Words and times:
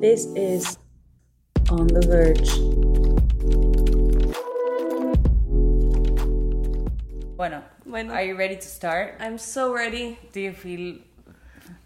This 0.00 0.24
is 0.34 0.78
On 1.68 1.86
the 1.86 2.00
Verge. 2.00 2.56
Bueno, 7.36 7.62
Bueno. 7.84 8.12
are 8.14 8.24
you 8.24 8.34
ready 8.34 8.56
to 8.56 8.62
start? 8.66 9.16
I'm 9.20 9.36
so 9.36 9.74
ready. 9.74 10.18
Do 10.32 10.40
you 10.40 10.52
feel 10.52 11.00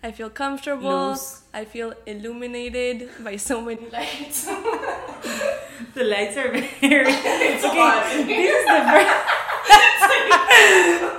I 0.04 0.12
feel 0.12 0.30
comfortable. 0.30 1.10
Loose. 1.10 1.42
I 1.52 1.64
feel 1.64 1.94
illuminated 2.06 3.08
by 3.24 3.36
so 3.36 3.60
many 3.60 3.88
lights. 3.90 4.44
the 5.94 6.04
lights 6.04 6.36
are 6.36 6.52
very? 6.52 6.68
it's 6.82 7.64
hot. 7.64 8.04
This 8.26 8.28
is 8.28 8.64
the 8.68 8.80
first. 8.90 9.10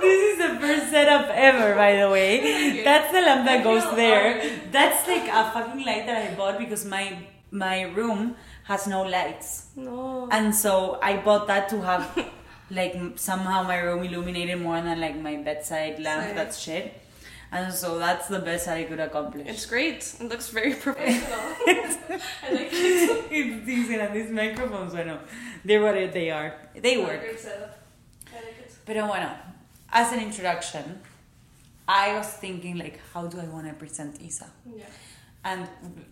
this 0.00 0.20
is 0.32 0.35
the 0.35 0.35
first 0.66 0.90
setup 0.90 1.28
ever, 1.30 1.74
by 1.74 1.96
the 1.96 2.08
way. 2.10 2.82
That's 2.84 3.12
the 3.12 3.20
lamp 3.20 3.46
that 3.46 3.62
goes 3.64 3.84
there. 3.96 4.42
That's 4.70 5.06
like 5.08 5.28
a 5.28 5.50
fucking 5.52 5.84
light 5.84 6.06
that 6.06 6.30
I 6.30 6.34
bought 6.34 6.58
because 6.58 6.84
my 6.84 7.18
my 7.50 7.82
room 7.82 8.36
has 8.64 8.86
no 8.86 9.02
lights. 9.02 9.68
no. 9.76 10.28
And 10.30 10.54
so 10.54 10.98
I 11.02 11.16
bought 11.18 11.46
that 11.46 11.68
to 11.70 11.80
have 11.82 12.04
like 12.70 12.94
somehow 13.16 13.62
my 13.62 13.78
room 13.78 14.02
illuminated 14.04 14.60
more 14.60 14.80
than 14.80 15.00
like 15.00 15.16
my 15.20 15.36
bedside 15.36 16.00
lamp. 16.00 16.26
Same. 16.26 16.36
That's 16.36 16.58
shit. 16.58 17.00
And 17.52 17.72
so 17.72 17.98
that's 17.98 18.26
the 18.26 18.40
best 18.40 18.66
I 18.66 18.82
could 18.84 18.98
accomplish. 18.98 19.46
It's 19.46 19.66
great. 19.66 20.02
It 20.20 20.28
looks 20.28 20.48
very 20.50 20.74
professional. 20.86 21.38
I 21.68 22.50
like 22.50 22.72
it. 22.72 23.24
it's 23.30 23.66
decent, 23.66 24.00
and 24.02 24.14
these 24.16 24.30
microphones, 24.30 24.94
I 24.94 25.04
know. 25.04 25.20
they're 25.64 25.80
what 25.80 25.94
they 26.12 26.30
are. 26.30 26.54
They 26.74 26.98
work. 26.98 27.20
Great 27.22 27.38
setup. 27.38 27.78
I 28.32 28.36
like 28.42 28.58
it. 28.58 28.72
Pero 28.84 29.06
bueno, 29.06 29.30
as 29.92 30.12
an 30.12 30.20
introduction, 30.20 31.00
I 31.88 32.16
was 32.16 32.26
thinking 32.28 32.76
like, 32.78 33.00
how 33.12 33.26
do 33.26 33.38
I 33.40 33.44
want 33.46 33.66
to 33.68 33.74
present 33.74 34.20
Isa? 34.20 34.46
Yeah. 34.76 34.84
And 35.44 35.68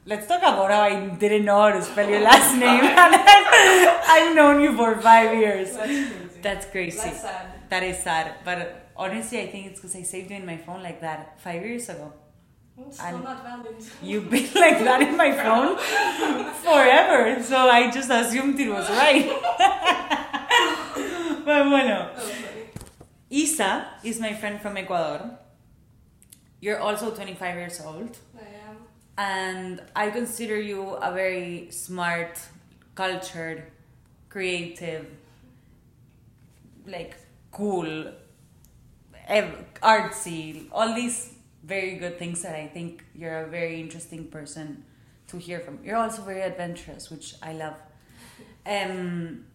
let's 0.07 0.29
talk 0.29 0.39
about 0.39 0.71
how 0.71 0.83
I 0.83 1.09
didn't 1.09 1.45
know 1.45 1.61
how 1.61 1.71
to 1.73 1.83
spell 1.83 2.09
your 2.09 2.21
last 2.21 2.55
name. 2.67 2.83
I've 4.15 4.35
known 4.37 4.61
you 4.63 4.77
for 4.77 4.95
five 5.01 5.37
years. 5.37 5.73
That's 5.73 5.87
crazy. 5.87 6.41
That's 6.43 6.67
crazy. 6.67 6.99
That's 6.99 7.21
sad. 7.23 7.47
That 7.69 7.83
is 7.83 7.99
sad. 7.99 8.35
But 8.45 8.91
honestly, 8.97 9.41
I 9.41 9.49
think 9.49 9.67
it's 9.67 9.81
because 9.81 9.97
I 9.97 10.03
saved 10.03 10.31
you 10.31 10.37
in 10.37 10.47
my 10.47 10.57
phone 10.57 10.83
like 10.83 11.01
that 11.01 11.41
five 11.41 11.63
years 11.65 11.89
ago. 11.89 12.13
It's 12.79 12.99
still 12.99 13.09
And- 13.17 13.25
not 13.25 13.43
valid. 13.43 13.75
You've 14.03 14.31
been 14.31 14.45
like 14.55 14.79
that 14.85 15.03
in 15.03 15.17
my 15.17 15.33
phone 15.33 15.77
forever. 16.63 17.43
So 17.43 17.57
I 17.57 17.91
just 17.91 18.11
assumed 18.11 18.59
it 18.61 18.69
was 18.71 18.89
right. 18.91 19.27
but 21.45 21.65
bueno. 21.69 22.11
Funny. 22.15 22.54
Isa 23.35 23.89
is 24.05 24.21
my 24.21 24.33
friend 24.33 24.61
from 24.61 24.77
Ecuador. 24.77 25.37
You're 26.61 26.79
also 26.79 27.11
25 27.11 27.57
years 27.57 27.81
old. 27.81 28.17
I 28.39 28.71
am. 28.71 28.77
And 29.19 29.83
I 29.97 30.11
consider 30.11 30.61
you 30.61 30.91
a 30.91 31.13
very 31.13 31.67
smart, 31.73 32.39
cultured, 32.95 33.65
creative, 34.29 35.07
like 36.87 37.17
cool, 37.51 38.13
artsy, 39.29 40.69
all 40.71 40.95
these 40.95 41.35
very 41.65 41.97
good 41.97 42.21
things 42.21 42.41
that 42.43 42.55
I 42.55 42.69
think 42.69 43.05
you're 43.17 43.41
a 43.41 43.49
very 43.49 43.81
interesting 43.81 44.29
person 44.29 44.85
to 45.27 45.39
hear 45.39 45.59
from. 45.59 45.81
You're 45.83 45.97
also 45.97 46.23
very 46.23 46.43
adventurous, 46.43 47.11
which 47.11 47.35
I 47.43 47.53
love. 47.55 47.75
Um, 48.65 49.47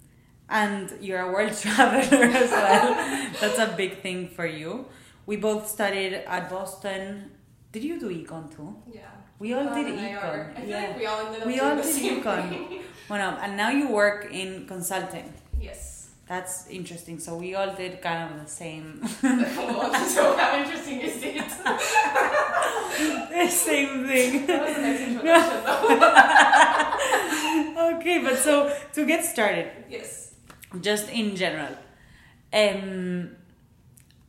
and 0.49 0.91
you're 1.01 1.21
a 1.21 1.31
world 1.31 1.55
traveler 1.61 2.25
as 2.25 2.51
well. 2.51 2.93
That's 3.39 3.59
a 3.59 3.73
big 3.75 4.01
thing 4.01 4.27
for 4.27 4.45
you. 4.45 4.85
We 5.25 5.37
both 5.37 5.67
studied 5.67 6.13
at 6.13 6.49
Boston. 6.49 7.31
Did 7.71 7.83
you 7.83 7.99
do 7.99 8.09
econ 8.09 8.55
too? 8.55 8.75
Yeah. 8.91 9.01
We 9.37 9.53
all 9.53 9.63
did 9.73 9.87
econ, 9.87 10.57
I 10.57 10.61
feel 10.61 10.69
yeah. 10.69 10.87
like 10.87 10.97
we 10.97 11.05
all 11.05 11.25
ended 11.25 11.41
up 11.41 11.47
We 11.47 11.59
all 11.59 11.75
did 11.75 11.85
econ. 11.85 12.81
Well, 13.09 13.37
and 13.41 13.55
now 13.55 13.69
you 13.69 13.89
work 13.89 14.27
in 14.31 14.67
consulting. 14.67 15.33
Yes. 15.59 16.09
That's 16.27 16.67
interesting. 16.67 17.17
So 17.19 17.35
we 17.37 17.55
all 17.55 17.73
did 17.73 18.01
kind 18.01 18.31
of 18.31 18.39
the 18.43 18.47
same, 18.49 19.01
Well, 19.23 19.93
so 20.05 20.37
how 20.37 20.59
interesting 20.61 21.01
is 21.01 21.23
it? 21.23 21.47
the 23.29 23.47
same 23.49 24.05
thing. 24.07 24.45
That 24.45 24.61
was 24.67 24.77
a 24.77 24.81
nice 24.81 25.01
introduction, 25.01 25.63
though. 27.75 27.97
okay, 27.97 28.19
but 28.19 28.37
so 28.37 28.75
to 28.93 29.05
get 29.07 29.25
started, 29.25 29.71
yes. 29.89 30.28
Just 30.81 31.09
in 31.09 31.35
general, 31.35 31.75
um, 32.53 33.35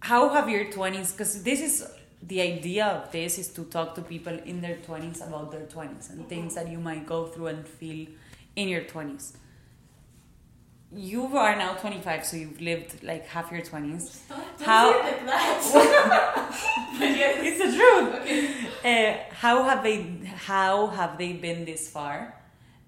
how 0.00 0.28
have 0.30 0.48
your 0.48 0.70
twenties? 0.70 1.12
Because 1.12 1.42
this 1.42 1.60
is 1.60 1.86
the 2.22 2.40
idea 2.40 2.86
of 2.86 3.12
this 3.12 3.38
is 3.38 3.48
to 3.48 3.64
talk 3.64 3.94
to 3.94 4.02
people 4.02 4.36
in 4.44 4.60
their 4.60 4.76
twenties 4.76 5.20
about 5.20 5.50
their 5.52 5.66
twenties 5.66 6.10
and 6.10 6.28
things 6.28 6.54
that 6.54 6.68
you 6.68 6.78
might 6.78 7.06
go 7.06 7.26
through 7.26 7.48
and 7.48 7.66
feel 7.66 8.06
in 8.56 8.68
your 8.68 8.82
twenties. 8.84 9.34
You 10.92 11.36
are 11.36 11.54
now 11.56 11.74
twenty 11.74 12.00
five, 12.00 12.26
so 12.26 12.36
you've 12.36 12.60
lived 12.60 13.02
like 13.04 13.26
half 13.26 13.52
your 13.52 13.60
twenties. 13.62 14.22
Don't, 14.28 14.38
don't 14.58 14.66
How- 14.66 15.00
like 15.00 15.26
that. 15.26 16.50
yes. 17.00 17.38
It's 17.46 17.58
the 17.58 17.76
truth. 17.78 18.14
Okay. 18.82 19.18
Uh, 19.20 19.34
how 19.34 19.62
have 19.64 19.82
they? 19.84 20.02
How 20.46 20.88
have 20.88 21.16
they 21.16 21.34
been 21.34 21.64
this 21.64 21.88
far? 21.88 22.34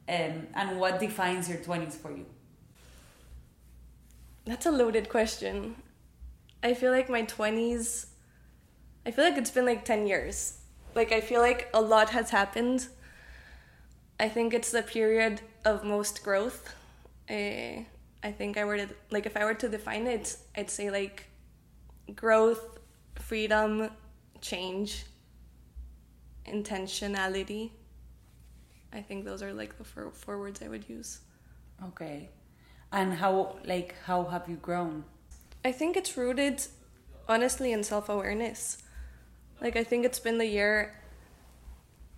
Um, 0.08 0.48
and 0.54 0.80
what 0.80 0.98
defines 0.98 1.48
your 1.48 1.58
twenties 1.58 1.94
for 1.96 2.10
you? 2.10 2.26
That's 4.44 4.66
a 4.66 4.70
loaded 4.70 5.08
question. 5.08 5.76
I 6.62 6.74
feel 6.74 6.92
like 6.92 7.08
my 7.08 7.22
20s, 7.22 8.06
I 9.06 9.10
feel 9.10 9.24
like 9.24 9.36
it's 9.36 9.50
been 9.50 9.66
like 9.66 9.84
10 9.84 10.06
years. 10.06 10.58
Like, 10.94 11.12
I 11.12 11.20
feel 11.20 11.40
like 11.40 11.68
a 11.72 11.80
lot 11.80 12.10
has 12.10 12.30
happened. 12.30 12.88
I 14.20 14.28
think 14.28 14.52
it's 14.54 14.70
the 14.70 14.82
period 14.82 15.40
of 15.64 15.84
most 15.84 16.22
growth. 16.22 16.74
Uh, 17.30 17.84
I 18.22 18.30
think 18.36 18.56
I 18.56 18.64
were 18.64 18.76
to, 18.76 18.88
like, 19.10 19.26
if 19.26 19.36
I 19.36 19.44
were 19.44 19.54
to 19.54 19.68
define 19.68 20.06
it, 20.06 20.36
I'd 20.56 20.70
say 20.70 20.90
like 20.90 21.26
growth, 22.14 22.78
freedom, 23.16 23.90
change, 24.40 25.06
intentionality. 26.46 27.70
I 28.92 29.00
think 29.00 29.24
those 29.24 29.42
are 29.42 29.52
like 29.52 29.78
the 29.78 29.84
four, 29.84 30.10
four 30.10 30.38
words 30.38 30.60
I 30.62 30.68
would 30.68 30.88
use. 30.88 31.20
Okay, 31.84 32.28
and 32.92 33.14
how 33.14 33.56
like 33.64 33.94
how 34.04 34.24
have 34.24 34.48
you 34.48 34.56
grown? 34.56 35.04
I 35.64 35.72
think 35.72 35.96
it's 35.96 36.16
rooted 36.16 36.66
honestly 37.28 37.72
in 37.72 37.82
self 37.82 38.08
awareness. 38.08 38.82
Like, 39.60 39.76
I 39.76 39.84
think 39.84 40.04
it's 40.04 40.18
been 40.18 40.38
the 40.38 40.46
year 40.46 40.92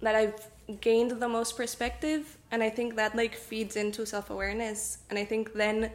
that 0.00 0.14
I've 0.14 0.80
gained 0.80 1.20
the 1.20 1.28
most 1.28 1.56
perspective, 1.56 2.38
and 2.50 2.62
I 2.62 2.70
think 2.70 2.96
that 2.96 3.14
like 3.14 3.34
feeds 3.34 3.76
into 3.76 4.06
self 4.06 4.30
awareness, 4.30 4.98
and 5.10 5.18
I 5.18 5.24
think 5.24 5.52
then 5.52 5.90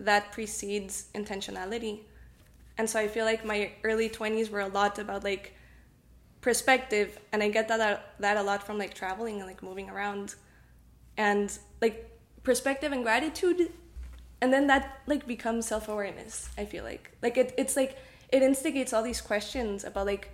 that 0.00 0.32
precedes 0.32 1.08
intentionality. 1.14 2.00
And 2.78 2.88
so 2.88 3.00
I 3.00 3.08
feel 3.08 3.24
like 3.24 3.44
my 3.44 3.72
early 3.82 4.08
20s 4.08 4.50
were 4.50 4.60
a 4.60 4.68
lot 4.68 4.98
about 4.98 5.24
like 5.24 5.54
perspective, 6.40 7.18
and 7.32 7.42
I 7.42 7.48
get 7.50 7.68
that 7.68 8.14
that 8.18 8.36
a 8.36 8.42
lot 8.42 8.62
from 8.62 8.78
like 8.78 8.94
traveling 8.94 9.36
and 9.36 9.46
like 9.46 9.62
moving 9.62 9.90
around, 9.90 10.36
and 11.16 11.56
like 11.82 12.10
perspective 12.42 12.92
and 12.92 13.04
gratitude 13.04 13.70
and 14.40 14.52
then 14.52 14.66
that 14.68 15.00
like 15.06 15.26
becomes 15.26 15.66
self-awareness 15.66 16.48
i 16.56 16.64
feel 16.64 16.84
like. 16.84 17.10
Like 17.22 17.36
it, 17.36 17.54
it's 17.58 17.76
like 17.76 17.96
it 18.30 18.42
instigates 18.42 18.92
all 18.92 19.02
these 19.02 19.20
questions 19.20 19.84
about 19.84 20.06
like 20.06 20.30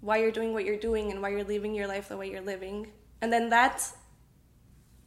why 0.00 0.16
you're 0.18 0.32
doing 0.32 0.52
what 0.52 0.64
you're 0.64 0.78
doing 0.90 1.10
and 1.10 1.20
why 1.22 1.28
you're 1.30 1.44
living 1.44 1.74
your 1.74 1.86
life 1.86 2.08
the 2.08 2.16
way 2.16 2.28
you're 2.30 2.40
living. 2.54 2.78
And 3.20 3.32
then 3.32 3.50
that 3.50 3.76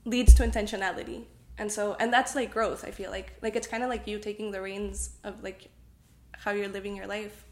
leads 0.06 0.34
to 0.36 0.44
intentionality. 0.44 1.24
And 1.58 1.72
so 1.72 1.96
and 2.00 2.12
that's 2.14 2.36
like 2.36 2.52
growth 2.52 2.84
i 2.86 2.92
feel 2.92 3.12
like. 3.12 3.34
Like 3.42 3.56
it's 3.56 3.68
kind 3.68 3.84
of 3.84 3.90
like 3.90 4.08
you 4.08 4.20
taking 4.20 4.52
the 4.52 4.62
reins 4.62 5.12
of 5.24 5.42
like 5.44 5.70
how 6.34 6.52
you're 6.52 6.68
living 6.78 6.96
your 6.96 7.08
life. 7.08 7.46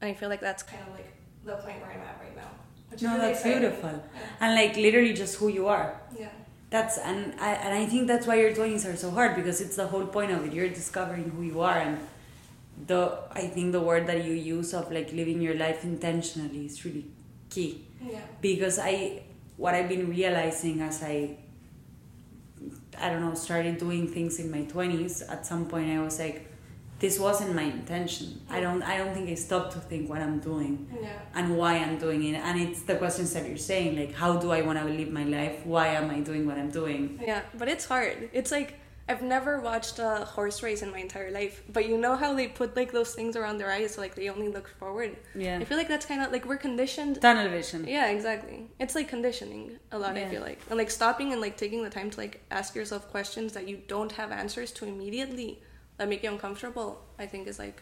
And 0.00 0.10
i 0.10 0.14
feel 0.14 0.28
like 0.28 0.40
that's 0.40 0.62
kind 0.62 0.82
of 0.88 0.94
like 0.94 1.12
the 1.44 1.56
point 1.56 1.78
where 1.80 1.90
i'm 1.90 2.00
at 2.00 2.18
right 2.24 2.36
now 2.36 2.50
which 2.88 2.98
is 3.00 3.02
No, 3.02 3.14
really 3.14 3.26
that's 3.26 3.40
exciting. 3.40 3.60
beautiful, 3.60 4.04
and 4.40 4.54
like 4.54 4.76
literally 4.76 5.12
just 5.12 5.34
who 5.36 5.48
you 5.48 5.66
are. 5.66 6.00
yeah 6.18 6.28
That's 6.72 6.96
and 6.96 7.34
I 7.38 7.52
and 7.52 7.74
I 7.76 7.84
think 7.84 8.08
that's 8.08 8.26
why 8.26 8.36
your 8.40 8.54
twenties 8.56 8.86
are 8.88 8.96
so 8.96 9.10
hard 9.12 9.36
because 9.36 9.60
it's 9.60 9.76
the 9.76 9.86
whole 9.92 10.06
point 10.06 10.32
of 10.32 10.40
it. 10.46 10.54
You're 10.56 10.72
discovering 10.72 11.28
who 11.36 11.42
you 11.42 11.60
are, 11.60 11.76
and 11.76 12.00
the 12.86 13.18
I 13.30 13.44
think 13.52 13.72
the 13.72 13.80
word 13.80 14.06
that 14.08 14.24
you 14.24 14.32
use 14.32 14.72
of 14.72 14.90
like 14.90 15.12
living 15.12 15.42
your 15.42 15.54
life 15.54 15.84
intentionally 15.84 16.64
is 16.64 16.82
really 16.84 17.04
key. 17.50 17.84
yeah 18.00 18.24
because 18.40 18.78
I 18.80 19.22
what 19.56 19.74
I've 19.74 19.88
been 19.88 20.08
realizing 20.08 20.80
as 20.80 21.02
I 21.04 21.36
I 22.98 23.10
don't 23.10 23.20
know 23.20 23.34
started 23.34 23.76
doing 23.78 24.08
things 24.08 24.38
in 24.40 24.50
my 24.50 24.64
20s 24.64 25.28
at 25.30 25.44
some 25.44 25.66
point 25.66 25.90
I 25.90 26.00
was 26.00 26.18
like 26.18 26.48
this 27.04 27.16
wasn't 27.26 27.52
my 27.60 27.66
intention 27.78 28.26
I 28.56 28.58
don't 28.64 28.82
I 28.92 28.94
don't 28.98 29.12
think 29.16 29.26
I 29.34 29.36
stopped 29.46 29.70
to 29.76 29.80
think 29.90 30.02
what 30.10 30.20
I'm 30.26 30.38
doing 30.50 30.74
yeah 31.06 31.18
and 31.38 31.46
why 31.58 31.72
I'm 31.84 31.96
doing 32.06 32.20
it 32.30 32.36
and 32.46 32.54
it's 32.64 32.82
the 32.90 32.96
questions 33.02 33.28
that 33.34 33.44
you're 33.48 33.64
saying 33.72 33.90
like 34.00 34.12
how 34.22 34.32
do 34.42 34.48
I 34.58 34.60
want 34.68 34.78
to 34.82 34.86
live 35.00 35.10
my 35.20 35.26
life 35.38 35.56
why 35.74 35.86
am 36.00 36.06
I 36.16 36.20
doing 36.30 36.42
what 36.48 36.56
I'm 36.62 36.70
doing 36.82 37.02
Yeah, 37.30 37.42
but 37.60 37.66
it's 37.74 37.86
hard. 37.94 38.16
It's 38.40 38.52
like 38.58 38.70
I've 39.10 39.24
never 39.36 39.52
watched 39.70 39.96
a 39.98 40.10
horse 40.36 40.58
race 40.66 40.80
in 40.84 40.90
my 40.96 41.00
entire 41.06 41.30
life, 41.40 41.54
but 41.76 41.82
you 41.90 41.96
know 42.04 42.14
how 42.22 42.30
they 42.38 42.46
put 42.60 42.68
like 42.80 42.90
those 42.98 43.12
things 43.16 43.34
around 43.40 43.56
their 43.58 43.70
eyes 43.76 43.90
so 43.94 44.00
like 44.04 44.14
they 44.14 44.28
only 44.34 44.48
look 44.56 44.68
forward. 44.80 45.12
Yeah. 45.34 45.58
I 45.60 45.64
feel 45.68 45.76
like 45.82 45.88
that's 45.94 46.06
kind 46.12 46.22
of 46.24 46.28
like 46.34 46.44
we're 46.50 46.62
conditioned. 46.68 47.14
Tunnel 47.20 47.48
vision. 47.58 47.80
Yeah, 47.96 48.06
exactly. 48.16 48.58
It's 48.82 48.94
like 48.98 49.08
conditioning 49.16 49.64
a 49.90 49.98
lot. 50.02 50.12
I 50.16 50.20
Yeah. 50.20 50.30
feel 50.34 50.44
like, 50.50 50.60
and 50.70 50.78
like 50.82 50.90
stopping 51.00 51.28
and 51.32 51.40
like 51.46 51.56
taking 51.64 51.80
the 51.82 51.90
time 51.98 52.08
to 52.14 52.18
like 52.24 52.34
ask 52.52 52.68
yourself 52.78 53.02
questions 53.16 53.48
that 53.56 53.64
you 53.70 53.76
don't 53.94 54.12
have 54.20 54.30
answers 54.42 54.70
to 54.78 54.82
immediately 54.86 55.50
that 56.02 56.08
make 56.08 56.22
you 56.24 56.30
uncomfortable. 56.30 56.90
I 57.18 57.26
think 57.26 57.46
is 57.46 57.58
like 57.58 57.80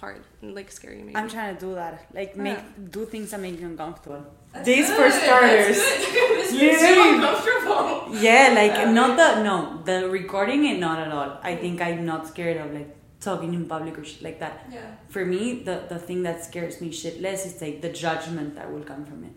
hard 0.00 0.22
and 0.42 0.54
like 0.54 0.70
scary. 0.70 0.98
Maybe. 1.02 1.16
I'm 1.16 1.28
trying 1.30 1.54
to 1.56 1.60
do 1.66 1.74
that. 1.74 1.94
Like 2.18 2.36
make 2.36 2.58
Yeah. 2.58 2.90
do 2.96 3.06
things 3.06 3.30
that 3.30 3.40
make 3.40 3.58
you 3.60 3.66
uncomfortable. 3.66 4.22
That's 4.52 4.66
These 4.66 4.88
good, 4.88 4.96
for 4.98 5.08
starters. 5.24 5.78
good. 5.78 6.38
this 6.40 6.52
makes 6.52 6.82
you 6.82 6.88
really- 6.88 7.14
uncomfortable. 7.16 8.14
Yeah, 8.26 8.44
like 8.60 8.76
not 9.00 9.16
the 9.20 9.28
no 9.48 9.56
the 9.90 9.98
recording 10.20 10.60
it 10.70 10.78
not 10.86 10.98
at 11.06 11.10
all. 11.16 11.30
I 11.42 11.56
think 11.62 11.80
I'm 11.80 12.04
not 12.12 12.28
scared 12.32 12.58
of 12.64 12.68
like 12.78 12.90
talking 13.28 13.54
in 13.58 13.64
public 13.74 13.98
or 13.98 14.04
shit 14.04 14.22
like 14.28 14.38
that. 14.44 14.54
Yeah. 14.70 14.90
For 15.14 15.24
me, 15.34 15.42
the 15.68 15.76
the 15.92 15.98
thing 16.06 16.20
that 16.28 16.44
scares 16.48 16.74
me 16.82 16.88
shitless 17.00 17.40
is 17.48 17.54
like 17.64 17.76
the 17.86 17.92
judgment 18.04 18.50
that 18.56 18.66
will 18.72 18.86
come 18.92 19.02
from 19.10 19.20
it, 19.30 19.36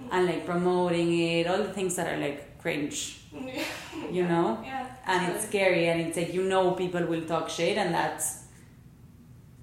mm. 0.00 0.08
and 0.12 0.22
like 0.30 0.42
promoting 0.52 1.10
it, 1.32 1.42
all 1.50 1.58
the 1.68 1.74
things 1.78 1.92
that 1.96 2.06
are 2.12 2.20
like 2.26 2.38
cringe, 2.62 2.98
you 4.16 4.24
know. 4.32 4.46
Yeah. 4.64 4.86
And 5.08 5.32
it's 5.32 5.44
scary 5.46 5.88
and 5.88 6.00
it's 6.00 6.16
like 6.20 6.32
you 6.34 6.44
know 6.52 6.72
people 6.82 7.04
will 7.12 7.24
talk 7.32 7.48
shit 7.48 7.76
and 7.78 7.94
that's 7.94 8.26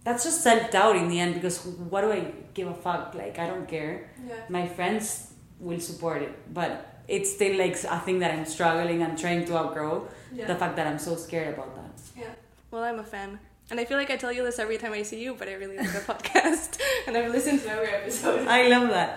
that's 0.04 0.24
just 0.24 0.42
self-doubt 0.44 0.96
in 0.96 1.08
the 1.10 1.20
end 1.20 1.34
because 1.36 1.58
what 1.92 2.02
do 2.02 2.12
i 2.12 2.22
give 2.54 2.68
a 2.68 2.74
fuck 2.74 3.14
like 3.16 3.38
i 3.40 3.48
don't 3.52 3.68
care 3.68 4.10
Yeah. 4.28 4.36
my 4.50 4.66
friends 4.68 5.34
will 5.60 5.80
support 5.80 6.22
it 6.28 6.34
but 6.54 6.72
it's 7.08 7.32
still 7.38 7.56
like 7.64 7.76
a 7.98 8.00
thing 8.06 8.20
that 8.20 8.32
i'm 8.36 8.46
struggling 8.46 9.02
and 9.06 9.18
trying 9.18 9.46
to 9.50 9.54
outgrow 9.62 10.08
Yeah. 10.34 10.48
the 10.52 10.56
fact 10.62 10.76
that 10.78 10.86
i'm 10.88 11.00
so 11.00 11.16
scared 11.16 11.54
about 11.56 11.72
that 11.80 11.94
Yeah. 12.22 12.34
Well, 12.72 12.84
I'm 12.84 13.00
a 13.00 13.04
fan. 13.16 13.40
And 13.72 13.80
I 13.82 13.86
feel 13.90 13.98
like 13.98 14.12
I 14.16 14.18
tell 14.24 14.34
you 14.38 14.44
this 14.48 14.58
every 14.60 14.78
time 14.78 14.94
I 15.02 15.04
see 15.10 15.20
you, 15.26 15.32
but 15.40 15.48
I 15.52 15.54
really 15.62 15.78
like 15.82 15.92
the 15.98 16.04
podcast. 16.14 16.70
And 17.08 17.16
I've 17.18 17.32
listened 17.36 17.60
to 17.66 17.70
every 17.76 17.92
episode. 18.00 18.40
i 18.58 18.62
love 18.74 18.88
that 18.98 19.10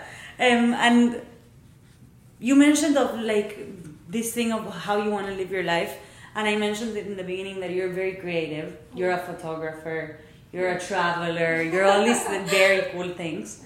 um, 0.46 0.64
and 0.86 1.00
you 2.48 2.54
mentioned 2.66 2.96
of 3.04 3.08
like 3.32 3.50
this 4.16 4.32
thing 4.36 4.50
of 4.58 4.62
how 4.86 4.96
you 5.04 5.10
want 5.16 5.26
to 5.30 5.34
live 5.40 5.50
your 5.56 5.64
life 5.76 5.92
and 6.38 6.46
i 6.46 6.54
mentioned 6.54 6.96
it 6.96 7.04
in 7.10 7.16
the 7.16 7.24
beginning 7.24 7.58
that 7.58 7.70
you're 7.70 7.92
very 8.02 8.14
creative. 8.14 8.78
You're 8.94 9.10
a 9.10 9.18
photographer. 9.18 10.20
You're 10.52 10.70
a 10.70 10.80
traveler. 10.80 11.60
You're 11.62 11.84
all 11.84 12.04
these 12.04 12.22
very 12.58 12.82
cool 12.92 13.10
things. 13.22 13.64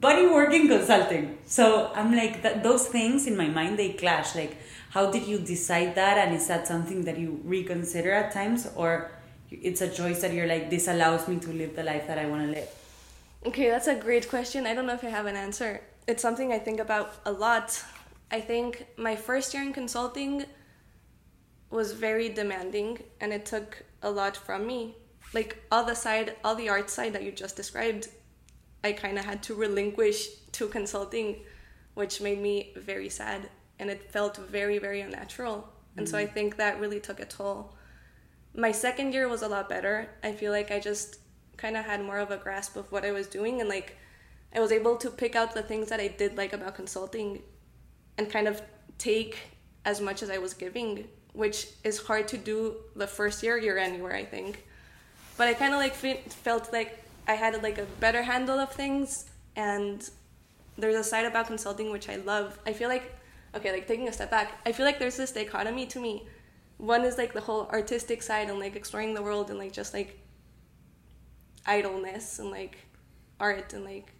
But 0.00 0.18
you 0.20 0.34
work 0.34 0.52
in 0.52 0.66
consulting. 0.66 1.38
So 1.46 1.92
i'm 1.94 2.10
like 2.22 2.42
that 2.42 2.64
those 2.64 2.88
things 2.88 3.28
in 3.28 3.36
my 3.36 3.46
mind 3.46 3.78
they 3.78 3.90
clash. 4.02 4.34
Like 4.34 4.56
how 4.90 5.12
did 5.12 5.28
you 5.28 5.38
decide 5.38 5.94
that? 5.94 6.18
And 6.18 6.34
is 6.34 6.48
that 6.48 6.66
something 6.66 7.04
that 7.04 7.18
you 7.18 7.40
reconsider 7.44 8.10
at 8.10 8.32
times? 8.32 8.68
Or 8.74 9.12
it's 9.50 9.80
a 9.80 9.88
choice 9.88 10.20
that 10.22 10.32
you're 10.32 10.50
like 10.54 10.70
this 10.70 10.88
allows 10.88 11.28
me 11.28 11.38
to 11.46 11.50
live 11.52 11.76
the 11.76 11.84
life 11.84 12.06
that 12.08 12.18
i 12.18 12.26
want 12.26 12.42
to 12.46 12.50
live? 12.58 12.68
Okay, 13.46 13.68
that's 13.70 13.86
a 13.86 13.94
great 13.94 14.28
question. 14.28 14.66
I 14.66 14.74
don't 14.74 14.86
know 14.86 14.94
if 14.94 15.04
I 15.04 15.12
have 15.18 15.26
an 15.26 15.36
answer. 15.36 15.80
It's 16.08 16.22
something 16.22 16.52
I 16.52 16.58
think 16.58 16.80
about 16.80 17.14
a 17.24 17.32
lot. 17.32 17.84
I 18.32 18.40
think 18.40 18.86
my 18.96 19.14
first 19.14 19.54
year 19.54 19.62
in 19.62 19.72
consulting 19.72 20.46
was 21.72 21.92
very 21.92 22.28
demanding 22.28 23.02
and 23.20 23.32
it 23.32 23.46
took 23.46 23.82
a 24.02 24.10
lot 24.10 24.36
from 24.36 24.66
me. 24.66 24.94
Like 25.32 25.64
all 25.72 25.84
the 25.84 25.94
side, 25.94 26.36
all 26.44 26.54
the 26.54 26.68
art 26.68 26.90
side 26.90 27.14
that 27.14 27.22
you 27.22 27.32
just 27.32 27.56
described, 27.56 28.08
I 28.84 28.92
kind 28.92 29.18
of 29.18 29.24
had 29.24 29.42
to 29.44 29.54
relinquish 29.54 30.28
to 30.52 30.68
consulting, 30.68 31.42
which 31.94 32.20
made 32.20 32.40
me 32.40 32.74
very 32.76 33.08
sad 33.08 33.48
and 33.78 33.90
it 33.90 34.12
felt 34.12 34.36
very, 34.36 34.78
very 34.78 35.00
unnatural. 35.00 35.68
And 35.96 36.08
so 36.08 36.18
I 36.18 36.24
mm-hmm. 36.24 36.34
think 36.34 36.56
that 36.56 36.78
really 36.78 37.00
took 37.00 37.20
a 37.20 37.24
toll. 37.24 37.74
My 38.54 38.70
second 38.72 39.14
year 39.14 39.28
was 39.28 39.42
a 39.42 39.48
lot 39.48 39.68
better. 39.68 40.10
I 40.22 40.32
feel 40.32 40.52
like 40.52 40.70
I 40.70 40.78
just 40.78 41.20
kind 41.56 41.76
of 41.76 41.84
had 41.84 42.04
more 42.04 42.18
of 42.18 42.30
a 42.30 42.36
grasp 42.36 42.76
of 42.76 42.92
what 42.92 43.04
I 43.04 43.12
was 43.12 43.26
doing 43.26 43.60
and 43.60 43.68
like 43.68 43.96
I 44.54 44.60
was 44.60 44.72
able 44.72 44.96
to 44.96 45.10
pick 45.10 45.34
out 45.36 45.54
the 45.54 45.62
things 45.62 45.88
that 45.88 46.00
I 46.00 46.08
did 46.08 46.36
like 46.36 46.52
about 46.52 46.74
consulting 46.74 47.42
and 48.18 48.30
kind 48.30 48.46
of 48.46 48.60
take 48.98 49.38
as 49.84 50.00
much 50.00 50.22
as 50.22 50.30
I 50.30 50.38
was 50.38 50.54
giving, 50.54 51.08
which 51.32 51.68
is 51.84 51.98
hard 51.98 52.28
to 52.28 52.38
do 52.38 52.76
the 52.94 53.06
first 53.06 53.42
year 53.42 53.56
you're 53.58 53.78
anywhere, 53.78 54.14
I 54.14 54.24
think. 54.24 54.64
But 55.36 55.48
I 55.48 55.54
kind 55.54 55.72
of 55.72 55.80
like 55.80 55.94
fe- 55.94 56.22
felt 56.28 56.72
like 56.72 57.02
I 57.26 57.34
had 57.34 57.62
like 57.62 57.78
a 57.78 57.86
better 58.00 58.22
handle 58.22 58.58
of 58.58 58.72
things 58.72 59.26
and 59.56 60.08
there's 60.76 60.94
a 60.96 61.04
side 61.04 61.24
about 61.24 61.46
consulting 61.46 61.90
which 61.90 62.08
I 62.08 62.16
love. 62.16 62.58
I 62.66 62.72
feel 62.72 62.88
like 62.88 63.18
okay, 63.54 63.72
like 63.72 63.86
taking 63.86 64.08
a 64.08 64.12
step 64.12 64.30
back, 64.30 64.60
I 64.64 64.72
feel 64.72 64.86
like 64.86 64.98
there's 64.98 65.16
this 65.16 65.32
dichotomy 65.32 65.86
to 65.86 66.00
me. 66.00 66.26
One 66.78 67.02
is 67.04 67.18
like 67.18 67.32
the 67.32 67.40
whole 67.40 67.66
artistic 67.68 68.22
side 68.22 68.48
and 68.48 68.58
like 68.58 68.76
exploring 68.76 69.14
the 69.14 69.22
world 69.22 69.50
and 69.50 69.58
like 69.58 69.72
just 69.72 69.92
like 69.94 70.18
idleness 71.66 72.38
and 72.38 72.50
like 72.50 72.78
art 73.38 73.72
and 73.72 73.84
like 73.84 74.12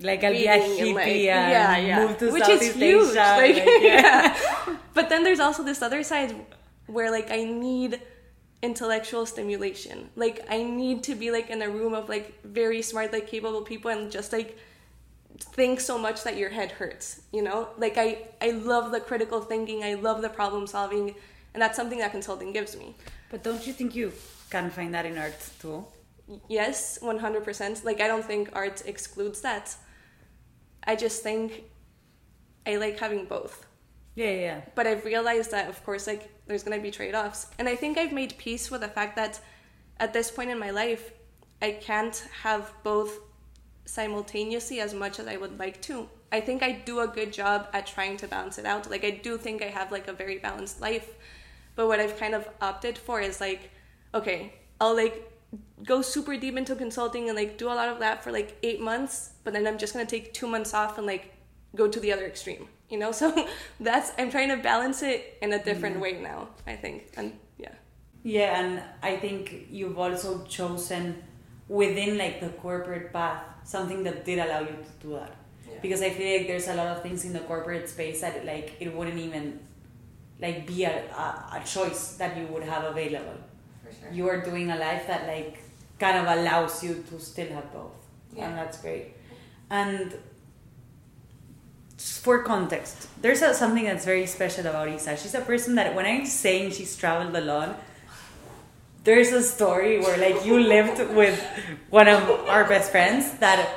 like 0.00 0.22
i'll 0.24 0.32
be 0.32 0.46
a 0.46 0.52
and, 0.52 0.62
hippie 0.62 0.94
like- 0.94 1.06
and 1.08 1.20
yeah, 1.20 1.76
yeah. 1.78 2.06
move 2.06 2.18
to 2.18 2.30
which 2.32 2.44
Southeast 2.44 2.62
is 2.62 2.74
huge. 2.76 3.10
Asia, 3.10 3.18
Like, 3.18 3.56
like, 3.56 3.66
yeah. 3.82 4.36
yeah. 4.66 4.76
But 4.94 5.08
then 5.08 5.24
there's 5.24 5.40
also 5.40 5.62
this 5.62 5.82
other 5.82 6.02
side 6.02 6.34
where 6.86 7.10
like 7.10 7.30
I 7.30 7.44
need 7.44 8.00
intellectual 8.62 9.26
stimulation. 9.26 10.10
Like 10.16 10.44
I 10.50 10.62
need 10.62 11.02
to 11.04 11.14
be 11.14 11.30
like 11.30 11.50
in 11.50 11.62
a 11.62 11.68
room 11.68 11.94
of 11.94 12.08
like 12.08 12.42
very 12.44 12.82
smart, 12.82 13.12
like 13.12 13.26
capable 13.26 13.62
people 13.62 13.90
and 13.90 14.10
just 14.10 14.32
like 14.32 14.56
think 15.38 15.80
so 15.80 15.98
much 15.98 16.24
that 16.24 16.36
your 16.36 16.50
head 16.50 16.72
hurts, 16.72 17.22
you 17.32 17.42
know? 17.42 17.68
Like 17.76 17.96
I 17.98 18.28
I 18.40 18.50
love 18.50 18.90
the 18.92 19.00
critical 19.00 19.40
thinking, 19.40 19.84
I 19.84 19.94
love 19.94 20.22
the 20.22 20.28
problem 20.28 20.66
solving, 20.66 21.14
and 21.54 21.62
that's 21.62 21.76
something 21.76 21.98
that 21.98 22.10
consulting 22.10 22.52
gives 22.52 22.76
me. 22.76 22.94
But 23.30 23.42
don't 23.42 23.66
you 23.66 23.72
think 23.72 23.94
you 23.94 24.12
can 24.50 24.70
find 24.70 24.94
that 24.94 25.06
in 25.06 25.18
art 25.18 25.38
too? 25.60 25.84
Yes, 26.48 26.98
100%. 27.02 27.84
Like, 27.84 28.00
I 28.02 28.06
don't 28.06 28.24
think 28.24 28.50
art 28.52 28.82
excludes 28.84 29.40
that. 29.40 29.74
I 30.88 30.96
just 30.96 31.22
think 31.22 31.64
I 32.66 32.76
like 32.76 32.98
having 32.98 33.26
both. 33.26 33.66
Yeah, 34.16 34.30
yeah. 34.30 34.60
But 34.74 34.86
I've 34.86 35.04
realized 35.04 35.52
that, 35.52 35.68
of 35.68 35.84
course, 35.84 36.06
like, 36.06 36.28
there's 36.46 36.64
gonna 36.64 36.80
be 36.80 36.90
trade 36.90 37.14
offs. 37.14 37.46
And 37.58 37.68
I 37.68 37.76
think 37.76 37.98
I've 37.98 38.12
made 38.12 38.36
peace 38.38 38.70
with 38.70 38.80
the 38.80 38.88
fact 38.88 39.14
that 39.16 39.38
at 40.00 40.12
this 40.12 40.30
point 40.30 40.50
in 40.50 40.58
my 40.58 40.70
life, 40.70 41.12
I 41.60 41.72
can't 41.72 42.16
have 42.42 42.72
both 42.82 43.20
simultaneously 43.84 44.80
as 44.80 44.94
much 44.94 45.20
as 45.20 45.26
I 45.28 45.36
would 45.36 45.58
like 45.58 45.80
to. 45.82 46.08
I 46.32 46.40
think 46.40 46.62
I 46.62 46.72
do 46.72 47.00
a 47.00 47.06
good 47.06 47.32
job 47.32 47.68
at 47.72 47.86
trying 47.86 48.16
to 48.18 48.26
balance 48.26 48.58
it 48.58 48.64
out. 48.64 48.90
Like, 48.90 49.04
I 49.04 49.10
do 49.10 49.38
think 49.38 49.62
I 49.62 49.68
have, 49.68 49.92
like, 49.92 50.08
a 50.08 50.12
very 50.12 50.38
balanced 50.38 50.80
life. 50.80 51.14
But 51.76 51.86
what 51.86 52.00
I've 52.00 52.18
kind 52.18 52.34
of 52.34 52.48
opted 52.60 52.96
for 52.98 53.20
is, 53.20 53.40
like, 53.40 53.70
okay, 54.14 54.54
I'll, 54.80 54.96
like, 54.96 55.30
go 55.84 56.02
super 56.02 56.36
deep 56.36 56.56
into 56.56 56.74
consulting 56.74 57.28
and 57.28 57.36
like 57.36 57.56
do 57.56 57.66
a 57.68 57.76
lot 57.80 57.88
of 57.88 57.98
that 58.00 58.22
for 58.22 58.30
like 58.32 58.58
eight 58.62 58.80
months 58.80 59.30
but 59.44 59.52
then 59.52 59.66
i'm 59.66 59.78
just 59.78 59.94
going 59.94 60.04
to 60.04 60.10
take 60.10 60.34
two 60.34 60.46
months 60.46 60.74
off 60.74 60.98
and 60.98 61.06
like 61.06 61.32
go 61.74 61.88
to 61.88 62.00
the 62.00 62.12
other 62.12 62.26
extreme 62.26 62.68
you 62.90 62.98
know 62.98 63.12
so 63.20 63.46
that's 63.80 64.12
i'm 64.18 64.30
trying 64.30 64.48
to 64.48 64.56
balance 64.56 65.02
it 65.02 65.38
in 65.40 65.52
a 65.52 65.64
different 65.64 65.94
mm-hmm. 65.96 66.16
way 66.16 66.20
now 66.20 66.48
i 66.66 66.74
think 66.74 67.04
and 67.16 67.32
yeah 67.56 67.72
Yeah, 68.22 68.60
and 68.60 68.82
I 69.02 69.16
think 69.16 69.68
you've 69.70 69.98
also 69.98 70.44
chosen 70.44 71.22
within 71.68 72.18
like 72.18 72.40
the 72.40 72.48
corporate 72.48 73.12
path 73.12 73.42
something 73.64 74.02
that 74.04 74.24
did 74.24 74.38
allow 74.38 74.60
you 74.60 74.66
to 74.66 75.06
do 75.06 75.12
that. 75.14 75.36
Yeah. 75.68 75.78
Because 75.80 76.02
I 76.02 76.10
feel 76.10 76.38
like 76.38 76.46
there's 76.46 76.68
a 76.68 76.74
lot 76.74 76.88
of 76.88 77.02
things 77.02 77.24
in 77.24 77.32
the 77.32 77.40
corporate 77.40 77.88
space 77.88 78.20
that 78.22 78.44
like 78.44 78.76
it 78.80 78.94
wouldn't 78.94 79.18
even 79.18 79.60
like 80.40 80.66
be 80.66 80.84
a, 80.84 81.04
a, 81.12 81.60
a 81.60 81.62
choice 81.64 82.16
that 82.16 82.36
you 82.36 82.46
would 82.46 82.64
have 82.64 82.84
available. 82.84 83.38
Sure 84.00 84.12
You 84.12 84.28
are 84.28 84.40
doing 84.40 84.70
a 84.70 84.76
life 84.76 85.06
that 85.06 85.26
like 85.26 85.62
kind 85.98 86.18
of 86.18 86.26
allows 86.38 86.82
you 86.82 87.04
to 87.10 87.20
still 87.20 87.48
have 87.48 87.72
both. 87.72 87.92
Yeah. 88.34 88.48
And 88.48 88.58
that's 88.58 88.80
great. 88.80 89.14
And 89.70 90.14
just 91.96 92.22
for 92.22 92.42
context, 92.42 93.08
there's 93.20 93.42
a, 93.42 93.52
something 93.54 93.84
that's 93.84 94.04
very 94.04 94.26
special 94.26 94.66
about 94.66 94.88
Isa. 94.88 95.16
She's 95.16 95.34
a 95.34 95.40
person 95.40 95.74
that 95.74 95.94
when 95.94 96.06
I'm 96.06 96.26
saying 96.26 96.72
she's 96.72 96.96
traveled 96.96 97.34
a 97.34 97.40
lot, 97.40 97.82
there's 99.04 99.32
a 99.32 99.42
story 99.42 99.98
where 100.00 100.16
like 100.18 100.44
you 100.44 100.60
lived 100.60 100.98
with 101.14 101.38
one 101.90 102.08
of 102.08 102.22
our 102.48 102.64
best 102.68 102.90
friends 102.90 103.38
that 103.38 103.68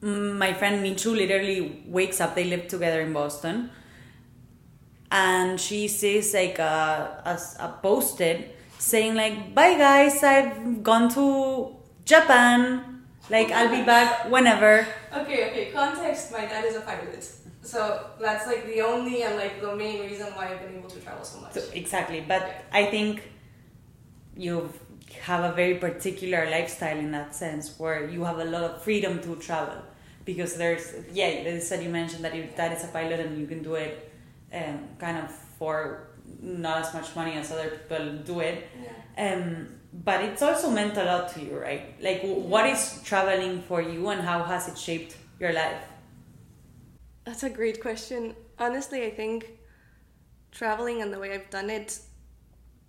my 0.00 0.52
friend 0.52 0.82
Michu 0.82 1.10
literally 1.14 1.82
wakes 1.86 2.20
up. 2.20 2.34
They 2.34 2.44
live 2.44 2.68
together 2.68 3.00
in 3.00 3.12
Boston, 3.12 3.70
and 5.10 5.60
she 5.60 5.88
sees 5.88 6.34
like 6.34 6.58
a, 6.58 7.22
a, 7.24 7.64
a 7.64 7.68
posted 7.82 8.50
saying 8.78 9.14
like, 9.14 9.54
"Bye 9.54 9.76
guys, 9.78 10.22
I've 10.22 10.82
gone 10.82 11.08
to 11.14 11.74
Japan. 12.04 13.02
Like 13.30 13.50
I'll 13.50 13.70
be 13.70 13.82
back 13.84 14.30
whenever." 14.30 14.86
okay 15.16 15.48
okay 15.50 15.70
context 15.72 16.30
my 16.32 16.44
dad 16.44 16.64
is 16.64 16.76
a 16.76 16.80
pilot 16.82 17.24
so 17.62 18.10
that's 18.20 18.46
like 18.46 18.66
the 18.66 18.80
only 18.82 19.22
and 19.22 19.36
like 19.36 19.60
the 19.62 19.74
main 19.74 20.02
reason 20.08 20.26
why 20.36 20.52
i've 20.52 20.60
been 20.60 20.76
able 20.76 20.90
to 20.90 21.00
travel 21.00 21.24
so 21.24 21.40
much 21.40 21.52
So, 21.54 21.62
exactly, 21.72 22.20
but 22.20 22.42
I 22.70 22.84
think 22.86 23.22
you 24.36 24.70
have 25.22 25.44
a 25.44 25.52
very 25.54 25.76
particular 25.76 26.50
lifestyle 26.50 26.98
in 26.98 27.10
that 27.12 27.34
sense, 27.34 27.78
where 27.78 28.08
you 28.08 28.24
have 28.24 28.38
a 28.38 28.44
lot 28.44 28.62
of 28.64 28.82
freedom 28.82 29.20
to 29.22 29.36
travel, 29.36 29.78
because 30.24 30.56
there's 30.56 30.92
yeah, 31.12 31.42
they 31.44 31.60
said 31.60 31.82
you 31.82 31.88
mentioned 31.90 32.24
that 32.24 32.34
your 32.34 32.46
dad 32.46 32.72
is 32.76 32.84
a 32.84 32.88
pilot 32.88 33.20
and 33.20 33.38
you 33.38 33.46
can 33.46 33.62
do 33.62 33.74
it, 33.74 34.12
um, 34.56 34.78
kind 34.98 35.18
of 35.18 35.30
for 35.58 36.08
not 36.40 36.78
as 36.84 36.94
much 36.94 37.14
money 37.16 37.32
as 37.32 37.50
other 37.52 37.70
people 37.70 38.04
do 38.24 38.40
it. 38.40 38.66
Yeah. 38.82 39.34
Um, 39.34 39.68
but 39.92 40.22
it's 40.22 40.42
also 40.42 40.70
meant 40.70 40.96
a 40.96 41.04
lot 41.04 41.32
to 41.34 41.40
you, 41.40 41.58
right? 41.58 41.94
Like, 42.02 42.20
w- 42.22 42.40
what 42.40 42.66
is 42.66 43.00
traveling 43.04 43.62
for 43.62 43.80
you, 43.80 44.08
and 44.08 44.20
how 44.20 44.42
has 44.42 44.68
it 44.68 44.76
shaped 44.76 45.16
your 45.40 45.52
life? 45.52 45.82
That's 47.24 47.42
a 47.42 47.50
great 47.50 47.80
question. 47.80 48.34
Honestly, 48.58 49.04
I 49.04 49.10
think 49.10 49.50
traveling 50.52 51.02
and 51.02 51.12
the 51.12 51.18
way 51.18 51.34
I've 51.34 51.50
done 51.50 51.70
it 51.70 51.98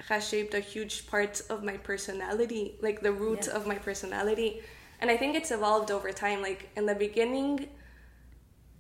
has 0.10 0.28
shaped 0.28 0.54
a 0.54 0.60
huge 0.60 1.08
part 1.08 1.42
of 1.50 1.64
my 1.64 1.78
personality, 1.78 2.76
like 2.82 3.02
the 3.02 3.12
root 3.12 3.48
Yeah. 3.48 3.56
of 3.58 3.68
my 3.68 3.76
personality. 3.76 4.62
And 5.00 5.10
I 5.12 5.18
think 5.18 5.36
it's 5.36 5.52
evolved 5.52 5.92
over 5.92 6.12
time. 6.12 6.42
Like 6.42 6.70
in 6.76 6.86
the 6.86 6.96
beginning, 6.96 7.68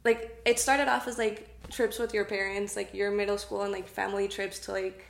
like 0.03 0.41
it 0.45 0.59
started 0.59 0.87
off 0.87 1.07
as 1.07 1.17
like 1.17 1.56
trips 1.69 1.99
with 1.99 2.13
your 2.13 2.25
parents, 2.25 2.75
like 2.75 2.93
your 2.93 3.11
middle 3.11 3.37
school 3.37 3.61
and 3.63 3.71
like 3.71 3.87
family 3.87 4.27
trips 4.27 4.59
to 4.59 4.71
like, 4.71 5.05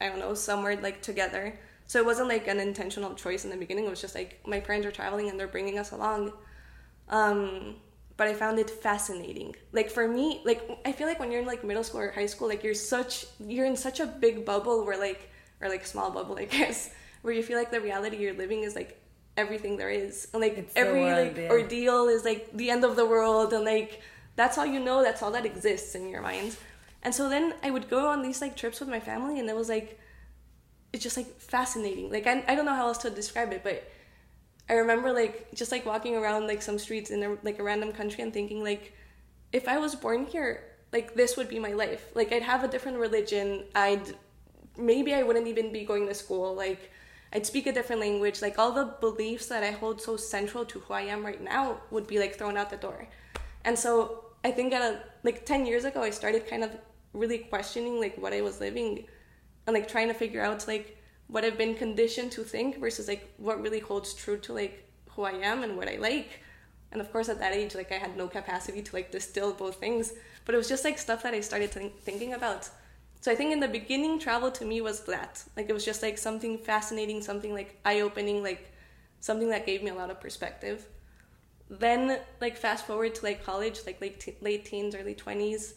I 0.00 0.08
don't 0.08 0.18
know, 0.18 0.34
somewhere 0.34 0.80
like 0.80 1.02
together. 1.02 1.58
So 1.86 1.98
it 1.98 2.04
wasn't 2.04 2.28
like 2.28 2.46
an 2.48 2.60
intentional 2.60 3.14
choice 3.14 3.44
in 3.44 3.50
the 3.50 3.56
beginning. 3.56 3.86
It 3.86 3.90
was 3.90 4.00
just 4.00 4.14
like 4.14 4.40
my 4.46 4.60
parents 4.60 4.86
are 4.86 4.90
traveling 4.90 5.28
and 5.30 5.38
they're 5.38 5.48
bringing 5.48 5.78
us 5.78 5.92
along. 5.92 6.32
Um, 7.08 7.76
but 8.16 8.26
I 8.26 8.34
found 8.34 8.58
it 8.58 8.68
fascinating. 8.68 9.54
Like 9.72 9.90
for 9.90 10.06
me, 10.06 10.42
like 10.44 10.60
I 10.84 10.92
feel 10.92 11.06
like 11.06 11.18
when 11.20 11.30
you're 11.30 11.40
in 11.40 11.46
like 11.46 11.64
middle 11.64 11.84
school 11.84 12.00
or 12.00 12.10
high 12.10 12.26
school, 12.26 12.48
like 12.48 12.62
you're 12.62 12.74
such 12.74 13.26
you're 13.38 13.64
in 13.64 13.76
such 13.76 14.00
a 14.00 14.06
big 14.06 14.44
bubble 14.44 14.84
where 14.84 14.98
like 14.98 15.30
or 15.60 15.68
like 15.68 15.86
small 15.86 16.10
bubble, 16.10 16.36
I 16.38 16.44
guess, 16.58 16.90
where 17.22 17.32
you 17.32 17.42
feel 17.42 17.56
like 17.56 17.70
the 17.70 17.80
reality 17.80 18.16
you're 18.18 18.34
living 18.34 18.64
is 18.64 18.74
like 18.74 19.00
everything 19.36 19.76
there 19.76 19.88
is, 19.90 20.28
and 20.32 20.42
like 20.42 20.58
It's 20.58 20.72
every 20.76 21.00
world, 21.00 21.28
like 21.28 21.36
yeah. 21.36 21.48
ordeal 21.50 22.08
is 22.08 22.24
like 22.24 22.50
the 22.52 22.70
end 22.70 22.84
of 22.84 22.96
the 22.96 23.06
world, 23.06 23.52
and 23.52 23.64
like 23.64 24.02
that's 24.38 24.56
all 24.56 24.64
you 24.64 24.78
know. 24.78 25.02
That's 25.02 25.20
all 25.20 25.32
that 25.32 25.44
exists 25.44 25.96
in 25.96 26.08
your 26.08 26.22
mind. 26.22 26.56
And 27.02 27.12
so 27.12 27.28
then 27.28 27.54
I 27.64 27.72
would 27.72 27.90
go 27.90 28.06
on 28.06 28.22
these 28.22 28.40
like 28.40 28.56
trips 28.56 28.78
with 28.78 28.88
my 28.88 29.00
family, 29.00 29.40
and 29.40 29.50
it 29.50 29.56
was 29.56 29.68
like 29.68 29.98
it's 30.92 31.02
just 31.02 31.16
like 31.16 31.40
fascinating. 31.40 32.10
Like 32.10 32.26
I, 32.28 32.44
I 32.46 32.54
don't 32.54 32.64
know 32.64 32.74
how 32.74 32.86
else 32.86 32.98
to 32.98 33.10
describe 33.10 33.52
it, 33.52 33.64
but 33.64 33.90
I 34.70 34.74
remember 34.74 35.12
like 35.12 35.52
just 35.54 35.72
like 35.72 35.84
walking 35.84 36.14
around 36.14 36.46
like 36.46 36.62
some 36.62 36.78
streets 36.78 37.10
in 37.10 37.22
a, 37.24 37.36
like 37.42 37.58
a 37.58 37.64
random 37.64 37.92
country 37.92 38.22
and 38.22 38.32
thinking 38.32 38.62
like 38.62 38.94
if 39.52 39.66
I 39.66 39.78
was 39.78 39.96
born 39.96 40.24
here, 40.26 40.62
like 40.92 41.14
this 41.14 41.36
would 41.36 41.48
be 41.48 41.58
my 41.58 41.72
life. 41.72 42.06
Like 42.14 42.32
I'd 42.32 42.42
have 42.42 42.62
a 42.62 42.68
different 42.68 42.98
religion. 42.98 43.64
I'd 43.74 44.14
maybe 44.76 45.14
I 45.14 45.24
wouldn't 45.24 45.48
even 45.48 45.72
be 45.72 45.84
going 45.84 46.06
to 46.06 46.14
school. 46.14 46.54
Like 46.54 46.92
I'd 47.32 47.44
speak 47.44 47.66
a 47.66 47.72
different 47.72 48.00
language. 48.00 48.40
Like 48.40 48.56
all 48.56 48.70
the 48.70 48.94
beliefs 49.00 49.46
that 49.46 49.64
I 49.64 49.72
hold 49.72 50.00
so 50.00 50.16
central 50.16 50.64
to 50.66 50.78
who 50.78 50.94
I 50.94 51.02
am 51.02 51.26
right 51.26 51.42
now 51.42 51.80
would 51.90 52.06
be 52.06 52.20
like 52.20 52.38
thrown 52.38 52.56
out 52.56 52.70
the 52.70 52.76
door. 52.76 53.08
And 53.64 53.76
so 53.76 54.24
I 54.48 54.50
think 54.50 54.72
at 54.72 54.80
a 54.80 55.00
like 55.24 55.44
10 55.44 55.66
years 55.66 55.84
ago 55.84 56.02
I 56.02 56.10
started 56.10 56.48
kind 56.48 56.64
of 56.64 56.70
really 57.12 57.38
questioning 57.38 58.00
like 58.00 58.16
what 58.16 58.32
I 58.32 58.40
was 58.40 58.60
living 58.60 59.06
and 59.66 59.74
like 59.74 59.86
trying 59.86 60.08
to 60.08 60.14
figure 60.14 60.42
out 60.42 60.66
like 60.66 60.96
what 61.26 61.44
I've 61.44 61.58
been 61.58 61.74
conditioned 61.74 62.32
to 62.32 62.42
think 62.42 62.80
versus 62.80 63.08
like 63.08 63.34
what 63.36 63.60
really 63.60 63.80
holds 63.80 64.14
true 64.14 64.38
to 64.38 64.54
like 64.54 64.90
who 65.10 65.24
I 65.24 65.32
am 65.32 65.62
and 65.62 65.76
what 65.76 65.88
I 65.88 65.96
like. 65.96 66.40
And 66.90 67.02
of 67.02 67.12
course, 67.12 67.28
at 67.28 67.38
that 67.40 67.52
age, 67.52 67.74
like 67.74 67.92
I 67.92 67.96
had 67.96 68.16
no 68.16 68.26
capacity 68.28 68.80
to 68.80 68.96
like 68.96 69.10
distill 69.10 69.52
both 69.52 69.76
things, 69.76 70.14
but 70.46 70.54
it 70.54 70.58
was 70.58 70.70
just 70.70 70.84
like 70.84 70.96
stuff 70.98 71.22
that 71.24 71.34
I 71.34 71.40
started 71.40 71.70
think- 71.70 72.00
thinking 72.00 72.32
about. 72.32 72.70
So 73.20 73.30
I 73.30 73.34
think 73.34 73.52
in 73.52 73.60
the 73.60 73.68
beginning, 73.68 74.18
travel 74.18 74.50
to 74.52 74.64
me 74.64 74.80
was 74.80 75.00
that 75.04 75.44
like 75.58 75.68
it 75.68 75.74
was 75.74 75.84
just 75.84 76.02
like 76.02 76.16
something 76.16 76.56
fascinating, 76.56 77.20
something 77.20 77.52
like 77.52 77.78
eye 77.84 78.00
opening, 78.00 78.42
like 78.42 78.72
something 79.20 79.50
that 79.50 79.66
gave 79.66 79.82
me 79.82 79.90
a 79.90 79.94
lot 79.94 80.10
of 80.10 80.18
perspective. 80.18 80.86
Then 81.70 82.18
like 82.40 82.56
fast 82.56 82.86
forward 82.86 83.14
to 83.16 83.24
like 83.24 83.44
college, 83.44 83.80
like 83.86 84.00
late 84.00 84.20
te- 84.20 84.36
late 84.40 84.64
teens, 84.64 84.94
early 84.94 85.14
twenties, 85.14 85.74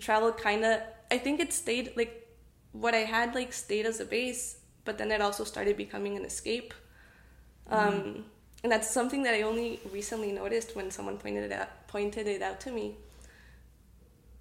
travel 0.00 0.32
kind 0.32 0.64
of 0.64 0.80
I 1.10 1.18
think 1.18 1.40
it 1.40 1.52
stayed 1.52 1.96
like 1.96 2.28
what 2.72 2.94
I 2.94 2.98
had 2.98 3.34
like 3.34 3.52
stayed 3.52 3.86
as 3.86 4.00
a 4.00 4.04
base, 4.04 4.58
but 4.84 4.98
then 4.98 5.10
it 5.10 5.20
also 5.20 5.44
started 5.44 5.76
becoming 5.76 6.16
an 6.16 6.24
escape. 6.24 6.74
Um, 7.70 8.24
and 8.62 8.72
that's 8.72 8.90
something 8.90 9.22
that 9.22 9.34
I 9.34 9.42
only 9.42 9.80
recently 9.92 10.32
noticed 10.32 10.74
when 10.74 10.90
someone 10.90 11.18
pointed 11.18 11.44
it 11.44 11.52
out, 11.52 11.86
pointed 11.86 12.26
it 12.26 12.42
out 12.42 12.60
to 12.60 12.70
me. 12.70 12.96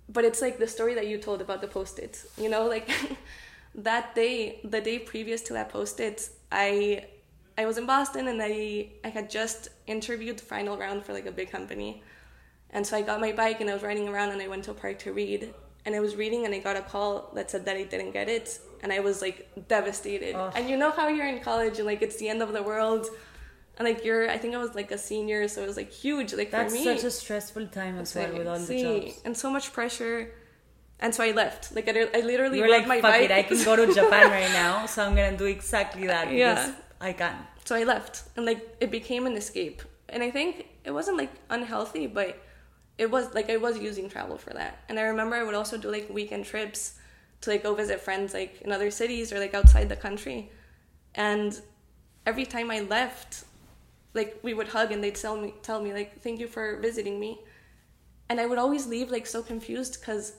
But 0.09 0.25
it's 0.25 0.41
like 0.41 0.59
the 0.59 0.67
story 0.67 0.95
that 0.95 1.07
you 1.07 1.17
told 1.17 1.41
about 1.41 1.61
the 1.61 1.67
post-its. 1.67 2.25
You 2.37 2.49
know, 2.49 2.65
like 2.67 2.89
that 3.75 4.15
day, 4.15 4.59
the 4.63 4.81
day 4.81 4.99
previous 4.99 5.41
to 5.43 5.53
that 5.53 5.69
post-its, 5.69 6.31
I 6.51 7.05
I 7.57 7.65
was 7.65 7.77
in 7.77 7.85
Boston 7.85 8.27
and 8.27 8.41
I 8.41 8.89
I 9.03 9.09
had 9.09 9.29
just 9.29 9.69
interviewed 9.87 10.37
the 10.39 10.43
final 10.45 10.77
round 10.77 11.05
for 11.05 11.13
like 11.13 11.25
a 11.25 11.31
big 11.31 11.51
company. 11.51 12.01
And 12.71 12.85
so 12.87 12.97
I 12.97 13.01
got 13.03 13.21
my 13.21 13.31
bike 13.31 13.61
and 13.61 13.69
I 13.69 13.73
was 13.73 13.83
riding 13.83 14.09
around 14.09 14.29
and 14.31 14.41
I 14.41 14.47
went 14.47 14.63
to 14.65 14.71
a 14.71 14.73
park 14.73 14.97
to 14.99 15.13
read. 15.13 15.53
And 15.85 15.93
I 15.95 15.99
was 15.99 16.15
reading 16.15 16.45
and 16.45 16.53
I 16.55 16.59
got 16.59 16.75
a 16.75 16.81
call 16.81 17.31
that 17.35 17.51
said 17.51 17.65
that 17.65 17.75
I 17.75 17.83
didn't 17.83 18.11
get 18.11 18.29
it. 18.29 18.59
And 18.81 18.91
I 18.91 18.99
was 18.99 19.21
like 19.21 19.47
devastated. 19.67 20.33
Oh. 20.35 20.51
And 20.55 20.69
you 20.69 20.77
know 20.77 20.91
how 20.91 21.07
you're 21.09 21.27
in 21.27 21.39
college 21.41 21.77
and 21.77 21.85
like 21.85 22.01
it's 22.01 22.17
the 22.17 22.29
end 22.29 22.41
of 22.41 22.51
the 22.53 22.63
world. 22.63 23.05
And 23.77 23.87
like 23.87 24.03
you're, 24.05 24.29
I 24.29 24.37
think 24.37 24.55
I 24.55 24.57
was 24.59 24.73
like 24.75 24.91
a 24.91 24.97
senior, 24.97 25.47
so 25.47 25.61
it 25.63 25.67
was 25.67 25.77
like 25.77 25.91
huge. 25.91 26.33
Like 26.33 26.51
That's 26.51 26.73
for 26.73 26.79
me, 26.79 26.85
such 26.85 27.03
a 27.03 27.11
stressful 27.11 27.67
time 27.67 27.97
as 27.99 28.15
well 28.15 28.31
with 28.37 28.47
all 28.47 28.59
the 28.59 28.81
jobs. 28.81 29.21
and 29.25 29.35
so 29.35 29.49
much 29.51 29.73
pressure. 29.73 30.31
And 30.99 31.13
so 31.13 31.23
I 31.23 31.31
left. 31.31 31.75
Like 31.75 31.89
I, 31.89 32.07
I 32.13 32.21
literally 32.21 32.57
You 32.59 32.63
were 32.63 32.69
like, 32.69 32.87
my 32.87 33.01
fuck 33.01 33.11
bike. 33.11 33.29
it, 33.29 33.31
I 33.31 33.43
can 33.43 33.63
go 33.63 33.75
to 33.75 33.87
Japan 33.93 34.29
right 34.39 34.51
now, 34.51 34.85
so 34.85 35.03
I'm 35.05 35.15
gonna 35.15 35.37
do 35.37 35.45
exactly 35.45 36.07
that 36.07 36.31
Yeah. 36.31 36.73
I 37.03 37.11
can. 37.11 37.35
so 37.65 37.75
I 37.75 37.83
left, 37.83 38.23
and 38.37 38.45
like 38.45 38.77
it 38.79 38.89
became 38.89 39.27
an 39.27 39.33
escape. 39.33 39.81
And 40.07 40.23
I 40.23 40.31
think 40.31 40.67
it 40.85 40.91
wasn't 40.91 41.17
like 41.17 41.31
unhealthy, 41.49 42.07
but 42.07 42.41
it 42.97 43.11
was 43.11 43.33
like 43.33 43.49
I 43.49 43.57
was 43.57 43.77
using 43.77 44.09
travel 44.09 44.37
for 44.37 44.51
that. 44.51 44.83
And 44.87 44.97
I 44.97 45.03
remember 45.03 45.35
I 45.35 45.43
would 45.43 45.53
also 45.53 45.77
do 45.77 45.91
like 45.91 46.09
weekend 46.09 46.45
trips 46.45 46.97
to 47.41 47.49
like 47.49 47.63
go 47.63 47.75
visit 47.75 47.99
friends 47.99 48.33
like 48.33 48.61
in 48.61 48.71
other 48.71 48.89
cities 48.89 49.33
or 49.33 49.39
like 49.39 49.53
outside 49.53 49.89
the 49.89 49.97
country. 49.97 50.49
And 51.13 51.59
every 52.25 52.45
time 52.45 52.71
I 52.71 52.79
left, 52.79 53.43
like 54.13 54.39
we 54.41 54.53
would 54.53 54.69
hug 54.69 54.93
and 54.93 55.03
they'd 55.03 55.15
tell 55.15 55.35
me 55.35 55.53
tell 55.61 55.81
me 55.81 55.93
like 55.93 56.21
thank 56.21 56.39
you 56.39 56.47
for 56.47 56.79
visiting 56.79 57.19
me. 57.19 57.39
And 58.29 58.39
I 58.39 58.45
would 58.45 58.57
always 58.57 58.87
leave 58.87 59.11
like 59.11 59.27
so 59.27 59.43
confused 59.43 59.99
because 59.99 60.37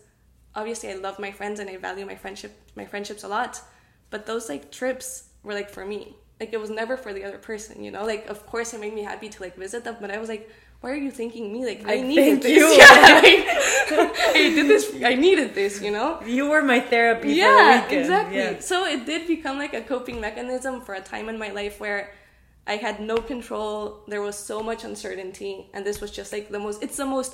obviously 0.54 0.90
I 0.90 0.94
love 0.94 1.18
my 1.18 1.30
friends 1.30 1.60
and 1.60 1.68
I 1.68 1.76
value 1.76 2.06
my 2.06 2.16
friendship 2.16 2.52
my 2.74 2.86
friendships 2.86 3.22
a 3.22 3.28
lot. 3.28 3.60
But 4.08 4.24
those 4.24 4.48
like 4.48 4.70
trips 4.70 5.28
were 5.42 5.52
like 5.52 5.68
for 5.68 5.84
me. 5.84 6.16
Like 6.40 6.52
it 6.52 6.60
was 6.60 6.70
never 6.70 6.96
for 6.96 7.12
the 7.12 7.24
other 7.24 7.38
person, 7.38 7.82
you 7.84 7.90
know? 7.90 8.04
Like 8.04 8.28
of 8.28 8.44
course 8.46 8.74
it 8.74 8.80
made 8.80 8.94
me 8.94 9.02
happy 9.02 9.28
to 9.28 9.42
like 9.42 9.56
visit 9.56 9.84
them, 9.84 9.96
but 10.00 10.10
I 10.10 10.18
was 10.18 10.28
like, 10.28 10.50
why 10.80 10.90
are 10.90 10.96
you 10.96 11.10
thanking 11.10 11.50
me? 11.50 11.64
Like, 11.64 11.88
I 11.88 12.02
needed 12.02 12.42
this. 12.42 12.58
you. 12.58 12.66
Yeah, 12.76 13.14
like, 13.24 13.46
I 14.36 14.52
did 14.54 14.66
this 14.68 14.92
I 15.02 15.14
needed 15.14 15.54
this, 15.54 15.80
you 15.80 15.90
know? 15.90 16.20
You 16.26 16.48
were 16.50 16.62
my 16.62 16.80
therapy 16.80 17.32
yeah 17.34 17.84
weekend. 17.84 18.00
exactly 18.00 18.36
Yeah. 18.38 18.58
so 18.60 18.84
it 18.84 19.06
did 19.06 19.26
become 19.26 19.56
like 19.58 19.72
a 19.74 19.80
coping 19.80 20.20
mechanism 20.20 20.80
for 20.82 20.94
a 20.94 21.00
time 21.00 21.28
in 21.28 21.38
my 21.38 21.50
life 21.50 21.80
where 21.80 22.12
i 22.66 22.76
had 22.76 22.98
no 23.00 23.16
control 23.18 24.00
there 24.08 24.22
was 24.22 24.36
so 24.38 24.62
much 24.62 24.84
uncertainty 24.84 25.68
and 25.74 25.84
this 25.86 26.00
was 26.00 26.10
just 26.10 26.32
like 26.32 26.48
the 26.50 26.58
most 26.58 26.82
it's 26.82 26.96
the 26.96 27.04
most 27.06 27.32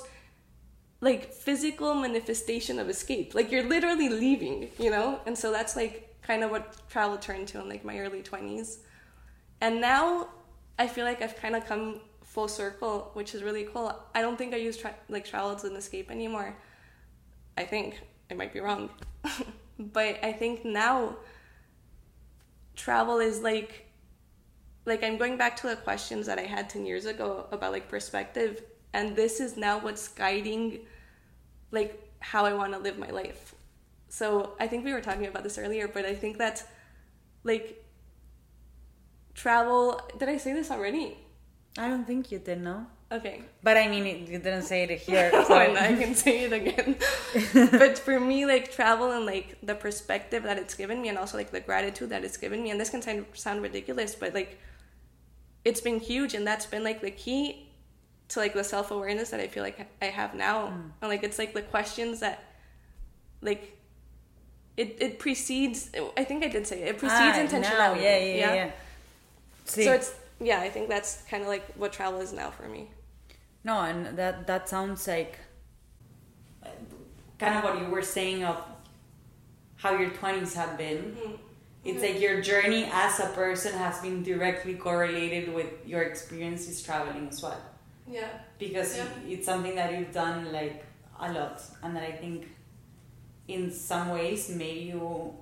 like 0.99 1.33
physical 1.33 1.95
manifestation 1.95 2.77
of 2.79 2.89
escape 2.89 3.33
like 3.33 3.51
you're 3.51 3.67
literally 3.75 4.09
leaving 4.09 4.69
you 4.77 4.91
know 4.91 5.19
and 5.25 5.37
so 5.37 5.51
that's 5.51 5.75
like 5.75 5.95
kind 6.21 6.43
of 6.43 6.51
what 6.51 6.75
travel 6.89 7.17
turned 7.17 7.47
to 7.47 7.59
in 7.61 7.67
like 7.69 7.83
my 7.83 7.97
early 7.99 8.21
20s 8.21 8.77
and 9.61 9.79
now 9.79 10.27
i 10.77 10.87
feel 10.87 11.05
like 11.05 11.21
i've 11.21 11.35
kind 11.35 11.55
of 11.55 11.65
come 11.65 12.01
full 12.31 12.47
circle 12.47 13.11
which 13.13 13.35
is 13.35 13.43
really 13.43 13.65
cool. 13.65 13.93
I 14.15 14.21
don't 14.21 14.37
think 14.37 14.53
i 14.53 14.57
use 14.57 14.77
tra- 14.77 14.95
like 15.09 15.25
travel 15.25 15.51
as 15.51 15.65
an 15.65 15.75
escape 15.75 16.09
anymore. 16.09 16.55
I 17.57 17.65
think 17.65 17.99
I 18.31 18.35
might 18.35 18.53
be 18.53 18.61
wrong, 18.61 18.89
but 19.79 20.23
I 20.23 20.31
think 20.31 20.63
now 20.63 21.17
travel 22.75 23.19
is 23.19 23.41
like 23.41 23.87
like 24.85 25.03
I'm 25.03 25.17
going 25.17 25.37
back 25.37 25.57
to 25.57 25.67
the 25.67 25.75
questions 25.75 26.25
that 26.27 26.39
I 26.39 26.43
had 26.43 26.69
10 26.69 26.85
years 26.85 27.05
ago 27.05 27.47
about 27.51 27.73
like 27.73 27.89
perspective 27.89 28.63
and 28.93 29.13
this 29.13 29.41
is 29.41 29.57
now 29.57 29.79
what's 29.79 30.07
guiding 30.07 30.79
like 31.71 32.01
how 32.19 32.45
I 32.45 32.53
want 32.53 32.71
to 32.71 32.79
live 32.79 32.97
my 32.97 33.09
life. 33.09 33.55
So, 34.07 34.55
I 34.59 34.67
think 34.67 34.83
we 34.83 34.93
were 34.93 35.01
talking 35.01 35.25
about 35.25 35.43
this 35.43 35.57
earlier, 35.57 35.87
but 35.87 36.05
I 36.05 36.15
think 36.15 36.37
that 36.37 36.63
like 37.43 37.83
travel 39.33 39.99
did 40.17 40.29
I 40.29 40.37
say 40.37 40.53
this 40.53 40.71
already? 40.71 41.17
I 41.77 41.87
don't 41.87 42.05
think 42.05 42.31
you 42.31 42.39
did, 42.39 42.61
no? 42.61 42.85
Okay. 43.11 43.43
But 43.61 43.75
I 43.75 43.87
mean, 43.89 44.05
you 44.05 44.39
didn't 44.39 44.63
say 44.63 44.83
it 44.83 44.99
here. 44.99 45.29
So. 45.47 45.55
I 45.55 45.95
can 45.95 46.15
say 46.15 46.45
it 46.45 46.53
again. 46.53 46.95
but 47.71 47.97
for 47.97 48.19
me, 48.19 48.45
like 48.45 48.71
travel 48.71 49.11
and 49.11 49.25
like 49.25 49.57
the 49.61 49.75
perspective 49.75 50.43
that 50.43 50.57
it's 50.57 50.73
given 50.75 51.01
me, 51.01 51.09
and 51.09 51.17
also 51.17 51.37
like 51.37 51.51
the 51.51 51.59
gratitude 51.59 52.09
that 52.09 52.23
it's 52.23 52.37
given 52.37 52.63
me, 52.63 52.71
and 52.71 52.79
this 52.79 52.89
can 52.89 53.01
sound 53.01 53.25
sound 53.33 53.61
ridiculous, 53.61 54.15
but 54.15 54.33
like 54.33 54.59
it's 55.65 55.81
been 55.81 55.99
huge, 55.99 56.33
and 56.33 56.47
that's 56.47 56.65
been 56.65 56.83
like 56.83 57.01
the 57.01 57.11
key 57.11 57.67
to 58.29 58.39
like 58.39 58.53
the 58.53 58.63
self 58.63 58.91
awareness 58.91 59.29
that 59.31 59.41
I 59.41 59.47
feel 59.47 59.63
like 59.63 59.85
I 60.01 60.05
have 60.05 60.33
now, 60.33 60.67
and 61.01 61.09
like 61.09 61.23
it's 61.23 61.37
like 61.37 61.53
the 61.53 61.63
questions 61.63 62.21
that 62.21 62.43
like 63.41 63.77
it 64.77 64.97
it 65.01 65.19
precedes. 65.19 65.91
I 66.15 66.23
think 66.23 66.45
I 66.45 66.47
did 66.47 66.65
say 66.65 66.81
it. 66.81 66.87
It 66.89 66.97
precedes 66.97 67.37
Ah, 67.37 67.41
now, 67.41 67.45
intentionality. 67.45 68.03
Yeah, 68.03 68.17
yeah, 68.17 68.35
yeah. 68.35 68.53
yeah. 68.53 68.71
See, 69.71 69.85
So 69.85 69.93
it's 69.93 70.13
yeah, 70.39 70.59
I 70.59 70.69
think 70.69 70.89
that's 70.89 71.21
kind 71.29 71.41
of 71.43 71.49
like 71.49 71.65
what 71.75 71.93
travel 71.93 72.19
is 72.19 72.33
now 72.33 72.49
for 72.51 72.67
me. 72.67 72.89
no, 73.63 73.75
and 73.89 74.17
that 74.17 74.47
that 74.47 74.67
sounds 74.67 75.07
like 75.07 75.37
kind 77.39 77.55
of 77.57 77.63
what 77.63 77.79
you 77.79 77.87
were 77.95 78.01
saying 78.17 78.43
of 78.43 78.57
how 79.77 79.91
your 79.97 80.11
20s 80.11 80.53
have 80.53 80.77
been. 80.77 80.97
Mm-hmm. 81.17 81.35
It's 81.83 82.03
like 82.03 82.19
your 82.21 82.41
journey 82.41 82.83
as 82.93 83.19
a 83.19 83.27
person 83.29 83.73
has 83.85 83.99
been 84.01 84.21
directly 84.21 84.75
correlated 84.75 85.51
with 85.57 85.69
your 85.85 86.03
experiences 86.03 86.83
traveling 86.83 87.27
as 87.29 87.41
well. 87.41 87.59
Yeah. 88.07 88.27
Because 88.59 88.89
Yeah. 88.97 89.07
it's 89.33 89.45
something 89.51 89.75
that 89.75 89.89
you've 89.93 90.11
done 90.13 90.51
like 90.51 90.85
a 91.19 91.31
lot, 91.33 91.57
and 91.81 91.95
that 91.95 92.03
I 92.03 92.11
think 92.11 92.39
in 93.47 93.71
some 93.71 94.09
ways 94.09 94.49
made 94.49 94.83
you 94.93 95.33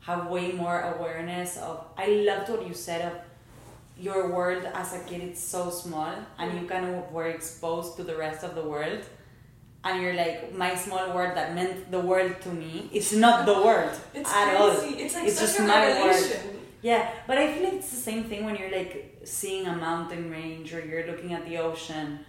have 0.00 0.26
way 0.28 0.52
more 0.52 0.80
awareness 0.92 1.56
of. 1.56 1.74
I 1.96 2.06
loved 2.28 2.50
what 2.50 2.66
you 2.68 2.74
said 2.74 3.00
of 3.10 3.14
your 3.98 4.30
world 4.32 4.64
as 4.74 4.94
a 4.94 5.00
kid. 5.00 5.20
It's 5.22 5.42
so 5.42 5.70
small, 5.70 6.14
and 6.38 6.60
you 6.60 6.66
kind 6.68 6.86
of 6.86 7.12
were 7.12 7.26
exposed 7.28 7.96
to 7.96 8.04
the 8.04 8.16
rest 8.16 8.44
of 8.44 8.54
the 8.54 8.62
world. 8.62 9.02
And 9.84 10.02
you're 10.02 10.14
like, 10.14 10.54
my 10.54 10.74
small 10.74 11.14
world 11.14 11.36
that 11.36 11.54
meant 11.54 11.90
the 11.90 12.00
world 12.00 12.40
to 12.42 12.48
me. 12.50 12.90
It's 12.92 13.12
not 13.12 13.46
the 13.46 13.54
world 13.54 13.92
It's 14.14 14.30
at 14.30 14.56
crazy. 14.56 14.56
all. 14.56 15.00
It's 15.04 15.14
like 15.14 15.26
It's 15.28 15.40
just 15.40 15.58
a 15.60 15.62
my 15.62 16.00
world. 16.02 16.32
Yeah, 16.82 17.10
but 17.26 17.38
I 17.38 17.52
feel 17.52 17.64
like 17.64 17.74
it's 17.74 17.90
the 17.90 17.96
same 18.10 18.24
thing 18.24 18.44
when 18.44 18.54
you're 18.56 18.70
like 18.70 19.20
seeing 19.24 19.66
a 19.66 19.74
mountain 19.76 20.30
range 20.30 20.72
or 20.74 20.80
you're 20.84 21.06
looking 21.06 21.32
at 21.32 21.44
the 21.44 21.58
ocean. 21.58 22.20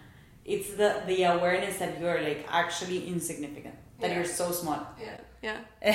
It's 0.45 0.71
the 0.73 1.03
the 1.05 1.23
awareness 1.23 1.77
that 1.77 1.99
you're 1.99 2.21
like 2.21 2.45
actually 2.49 3.07
insignificant. 3.07 3.75
That 3.99 4.09
Yeah. 4.09 4.15
you're 4.17 4.25
so 4.25 4.51
smart. 4.51 4.85
Yeah. 5.01 5.17
Yeah. 5.41 5.57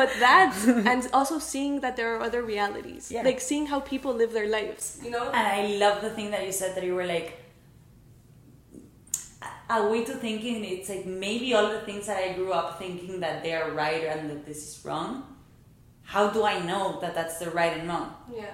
but 0.00 0.10
that 0.18 0.54
and 0.86 1.08
also 1.12 1.38
seeing 1.38 1.80
that 1.80 1.96
there 1.96 2.16
are 2.16 2.20
other 2.22 2.42
realities. 2.42 3.10
Yeah. 3.10 3.22
Like 3.22 3.40
seeing 3.40 3.66
how 3.66 3.80
people 3.80 4.12
live 4.14 4.32
their 4.32 4.48
lives. 4.48 4.98
You 5.04 5.10
know? 5.10 5.26
And 5.30 5.46
I 5.46 5.76
love 5.78 6.00
the 6.02 6.10
thing 6.10 6.30
that 6.32 6.44
you 6.44 6.52
said 6.52 6.74
that 6.76 6.84
you 6.84 6.94
were 6.94 7.06
like 7.06 7.38
a- 9.42 9.74
a 9.78 9.88
way 9.90 10.04
to 10.04 10.14
thinking 10.14 10.64
it's 10.64 10.88
like 10.88 11.06
maybe 11.06 11.54
all 11.54 11.68
the 11.68 11.80
things 11.80 12.06
that 12.06 12.18
I 12.18 12.32
grew 12.32 12.52
up 12.52 12.78
thinking 12.78 13.20
that 13.20 13.42
they 13.42 13.52
are 13.54 13.70
right 13.70 14.04
and 14.04 14.30
that 14.30 14.44
this 14.46 14.58
is 14.68 14.84
wrong. 14.84 15.36
How 16.02 16.28
do 16.30 16.44
I 16.44 16.58
know 16.60 16.98
that 17.00 17.14
that's 17.14 17.38
the 17.38 17.50
right 17.50 17.72
and 17.78 17.88
wrong? 17.88 18.14
Yeah. 18.34 18.50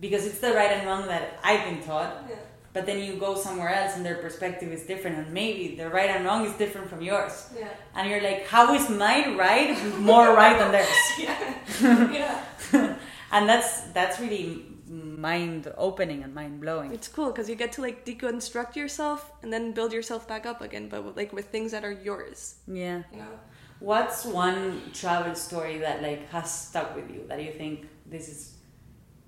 Because 0.00 0.26
it's 0.26 0.40
the 0.40 0.52
right 0.52 0.70
and 0.72 0.86
wrong 0.86 1.06
that 1.06 1.38
I've 1.44 1.64
been 1.68 1.82
taught. 1.82 2.24
Yeah. 2.28 2.36
But 2.72 2.86
then 2.86 3.02
you 3.02 3.14
go 3.16 3.34
somewhere 3.34 3.74
else 3.74 3.96
and 3.96 4.06
their 4.06 4.16
perspective 4.16 4.70
is 4.72 4.84
different, 4.84 5.18
and 5.18 5.32
maybe 5.32 5.74
the 5.74 5.88
right 5.88 6.10
and 6.10 6.24
wrong 6.24 6.44
is 6.44 6.52
different 6.52 6.88
from 6.88 7.02
yours. 7.02 7.50
Yeah. 7.56 7.68
And 7.96 8.08
you're 8.08 8.22
like, 8.22 8.46
how 8.46 8.74
is 8.74 8.88
my 8.88 9.34
right 9.34 9.76
more 9.98 10.34
right 10.34 10.56
than 10.58 10.70
theirs? 10.72 10.88
Yeah. 11.18 11.54
yeah. 12.72 12.96
and 13.32 13.48
that's 13.48 13.82
that's 13.92 14.20
really 14.20 14.66
mind 14.90 15.72
opening 15.76 16.22
and 16.22 16.34
mind 16.34 16.60
blowing. 16.60 16.92
It's 16.92 17.08
cool 17.08 17.30
because 17.30 17.48
you 17.48 17.54
get 17.54 17.72
to 17.72 17.82
like 17.82 18.04
deconstruct 18.04 18.76
yourself 18.76 19.32
and 19.42 19.52
then 19.52 19.72
build 19.72 19.92
yourself 19.92 20.26
back 20.26 20.46
up 20.46 20.60
again, 20.60 20.88
but 20.88 21.04
with, 21.04 21.16
like 21.16 21.32
with 21.32 21.46
things 21.46 21.72
that 21.72 21.84
are 21.84 21.92
yours. 21.92 22.56
Yeah. 22.66 23.02
You 23.12 23.18
know? 23.18 23.38
What's 23.80 24.24
one 24.24 24.82
travel 24.92 25.34
story 25.34 25.78
that 25.78 26.02
like 26.02 26.28
has 26.30 26.52
stuck 26.52 26.94
with 26.94 27.10
you 27.10 27.24
that 27.28 27.42
you 27.42 27.52
think 27.52 27.88
this 28.06 28.28
is 28.28 28.54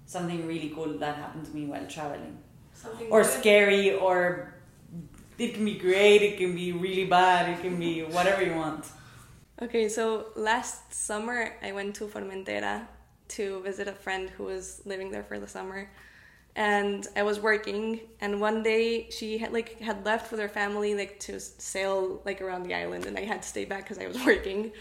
something 0.04 0.46
really 0.46 0.70
cool 0.74 0.98
that 0.98 1.16
happened 1.16 1.46
to 1.46 1.52
me 1.54 1.64
while 1.66 1.86
traveling, 1.86 2.38
Something 2.82 3.08
or 3.10 3.22
good. 3.22 3.30
scary, 3.30 3.94
or 3.94 4.54
it 5.38 5.54
can 5.54 5.64
be 5.64 5.78
great, 5.78 6.22
it 6.22 6.38
can 6.38 6.54
be 6.54 6.72
really 6.72 7.04
bad, 7.06 7.48
it 7.48 7.60
can 7.62 7.78
be 7.78 8.02
whatever 8.02 8.42
you 8.42 8.54
want. 8.54 8.86
Okay, 9.60 9.88
so 9.88 10.26
last 10.36 10.92
summer 10.92 11.54
I 11.62 11.72
went 11.72 11.94
to 11.96 12.06
Formentera 12.06 12.86
to 13.28 13.62
visit 13.62 13.88
a 13.88 13.92
friend 13.92 14.30
who 14.30 14.44
was 14.44 14.82
living 14.84 15.10
there 15.10 15.22
for 15.22 15.38
the 15.38 15.46
summer. 15.46 15.90
And 16.54 17.06
I 17.16 17.22
was 17.22 17.40
working 17.40 18.00
and 18.20 18.40
one 18.40 18.62
day 18.62 19.08
she 19.10 19.38
had 19.38 19.52
like 19.52 19.80
had 19.80 20.04
left 20.04 20.30
with 20.30 20.40
her 20.40 20.48
family 20.48 20.94
like 20.94 21.18
to 21.20 21.40
sail 21.40 22.20
like 22.26 22.42
around 22.42 22.64
the 22.64 22.74
island 22.74 23.06
and 23.06 23.16
I 23.16 23.24
had 23.24 23.42
to 23.42 23.48
stay 23.48 23.64
back 23.64 23.86
cuz 23.86 23.98
I 23.98 24.06
was 24.06 24.22
working. 24.30 24.72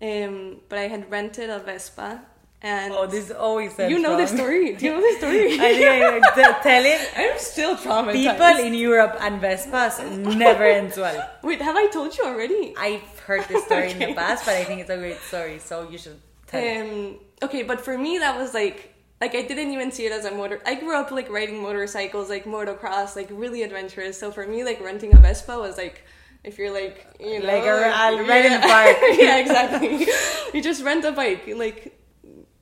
Um 0.00 0.60
but 0.68 0.78
I 0.78 0.86
had 0.88 1.10
rented 1.10 1.50
a 1.50 1.58
Vespa 1.58 2.22
and 2.62 2.92
Oh, 2.92 3.06
this 3.06 3.26
is 3.26 3.30
always 3.32 3.72
you 3.78 3.98
know 3.98 4.16
the 4.16 4.26
story. 4.26 4.74
Do 4.76 4.84
you 4.86 4.92
know 4.92 5.00
the 5.00 5.16
story? 5.18 5.58
I 5.60 6.20
t- 6.34 6.62
tell 6.62 6.84
it. 6.84 7.00
I'm 7.16 7.38
still 7.38 7.76
traumatized. 7.76 8.12
People 8.12 8.66
in 8.66 8.74
Europe 8.74 9.16
and 9.20 9.40
Vespas 9.40 9.94
never 10.36 10.64
ends 10.64 10.96
well. 10.96 11.30
Wait, 11.42 11.60
have 11.62 11.76
I 11.76 11.86
told 11.88 12.16
you 12.16 12.24
already? 12.24 12.74
I've 12.76 13.18
heard 13.20 13.44
this 13.48 13.64
story 13.64 13.92
in 13.92 13.98
the 13.98 14.14
past, 14.22 14.44
but 14.44 14.54
I 14.56 14.64
think 14.64 14.80
it's 14.82 14.90
a 14.90 14.96
great 14.98 15.18
story, 15.20 15.58
so 15.58 15.88
you 15.88 15.98
should 15.98 16.18
tell 16.46 16.62
it. 16.62 16.80
Um, 16.80 17.18
okay, 17.42 17.62
but 17.62 17.80
for 17.80 17.96
me 17.96 18.18
that 18.18 18.36
was 18.36 18.52
like 18.54 18.94
like 19.20 19.34
I 19.34 19.42
didn't 19.42 19.72
even 19.72 19.90
see 19.92 20.04
it 20.06 20.12
as 20.12 20.24
a 20.24 20.30
motor. 20.30 20.60
I 20.66 20.74
grew 20.74 20.96
up 20.96 21.10
like 21.10 21.30
riding 21.30 21.62
motorcycles, 21.62 22.28
like 22.28 22.44
motocross, 22.44 23.16
like 23.16 23.28
really 23.30 23.62
adventurous. 23.62 24.18
So 24.18 24.30
for 24.32 24.46
me, 24.46 24.64
like 24.64 24.80
renting 24.80 25.12
a 25.14 25.18
Vespa 25.18 25.58
was 25.58 25.76
like 25.78 26.04
if 26.44 26.58
you're 26.58 26.72
like 26.72 27.06
you 27.20 27.38
know 27.40 27.46
Like 27.46 27.64
a- 27.64 27.76
a 27.76 27.80
yeah. 27.80 28.28
ride 28.28 28.44
in 28.46 28.52
the 28.60 28.66
park. 28.66 28.96
yeah, 29.18 29.36
exactly. 29.38 30.06
you 30.54 30.62
just 30.62 30.82
rent 30.82 31.04
a 31.04 31.12
bike 31.12 31.44
like 31.56 31.96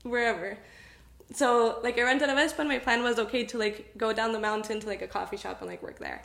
wherever. 0.09 0.59
So 1.33 1.79
like 1.83 1.99
I 1.99 2.03
rented 2.03 2.29
a 2.29 2.35
Vespa, 2.35 2.61
and 2.62 2.71
my 2.71 2.79
plan 2.79 3.03
was 3.03 3.18
okay 3.18 3.44
to 3.44 3.59
like 3.59 3.92
go 3.97 4.12
down 4.12 4.33
the 4.33 4.40
mountain 4.40 4.81
to 4.81 4.87
like 4.87 5.03
a 5.03 5.09
coffee 5.09 5.37
shop 5.37 5.61
and 5.61 5.68
like 5.71 5.83
work 5.83 5.99
there, 5.99 6.23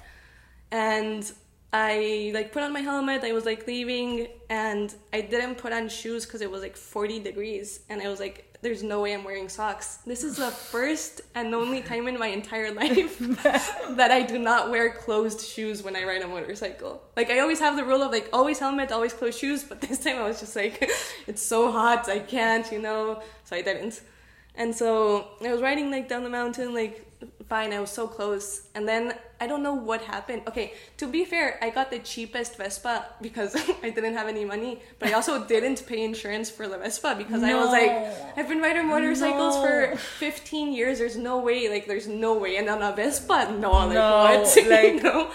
and. 0.71 1.31
I 1.75 2.29
like 2.35 2.51
put 2.51 2.61
on 2.61 2.71
my 2.71 2.81
helmet. 2.81 3.23
I 3.23 3.31
was 3.31 3.45
like 3.45 3.65
leaving, 3.65 4.27
and 4.47 4.93
I 5.11 5.21
didn't 5.21 5.55
put 5.55 5.73
on 5.73 5.89
shoes 5.89 6.23
because 6.23 6.41
it 6.41 6.51
was 6.51 6.61
like 6.61 6.77
40 6.77 7.21
degrees, 7.21 7.79
and 7.89 7.99
I 7.99 8.09
was 8.09 8.19
like, 8.19 8.52
"There's 8.63 8.81
no 8.81 9.01
way 9.01 9.13
I'm 9.13 9.23
wearing 9.23 9.49
socks." 9.49 9.87
This 10.05 10.23
is 10.23 10.37
the 10.37 10.49
first 10.49 11.21
and 11.35 11.53
only 11.53 11.81
time 11.81 12.07
in 12.07 12.17
my 12.17 12.27
entire 12.27 12.71
life 12.71 13.19
that 13.99 14.09
I 14.11 14.21
do 14.23 14.39
not 14.39 14.71
wear 14.71 14.89
closed 15.05 15.41
shoes 15.53 15.83
when 15.83 15.95
I 15.95 16.03
ride 16.05 16.21
a 16.21 16.27
motorcycle. 16.27 17.01
Like 17.15 17.29
I 17.29 17.39
always 17.39 17.59
have 17.59 17.75
the 17.75 17.83
rule 17.83 18.01
of 18.01 18.11
like 18.11 18.29
always 18.33 18.59
helmet, 18.59 18.91
always 18.91 19.13
closed 19.13 19.37
shoes, 19.39 19.63
but 19.63 19.81
this 19.81 19.99
time 20.03 20.17
I 20.17 20.23
was 20.23 20.39
just 20.39 20.55
like, 20.55 20.75
"It's 21.27 21.43
so 21.53 21.71
hot, 21.71 22.09
I 22.09 22.19
can't," 22.19 22.71
you 22.71 22.79
know. 22.79 23.21
So 23.43 23.55
I 23.55 23.61
didn't. 23.61 24.01
And 24.55 24.75
so 24.75 25.29
I 25.43 25.51
was 25.51 25.61
riding 25.61 25.89
like 25.91 26.07
down 26.07 26.23
the 26.23 26.29
mountain, 26.29 26.73
like 26.73 27.09
fine, 27.49 27.73
I 27.73 27.79
was 27.79 27.89
so 27.89 28.07
close. 28.07 28.67
And 28.75 28.87
then 28.87 29.13
I 29.41 29.47
don't 29.47 29.63
know 29.63 29.73
what 29.73 30.01
happened. 30.01 30.43
Okay, 30.47 30.73
to 30.97 31.07
be 31.07 31.25
fair, 31.25 31.57
I 31.61 31.69
got 31.71 31.89
the 31.89 31.99
cheapest 31.99 32.57
Vespa 32.57 33.05
because 33.21 33.55
I 33.83 33.89
didn't 33.89 34.13
have 34.13 34.27
any 34.27 34.45
money, 34.45 34.79
but 34.99 35.09
I 35.09 35.13
also 35.13 35.43
didn't 35.45 35.85
pay 35.87 36.03
insurance 36.03 36.49
for 36.51 36.67
the 36.67 36.77
Vespa 36.77 37.15
because 37.17 37.41
I 37.43 37.53
was 37.55 37.69
like, 37.69 37.91
I've 38.37 38.47
been 38.47 38.61
riding 38.61 38.87
motorcycles 38.87 39.55
No. 39.55 39.61
for 39.63 39.97
15 39.97 40.71
years. 40.73 40.99
There's 40.99 41.17
no 41.17 41.39
way, 41.39 41.67
like, 41.69 41.87
there's 41.87 42.07
no 42.07 42.37
way. 42.37 42.57
And 42.57 42.69
on 42.69 42.81
a 42.81 42.95
Vespa, 42.95 43.55
no, 43.59 43.71
like, 43.71 43.93
No, 43.93 44.17
what? 44.43 44.67
like- 44.69 44.93
you 44.93 45.01
know? 45.01 45.31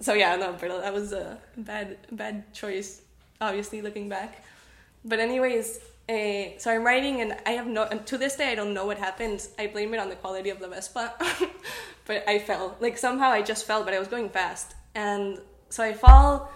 So 0.00 0.14
yeah, 0.14 0.36
no, 0.36 0.54
but 0.58 0.80
that 0.82 0.92
was 0.94 1.12
a 1.12 1.38
bad, 1.56 1.98
bad 2.12 2.52
choice, 2.54 3.02
obviously, 3.40 3.82
looking 3.82 4.08
back. 4.08 4.42
But 5.04 5.18
anyways, 5.18 5.78
uh, 6.10 6.58
so 6.58 6.72
I'm 6.72 6.84
riding 6.84 7.20
and 7.20 7.36
I 7.46 7.50
have 7.52 7.66
no, 7.66 7.84
and 7.84 8.04
to 8.06 8.18
this 8.18 8.34
day 8.36 8.50
I 8.50 8.54
don't 8.54 8.74
know 8.74 8.84
what 8.84 8.98
happened. 8.98 9.46
I 9.58 9.68
blame 9.68 9.94
it 9.94 10.00
on 10.00 10.08
the 10.08 10.16
quality 10.16 10.50
of 10.50 10.58
the 10.58 10.68
Vespa, 10.68 11.14
but 12.06 12.28
I 12.28 12.40
fell. 12.40 12.76
Like 12.80 12.98
somehow 12.98 13.30
I 13.30 13.42
just 13.42 13.64
fell, 13.64 13.84
but 13.84 13.94
I 13.94 13.98
was 13.98 14.08
going 14.08 14.28
fast. 14.28 14.74
And 14.94 15.38
so 15.68 15.84
I 15.84 15.92
fall 15.92 16.50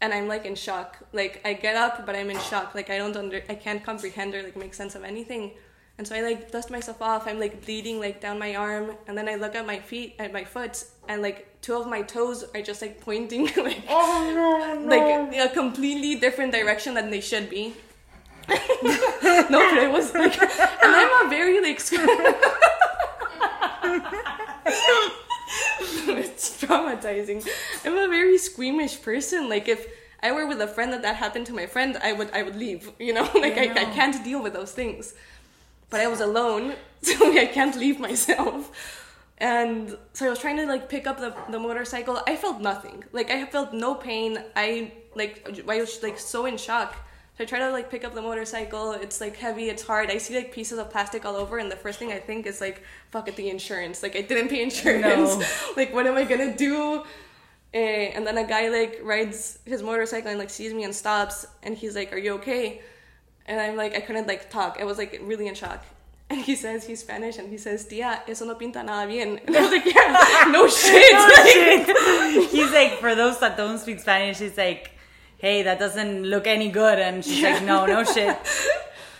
and 0.00 0.14
I'm 0.14 0.26
like 0.26 0.46
in 0.46 0.54
shock. 0.54 0.98
Like 1.12 1.40
I 1.44 1.52
get 1.52 1.76
up, 1.76 2.06
but 2.06 2.16
I'm 2.16 2.30
in 2.30 2.38
shock. 2.40 2.74
Like 2.74 2.88
I 2.88 2.96
don't 2.96 3.16
under, 3.16 3.42
I 3.48 3.54
can't 3.54 3.84
comprehend 3.84 4.34
or 4.34 4.42
like 4.42 4.56
make 4.56 4.74
sense 4.74 4.94
of 4.94 5.04
anything. 5.04 5.52
And 5.98 6.08
so 6.08 6.16
I 6.16 6.22
like 6.22 6.50
dust 6.50 6.70
myself 6.70 7.02
off. 7.02 7.26
I'm 7.26 7.38
like 7.38 7.64
bleeding 7.64 8.00
like 8.00 8.20
down 8.20 8.38
my 8.38 8.54
arm, 8.56 8.96
and 9.06 9.16
then 9.16 9.28
I 9.28 9.34
look 9.34 9.54
at 9.54 9.66
my 9.66 9.78
feet, 9.78 10.16
at 10.18 10.32
my 10.32 10.44
foot, 10.44 10.82
and 11.08 11.20
like 11.20 11.60
two 11.60 11.76
of 11.76 11.86
my 11.86 12.00
toes 12.00 12.44
are 12.54 12.62
just 12.62 12.80
like 12.80 13.00
pointing 13.00 13.44
like 13.56 13.84
Oh 13.88 14.32
no, 14.34 14.80
no. 14.80 14.88
like 14.88 15.50
a 15.50 15.54
completely 15.54 16.14
different 16.14 16.52
direction 16.52 16.94
than 16.94 17.10
they 17.10 17.20
should 17.20 17.50
be. 17.50 17.74
No, 19.50 19.58
but 19.74 19.82
it 19.82 19.90
was 19.92 20.12
like, 20.14 20.40
and 20.40 20.50
I'm 20.82 21.26
a 21.26 21.30
very 21.30 21.60
like. 21.60 21.80
it's 25.80 26.62
traumatizing. 26.62 27.46
I'm 27.84 27.96
a 27.96 28.08
very 28.08 28.38
squeamish 28.38 29.00
person. 29.02 29.48
Like 29.48 29.68
if 29.68 29.86
I 30.22 30.32
were 30.32 30.46
with 30.46 30.60
a 30.60 30.68
friend 30.68 30.92
that 30.92 31.02
that 31.02 31.16
happened 31.16 31.46
to 31.46 31.52
my 31.54 31.66
friend, 31.66 31.98
I 32.02 32.12
would 32.12 32.30
I 32.32 32.42
would 32.42 32.56
leave. 32.56 32.90
You 32.98 33.14
know, 33.14 33.28
like 33.34 33.56
I, 33.58 33.62
I 33.62 33.74
Yeah. 33.74 33.94
can't 33.94 34.22
deal 34.24 34.42
with 34.42 34.52
those 34.52 34.72
things. 34.72 35.14
But 35.90 36.00
I 36.00 36.06
was 36.06 36.20
alone, 36.20 36.74
so 37.02 37.32
I 37.38 37.46
can't 37.46 37.76
leave 37.76 38.00
myself. 38.00 38.70
And 39.38 39.96
so 40.12 40.26
I 40.26 40.30
was 40.30 40.38
trying 40.38 40.56
to 40.58 40.66
like 40.66 40.88
pick 40.88 41.06
up 41.06 41.18
the, 41.18 41.34
the 41.50 41.58
motorcycle. 41.58 42.20
I 42.26 42.36
felt 42.36 42.60
nothing. 42.60 43.04
Like 43.12 43.30
I 43.30 43.44
felt 43.46 43.72
no 43.72 43.94
pain. 43.94 44.38
I 44.56 44.92
like 45.14 45.46
I 45.68 45.80
was 45.80 46.02
like 46.02 46.18
so 46.18 46.46
in 46.46 46.56
shock. 46.56 46.94
So 47.38 47.44
I 47.44 47.46
try 47.46 47.60
to 47.60 47.70
like 47.70 47.90
pick 47.90 48.04
up 48.04 48.14
the 48.14 48.20
motorcycle. 48.22 48.92
It's 48.92 49.20
like 49.20 49.36
heavy. 49.36 49.70
It's 49.70 49.82
hard. 49.82 50.10
I 50.10 50.18
see 50.18 50.36
like 50.36 50.52
pieces 50.52 50.78
of 50.78 50.90
plastic 50.90 51.24
all 51.24 51.36
over, 51.36 51.58
and 51.58 51.70
the 51.72 51.76
first 51.76 51.98
thing 51.98 52.12
I 52.12 52.18
think 52.18 52.46
is 52.46 52.60
like, 52.60 52.82
"Fuck 53.10 53.28
it, 53.28 53.36
the 53.36 53.48
insurance." 53.48 54.02
Like 54.02 54.14
I 54.16 54.20
didn't 54.20 54.48
pay 54.48 54.62
insurance. 54.62 55.38
No. 55.38 55.46
like 55.76 55.94
what 55.94 56.06
am 56.06 56.16
I 56.16 56.24
gonna 56.24 56.54
do? 56.54 57.04
Eh, 57.72 58.12
and 58.14 58.26
then 58.26 58.36
a 58.36 58.44
guy 58.46 58.68
like 58.68 59.00
rides 59.02 59.58
his 59.64 59.82
motorcycle 59.82 60.28
and 60.30 60.38
like 60.38 60.50
sees 60.50 60.74
me 60.74 60.84
and 60.84 60.94
stops, 60.94 61.46
and 61.62 61.74
he's 61.74 61.96
like, 61.96 62.12
"Are 62.12 62.18
you 62.18 62.34
okay?" 62.34 62.82
And 63.46 63.58
I'm 63.58 63.76
like, 63.76 63.96
I 63.96 64.00
couldn't 64.00 64.28
like 64.28 64.50
talk. 64.50 64.76
I 64.78 64.84
was 64.84 64.98
like 64.98 65.18
really 65.24 65.48
in 65.48 65.54
shock. 65.54 65.84
And 66.32 66.40
he 66.40 66.56
says 66.56 66.86
he's 66.86 67.00
Spanish, 67.00 67.36
and 67.38 67.48
he 67.50 67.58
says, 67.58 67.84
"Tia, 67.86 68.22
eso 68.28 68.44
no 68.46 68.54
pinta 68.54 68.82
nada 68.82 69.06
bien." 69.06 69.38
And 69.46 69.56
I 69.56 69.60
was 69.62 69.70
like, 69.70 69.84
"Yeah, 69.84 70.48
no 70.50 70.68
shit." 70.68 71.12
No 71.12 71.28
Like, 71.28 71.86
shit. 71.86 72.50
He's 72.50 72.72
like, 72.72 72.92
for 73.00 73.14
those 73.14 73.38
that 73.40 73.56
don't 73.56 73.76
speak 73.78 74.00
Spanish, 74.00 74.38
he's 74.38 74.56
like, 74.56 74.92
hey, 75.44 75.62
that 75.68 75.78
doesn't 75.84 76.22
look 76.32 76.46
any 76.46 76.70
good. 76.70 76.98
And 77.06 77.24
she's 77.24 77.42
like, 77.42 77.62
no, 77.72 77.84
no 77.86 78.00
shit. 78.14 78.36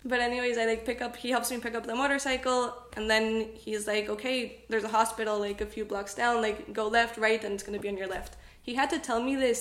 But 0.05 0.19
anyways, 0.29 0.57
I 0.59 0.65
like 0.73 0.83
pick 0.91 1.01
up. 1.07 1.15
He 1.25 1.31
helps 1.35 1.51
me 1.53 1.59
pick 1.59 1.75
up 1.79 1.85
the 1.87 1.95
motorcycle, 1.95 2.61
and 2.97 3.05
then 3.13 3.27
he's 3.65 3.87
like, 3.93 4.09
"Okay, 4.15 4.37
there's 4.69 4.83
a 4.91 4.93
hospital 4.99 5.39
like 5.39 5.61
a 5.61 5.67
few 5.75 5.85
blocks 5.85 6.15
down. 6.23 6.35
Like 6.47 6.59
go 6.73 6.85
left, 6.89 7.15
right, 7.27 7.41
and 7.45 7.53
it's 7.55 7.63
gonna 7.67 7.79
be 7.87 7.89
on 7.93 7.97
your 8.03 8.09
left." 8.17 8.33
He 8.69 8.75
had 8.81 8.91
to 8.95 8.99
tell 8.99 9.21
me 9.29 9.37
this 9.47 9.61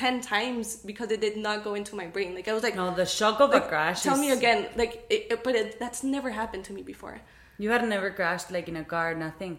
ten 0.00 0.20
times 0.20 0.66
because 0.90 1.08
it 1.16 1.20
did 1.20 1.36
not 1.46 1.62
go 1.62 1.74
into 1.80 1.94
my 1.94 2.06
brain. 2.14 2.34
Like 2.34 2.48
I 2.48 2.52
was 2.58 2.64
like, 2.64 2.74
No, 2.74 2.92
the 3.02 3.06
shock 3.06 3.38
of 3.40 3.50
like, 3.50 3.64
a 3.64 3.68
crash. 3.68 4.02
Tell 4.02 4.14
is- 4.18 4.20
me 4.26 4.30
again. 4.32 4.60
Like, 4.82 4.92
it, 5.08 5.20
it- 5.30 5.44
but 5.44 5.54
it, 5.54 5.78
that's 5.78 6.02
never 6.02 6.30
happened 6.40 6.64
to 6.64 6.72
me 6.72 6.82
before. 6.82 7.20
You 7.58 7.70
had 7.70 7.86
never 7.88 8.10
crashed 8.10 8.50
like 8.50 8.66
in 8.68 8.74
a 8.74 8.84
car, 8.94 9.14
nothing. 9.14 9.58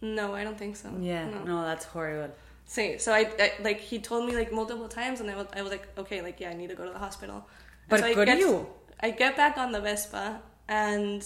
No, 0.00 0.34
I 0.34 0.42
don't 0.44 0.58
think 0.58 0.76
so. 0.76 0.88
Yeah, 1.00 1.28
No. 1.28 1.44
no, 1.44 1.62
that's 1.68 1.84
horrible. 1.84 2.34
So, 2.66 2.96
so 2.98 3.12
I, 3.12 3.30
I 3.38 3.52
like 3.62 3.80
he 3.80 3.98
told 3.98 4.26
me 4.26 4.34
like 4.34 4.52
multiple 4.52 4.88
times, 4.88 5.20
and 5.20 5.30
I 5.30 5.36
was, 5.36 5.46
I 5.54 5.62
was 5.62 5.70
like, 5.70 5.86
okay, 5.98 6.22
like 6.22 6.40
yeah, 6.40 6.50
I 6.50 6.54
need 6.54 6.68
to 6.70 6.74
go 6.74 6.84
to 6.84 6.92
the 6.92 6.98
hospital. 6.98 7.46
But 7.88 8.00
so 8.00 8.06
I 8.06 8.14
good 8.14 8.26
get, 8.26 8.38
you. 8.38 8.66
I 9.00 9.10
get 9.10 9.36
back 9.36 9.58
on 9.58 9.72
the 9.72 9.80
Vespa 9.80 10.40
and 10.68 11.24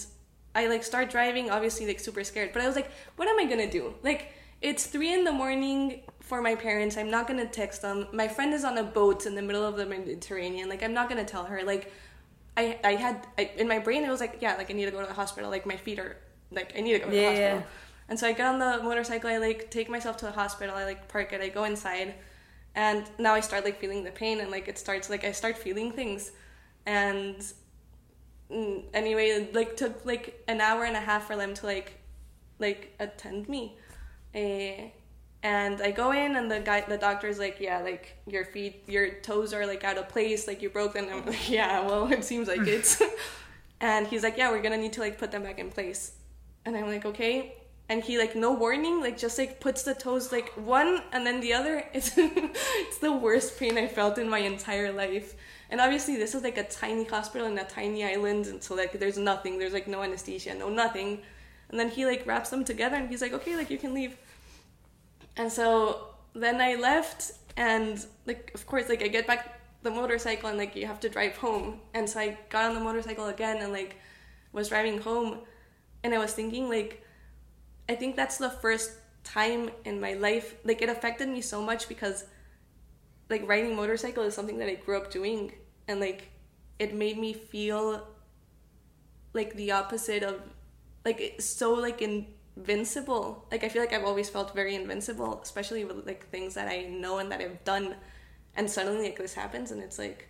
I 0.55 0.67
like 0.67 0.83
start 0.83 1.11
driving, 1.11 1.51
obviously 1.51 1.87
like 1.87 2.01
super 2.01 2.25
scared. 2.25 2.53
But 2.53 2.63
I 2.63 2.67
was 2.67 2.77
like, 2.77 2.91
what 3.17 3.29
am 3.29 3.39
I 3.39 3.45
gonna 3.45 3.71
do? 3.71 3.95
Like 4.03 4.33
it's 4.61 4.87
three 4.87 5.13
in 5.13 5.25
the 5.25 5.33
morning 5.33 6.03
for 6.21 6.43
my 6.43 6.55
parents. 6.57 6.97
I'm 6.97 7.11
not 7.11 7.29
gonna 7.29 7.47
text 7.47 7.83
them. 7.83 8.09
My 8.13 8.27
friend 8.29 8.53
is 8.53 8.65
on 8.65 8.77
a 8.79 8.83
boat 8.83 9.25
in 9.27 9.35
the 9.37 9.43
middle 9.43 9.65
of 9.65 9.77
the 9.77 9.87
Mediterranean. 9.87 10.69
Like 10.69 10.83
I'm 10.83 10.93
not 10.95 11.09
gonna 11.09 11.25
tell 11.25 11.45
her. 11.45 11.63
Like 11.63 11.93
I 12.57 12.79
I 12.83 12.95
had 12.97 13.27
I, 13.39 13.51
in 13.57 13.69
my 13.69 13.79
brain 13.79 14.05
it 14.05 14.11
was 14.11 14.21
like 14.21 14.39
yeah, 14.41 14.57
like 14.57 14.71
I 14.71 14.75
need 14.75 14.87
to 14.87 14.91
go 14.91 15.01
to 15.01 15.07
the 15.07 15.15
hospital. 15.15 15.51
Like 15.51 15.67
my 15.67 15.77
feet 15.77 15.99
are 16.01 16.17
like 16.51 16.73
I 16.77 16.81
need 16.81 16.95
to 16.95 16.99
go 16.99 17.11
to 17.11 17.17
Yeah, 17.17 17.21
the 17.21 17.27
hospital. 17.27 17.59
yeah. 17.61 17.63
And 18.09 18.19
so 18.19 18.27
I 18.27 18.33
get 18.33 18.47
on 18.47 18.59
the 18.59 18.83
motorcycle, 18.83 19.29
I 19.29 19.37
like 19.37 19.71
take 19.71 19.91
myself 19.91 20.17
to 20.19 20.27
the 20.27 20.33
hospital, 20.33 20.75
I 20.75 20.85
like 20.85 21.09
park 21.09 21.33
it, 21.33 21.41
I 21.41 21.49
go 21.49 21.65
inside, 21.65 22.15
and 22.75 23.05
now 23.19 23.35
I 23.35 23.41
start 23.41 23.65
like 23.65 23.79
feeling 23.79 24.05
the 24.05 24.11
pain 24.11 24.41
and 24.41 24.51
like 24.51 24.69
it 24.69 24.79
starts 24.79 25.11
like 25.11 25.25
I 25.25 25.33
start 25.33 25.59
feeling 25.59 25.93
things. 25.93 26.33
And 26.87 27.37
mm, 28.51 28.85
anyway, 28.95 29.27
it 29.29 29.55
like 29.55 29.77
took 29.77 30.05
like 30.07 30.43
an 30.49 30.61
hour 30.61 30.85
and 30.85 30.97
a 30.97 31.01
half 31.01 31.27
for 31.27 31.37
them 31.37 31.55
to 31.55 31.67
like 31.67 31.99
like 32.59 32.95
attend 32.99 33.49
me. 33.49 33.77
Eh, 34.35 34.89
and 35.43 35.81
I 35.81 35.91
go 35.91 36.13
in 36.13 36.37
and 36.37 36.51
the 36.51 36.61
guy 36.61 36.81
the 36.89 36.99
doctor's 36.99 37.39
like, 37.39 37.59
Yeah, 37.61 37.81
like 37.81 38.17
your 38.27 38.45
feet 38.45 38.85
your 38.87 39.11
toes 39.21 39.53
are 39.53 39.67
like 39.67 39.85
out 39.85 39.99
of 39.99 40.09
place, 40.09 40.47
like 40.47 40.63
you 40.63 40.71
broke 40.71 40.95
them. 40.95 41.09
I'm 41.11 41.27
like, 41.27 41.51
Yeah, 41.51 41.85
well 41.87 42.11
it 42.11 42.25
seems 42.25 42.49
like 42.49 42.67
it's 42.67 43.03
and 43.81 44.07
he's 44.07 44.23
like, 44.23 44.39
Yeah, 44.39 44.51
we're 44.51 44.63
gonna 44.63 44.79
need 44.79 44.95
to 44.95 45.01
like 45.01 45.19
put 45.19 45.31
them 45.31 45.43
back 45.43 45.59
in 45.59 45.71
place. 45.71 46.13
And 46.65 46.77
I'm 46.77 46.87
like, 46.87 47.05
okay. 47.07 47.58
And 47.89 48.05
he 48.05 48.19
like 48.19 48.37
no 48.37 48.53
warning, 48.53 49.01
like 49.01 49.17
just 49.17 49.39
like 49.39 49.61
puts 49.61 49.83
the 49.83 49.95
toes 49.95 50.31
like 50.31 50.51
one 50.57 51.03
and 51.13 51.27
then 51.27 51.41
the 51.41 51.55
other. 51.55 51.85
It's 51.95 52.13
it's 52.17 52.99
the 52.99 53.13
worst 53.13 53.59
pain 53.59 53.79
I 53.79 53.89
felt 53.89 54.19
in 54.19 54.29
my 54.29 54.41
entire 54.41 54.93
life. 54.93 55.35
And 55.71 55.81
obviously 55.81 56.17
this 56.17 56.35
is 56.35 56.43
like 56.43 56.59
a 56.59 56.65
tiny 56.65 57.05
hospital 57.05 57.47
in 57.47 57.59
a 57.59 57.65
tiny 57.65 58.05
island, 58.05 58.47
and 58.47 58.63
so 58.63 58.75
like 58.75 58.93
there's 58.99 59.19
nothing, 59.19 59.59
there's 59.59 59.73
like 59.73 59.89
no 59.89 60.03
anesthesia, 60.03 60.55
no 60.55 60.69
nothing. 60.69 61.23
And 61.71 61.79
then 61.79 61.89
he 61.91 62.07
like 62.07 62.27
wraps 62.27 62.51
them 62.51 62.65
together 62.65 62.97
and 62.97 63.09
he's 63.09 63.21
like, 63.23 63.33
okay, 63.33 63.57
like 63.57 63.71
you 63.71 63.79
can 63.79 63.95
leave. 63.95 64.17
And 65.37 65.51
so 65.53 66.09
then 66.35 66.61
I 66.61 66.75
left 66.75 67.33
and 67.57 68.05
like 68.27 68.53
of 68.55 68.67
course 68.67 68.89
like 68.89 69.03
I 69.03 69.09
get 69.09 69.27
back 69.27 69.61
the 69.83 69.91
motorcycle 69.91 70.49
and 70.49 70.59
like 70.59 70.75
you 70.77 70.87
have 70.87 71.01
to 71.01 71.09
drive 71.09 71.37
home. 71.37 71.81
And 71.95 72.09
so 72.09 72.21
I 72.21 72.39
got 72.51 72.65
on 72.65 72.75
the 72.75 72.81
motorcycle 72.81 73.27
again 73.27 73.59
and 73.59 73.73
like 73.73 73.97
was 74.53 74.69
driving 74.69 75.01
home 75.01 75.39
and 76.03 76.15
I 76.15 76.19
was 76.19 76.33
thinking 76.33 76.69
like 76.69 77.03
I 77.89 77.95
think 77.95 78.17
that's 78.17 78.39
the 78.39 78.51
first 78.51 78.93
time 79.25 79.71
in 79.85 80.01
my 80.01 80.15
life 80.15 80.55
like 80.65 80.81
it 80.81 80.89
affected 80.89 81.29
me 81.29 81.41
so 81.41 81.61
much 81.61 81.89
because 81.89 82.25
like 83.29 83.47
riding 83.47 83.77
motorcycle 83.77 84.23
is 84.23 84.35
something 84.35 84.59
that 84.59 84.69
I 84.69 84.75
grew 84.75 84.97
up 84.97 85.11
doing. 85.11 85.53
And 85.87 86.01
like 86.01 86.31
it 86.79 86.95
made 86.95 87.19
me 87.19 87.33
feel 87.33 88.07
like 89.33 89.55
the 89.55 89.73
opposite 89.73 90.23
of 90.23 90.41
like 91.05 91.37
so 91.39 91.75
like 91.75 92.03
invincible. 92.03 93.47
Like 93.51 93.65
i 93.65 93.69
feel 93.69 93.83
like 93.83 93.93
i've 93.93 94.05
always 94.05 94.29
felt 94.29 94.55
very 94.55 94.75
invincible 94.75 95.41
especially 95.43 95.85
with 95.85 96.07
like 96.07 96.29
things 96.31 96.55
that 96.55 96.69
i 96.69 96.83
know 96.83 97.19
and 97.19 97.31
that 97.33 97.41
i've 97.41 97.63
done. 97.65 97.97
And 98.57 98.69
suddenly 98.69 99.05
like 99.05 99.19
this 99.19 99.35
happens 99.35 99.71
and 99.71 99.83
it's 99.83 99.99
like 99.99 100.29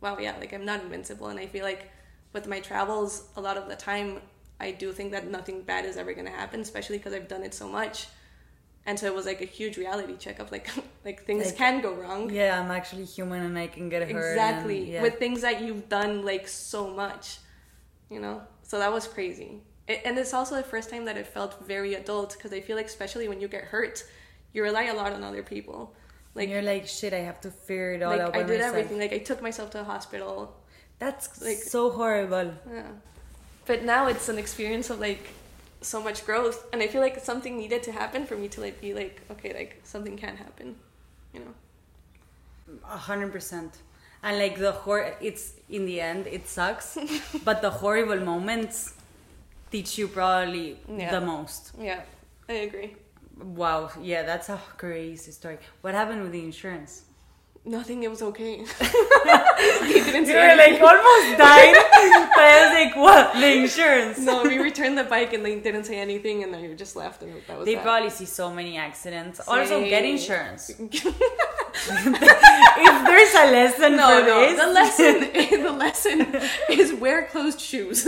wow 0.00 0.18
yeah 0.18 0.36
like 0.38 0.52
i'm 0.52 0.64
not 0.64 0.82
invincible. 0.82 1.28
And 1.28 1.38
i 1.38 1.46
feel 1.46 1.64
like 1.64 1.90
with 2.32 2.46
my 2.46 2.60
travels 2.60 3.28
a 3.36 3.40
lot 3.40 3.56
of 3.56 3.68
the 3.68 3.76
time 3.76 4.20
i 4.60 4.70
do 4.70 4.92
think 4.92 5.12
that 5.12 5.30
nothing 5.30 5.62
bad 5.62 5.84
is 5.84 5.96
ever 5.96 6.12
going 6.12 6.26
to 6.26 6.32
happen 6.32 6.60
especially 6.60 6.96
because 6.98 7.12
i've 7.12 7.28
done 7.28 7.42
it 7.42 7.54
so 7.54 7.68
much 7.68 8.06
and 8.86 8.98
so 8.98 9.06
it 9.06 9.14
was 9.14 9.24
like 9.26 9.40
a 9.40 9.46
huge 9.46 9.76
reality 9.78 10.16
check 10.16 10.38
of 10.38 10.52
like 10.52 10.68
like 11.04 11.24
things 11.24 11.46
Like, 11.46 11.56
can 11.56 11.80
go 11.80 11.92
wrong 11.94 12.30
Yeah, 12.30 12.60
I'm 12.60 12.70
actually 12.70 13.04
human 13.06 13.42
and 13.42 13.58
I 13.58 13.66
can 13.66 13.88
get 13.88 14.02
hurt. 14.10 14.30
exactly 14.32 14.78
and- 14.78 14.88
yeah. 14.88 15.02
with 15.02 15.18
things 15.18 15.40
that 15.42 15.60
you've 15.62 15.88
done 15.88 16.24
like 16.24 16.46
so 16.48 16.88
much 16.90 17.38
you 18.10 18.20
know 18.20 18.42
so 18.62 18.78
that 18.78 18.92
was 18.92 19.06
crazy 19.08 19.60
it, 19.86 20.00
and 20.06 20.18
it's 20.18 20.32
also 20.32 20.54
the 20.56 20.62
first 20.62 20.88
time 20.90 21.04
that 21.06 21.16
it 21.16 21.26
felt 21.26 21.66
very 21.66 21.94
adult 21.94 22.34
because 22.36 22.52
i 22.52 22.60
feel 22.60 22.76
like 22.76 22.86
especially 22.86 23.26
when 23.28 23.40
you 23.40 23.48
get 23.48 23.64
hurt 23.64 24.04
you 24.52 24.62
rely 24.62 24.84
a 24.84 24.94
lot 24.94 25.12
on 25.12 25.22
other 25.24 25.42
people 25.42 25.94
like 26.36 26.48
you're 26.48 26.62
like 26.62 26.86
shit. 26.86 27.12
I 27.14 27.18
have 27.30 27.40
to 27.42 27.50
figure 27.50 27.92
it 27.92 28.02
all 28.02 28.10
like 28.12 28.20
out 28.20 28.34
i 28.36 28.42
did 28.42 28.58
myself. 28.60 28.68
everything 28.76 28.98
like 28.98 29.12
i 29.12 29.18
took 29.18 29.40
myself 29.42 29.70
to 29.70 29.78
the 29.78 29.84
hospital 29.84 30.54
That's 30.98 31.40
like- 31.42 31.58
so 31.58 31.90
horrible. 31.90 32.54
yeah 32.70 32.92
but 33.66 33.82
now 33.84 34.06
it's 34.08 34.28
an 34.28 34.38
experience 34.38 34.90
of 34.90 34.98
like 35.00 35.28
so 35.80 36.02
much 36.02 36.24
growth 36.24 36.66
and 36.72 36.82
i 36.82 36.86
feel 36.86 37.00
like 37.00 37.18
something 37.20 37.56
needed 37.58 37.82
to 37.82 37.92
happen 37.92 38.24
for 38.26 38.36
me 38.36 38.48
to 38.48 38.60
like 38.60 38.80
be 38.80 38.94
like 38.94 39.20
okay 39.30 39.52
like 39.54 39.80
something 39.84 40.16
can 40.16 40.36
happen 40.36 40.74
you 41.34 41.40
know 41.40 41.54
A 42.88 42.96
hundred 42.96 43.30
percent. 43.32 43.72
And 44.22 44.38
like 44.38 44.56
the 44.58 44.72
hor, 44.72 44.98
it's 45.20 45.52
in 45.68 45.84
the 45.84 46.00
end 46.00 46.26
it 46.26 46.48
sucks, 46.48 46.96
but 47.44 47.60
the 47.60 47.70
horrible 47.70 48.20
moments 48.20 48.94
teach 49.70 49.98
you 49.98 50.08
probably 50.08 50.78
Yeah. 50.88 51.10
the 51.10 51.20
most. 51.20 51.72
yeah 51.78 52.00
i 52.48 52.52
agree 52.68 52.96
Wow, 53.36 53.90
yeah, 54.00 54.22
that's 54.22 54.48
a 54.48 54.58
crazy 54.78 55.32
story. 55.32 55.58
What 55.82 55.92
happened 55.94 56.22
with 56.22 56.30
the 56.32 56.44
insurance? 56.50 57.02
Nothing 57.66 58.02
it 58.02 58.10
was 58.10 58.20
okay 58.22 58.56
he 58.58 58.64
didn't 58.64 60.26
You 60.26 60.32
say 60.32 60.48
were 60.48 60.56
like 60.56 60.80
almost 60.80 61.38
died, 61.38 61.74
but 62.36 62.44
I 62.44 62.58
was 62.64 62.72
like, 62.78 62.94
what? 62.96 63.32
The 63.34 63.52
insurance? 63.62 64.18
no, 64.18 64.42
we 64.42 64.58
returned 64.58 64.98
the 64.98 65.04
bike 65.04 65.32
and 65.32 65.44
they 65.44 65.58
didn't 65.60 65.84
say 65.84 65.98
anything, 65.98 66.42
and 66.42 66.52
then 66.52 66.60
we 66.62 66.74
just 66.74 66.94
left, 66.96 67.22
and 67.22 67.32
that 67.46 67.56
was 67.58 67.64
They 67.66 67.76
that. 67.76 67.84
probably 67.84 68.10
see 68.10 68.26
so 68.26 68.52
many 68.52 68.76
accidents. 68.76 69.40
Also, 69.48 69.80
get 69.82 70.04
insurance. 70.04 70.70
if 70.78 71.02
there's 73.06 73.34
a 73.34 73.50
lesson 73.50 73.96
no, 73.96 74.08
for 74.20 74.26
no. 74.26 74.40
this, 74.40 74.60
The 74.60 74.66
lesson, 74.80 75.62
the 75.64 75.72
lesson 75.72 76.18
is 76.70 76.92
wear 76.94 77.24
closed 77.26 77.60
shoes. 77.60 78.06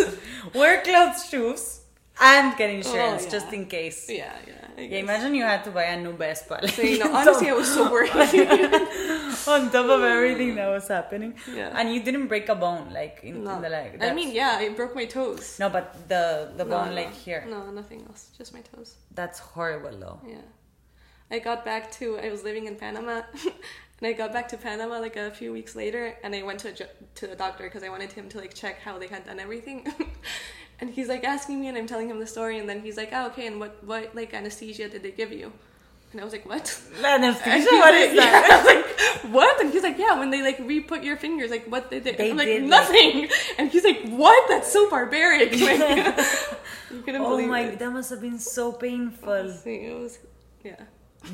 wear 0.55 0.83
closed 0.83 1.29
shoes, 1.31 1.81
and 2.21 2.57
get 2.57 2.71
oh, 2.71 2.75
insurance 2.75 3.25
yeah. 3.25 3.31
just 3.31 3.53
in 3.53 3.67
case. 3.67 4.09
yeah, 4.09 4.35
yeah. 4.47 4.67
Yeah, 4.79 4.99
imagine 4.99 5.35
you 5.35 5.45
had 5.45 5.65
to 5.65 5.71
buy 5.71 5.85
a 5.85 6.01
new 6.01 6.13
Vespa. 6.13 6.59
like, 6.63 6.69
So, 6.75 6.83
you 6.83 6.99
know, 6.99 7.15
honestly, 7.15 7.49
I 7.49 7.55
was 7.55 7.73
so 7.73 7.91
worried. 7.91 8.11
on 9.49 9.71
top 9.71 9.87
of 9.87 10.03
everything 10.03 10.55
that 10.57 10.69
was 10.69 10.87
happening. 10.89 11.35
Yeah. 11.51 11.73
And 11.75 11.95
you 11.95 12.03
didn't 12.03 12.27
break 12.27 12.51
a 12.51 12.55
bone, 12.55 12.93
like 12.93 13.21
in, 13.23 13.43
no. 13.43 13.57
in 13.57 13.63
the 13.63 13.71
leg. 13.71 14.03
I 14.03 14.13
mean, 14.13 14.35
yeah, 14.35 14.59
I 14.59 14.69
broke 14.71 14.95
my 14.95 15.07
toes. 15.07 15.59
No, 15.59 15.71
but 15.71 16.09
the 16.09 16.53
the 16.57 16.65
No, 16.65 16.71
bone, 16.71 16.89
no. 16.91 16.95
like 16.95 17.15
here. 17.15 17.47
No, 17.49 17.71
nothing 17.71 18.05
else. 18.09 18.31
Just 18.37 18.53
my 18.53 18.61
toes. 18.61 18.97
That's 19.15 19.39
horrible, 19.39 19.97
though. 19.99 20.21
Yeah. 20.29 20.45
I 21.31 21.39
got 21.39 21.65
back 21.65 21.91
to, 21.93 22.19
I 22.19 22.31
was 22.31 22.45
living 22.45 22.67
in 22.67 22.77
Panama. 22.77 23.23
And 23.99 24.09
I 24.09 24.13
got 24.13 24.31
back 24.31 24.49
to 24.49 24.59
Panama 24.59 24.99
like 24.99 25.17
a 25.17 25.31
few 25.31 25.55
weeks 25.55 25.75
later, 25.75 26.19
and 26.23 26.35
I 26.35 26.43
went 26.43 26.59
to 26.61 26.69
a, 26.69 26.87
to 27.15 27.27
the 27.27 27.35
doctor 27.35 27.65
because 27.65 27.83
I 27.83 27.89
wanted 27.89 28.13
him 28.13 28.29
to 28.29 28.39
like 28.39 28.53
check 28.53 28.79
how 28.81 28.99
they 28.99 29.07
had 29.07 29.25
done 29.25 29.41
everything. 29.41 29.87
And 30.81 30.91
he's 30.91 31.09
like 31.09 31.25
asking 31.25 31.61
me, 31.61 31.69
and 31.69 31.77
I'm 31.79 31.87
telling 31.87 32.09
him 32.11 32.19
the 32.19 32.27
story, 32.27 32.59
and 32.59 32.69
then 32.69 32.81
he's 32.81 32.97
like, 32.97 33.11
"Oh, 33.13 33.27
okay. 33.29 33.47
And 33.47 33.59
what 33.61 33.83
what 33.85 34.15
like 34.15 34.35
anesthesia 34.35 34.89
did 34.89 35.03
they 35.03 35.11
give 35.13 35.33
you?" 35.33 35.53
And 36.13 36.21
I 36.21 36.25
was 36.25 36.33
like, 36.33 36.47
"What?" 36.47 36.65
Anesthesia? 37.05 37.57
he's 37.57 37.67
What 37.67 37.95
like, 37.95 38.09
is 38.11 38.17
that? 38.17 38.33
yeah. 38.33 38.55
I 38.55 38.57
was 38.57 38.67
like, 38.73 39.35
"What?" 39.35 39.61
And 39.61 39.73
he's 39.73 39.83
like, 39.83 39.99
"Yeah, 39.99 40.19
when 40.19 40.31
they 40.31 40.43
like 40.43 40.59
re-put 40.61 41.03
your 41.03 41.17
fingers, 41.17 41.51
like 41.51 41.67
what 41.67 41.91
they 41.91 42.01
did." 42.01 42.17
They 42.19 42.31
I'm 42.31 42.37
like, 42.37 42.47
did, 42.47 42.63
like- 42.63 42.71
"Nothing." 42.71 43.29
And 43.59 43.71
he's 43.71 43.85
like, 43.85 44.01
"What? 44.09 44.49
That's 44.49 44.71
so 44.73 44.89
barbaric." 44.89 45.51
Like, 45.53 45.81
you 46.93 47.03
couldn't 47.03 47.23
Oh 47.23 47.31
believe 47.31 47.49
my, 47.49 47.63
it. 47.63 47.79
that 47.81 47.91
must 47.91 48.11
have 48.11 48.21
been 48.21 48.39
so 48.39 48.73
painful. 48.73 49.33
It 49.33 49.95
was, 50.03 50.19
yeah. 50.65 50.77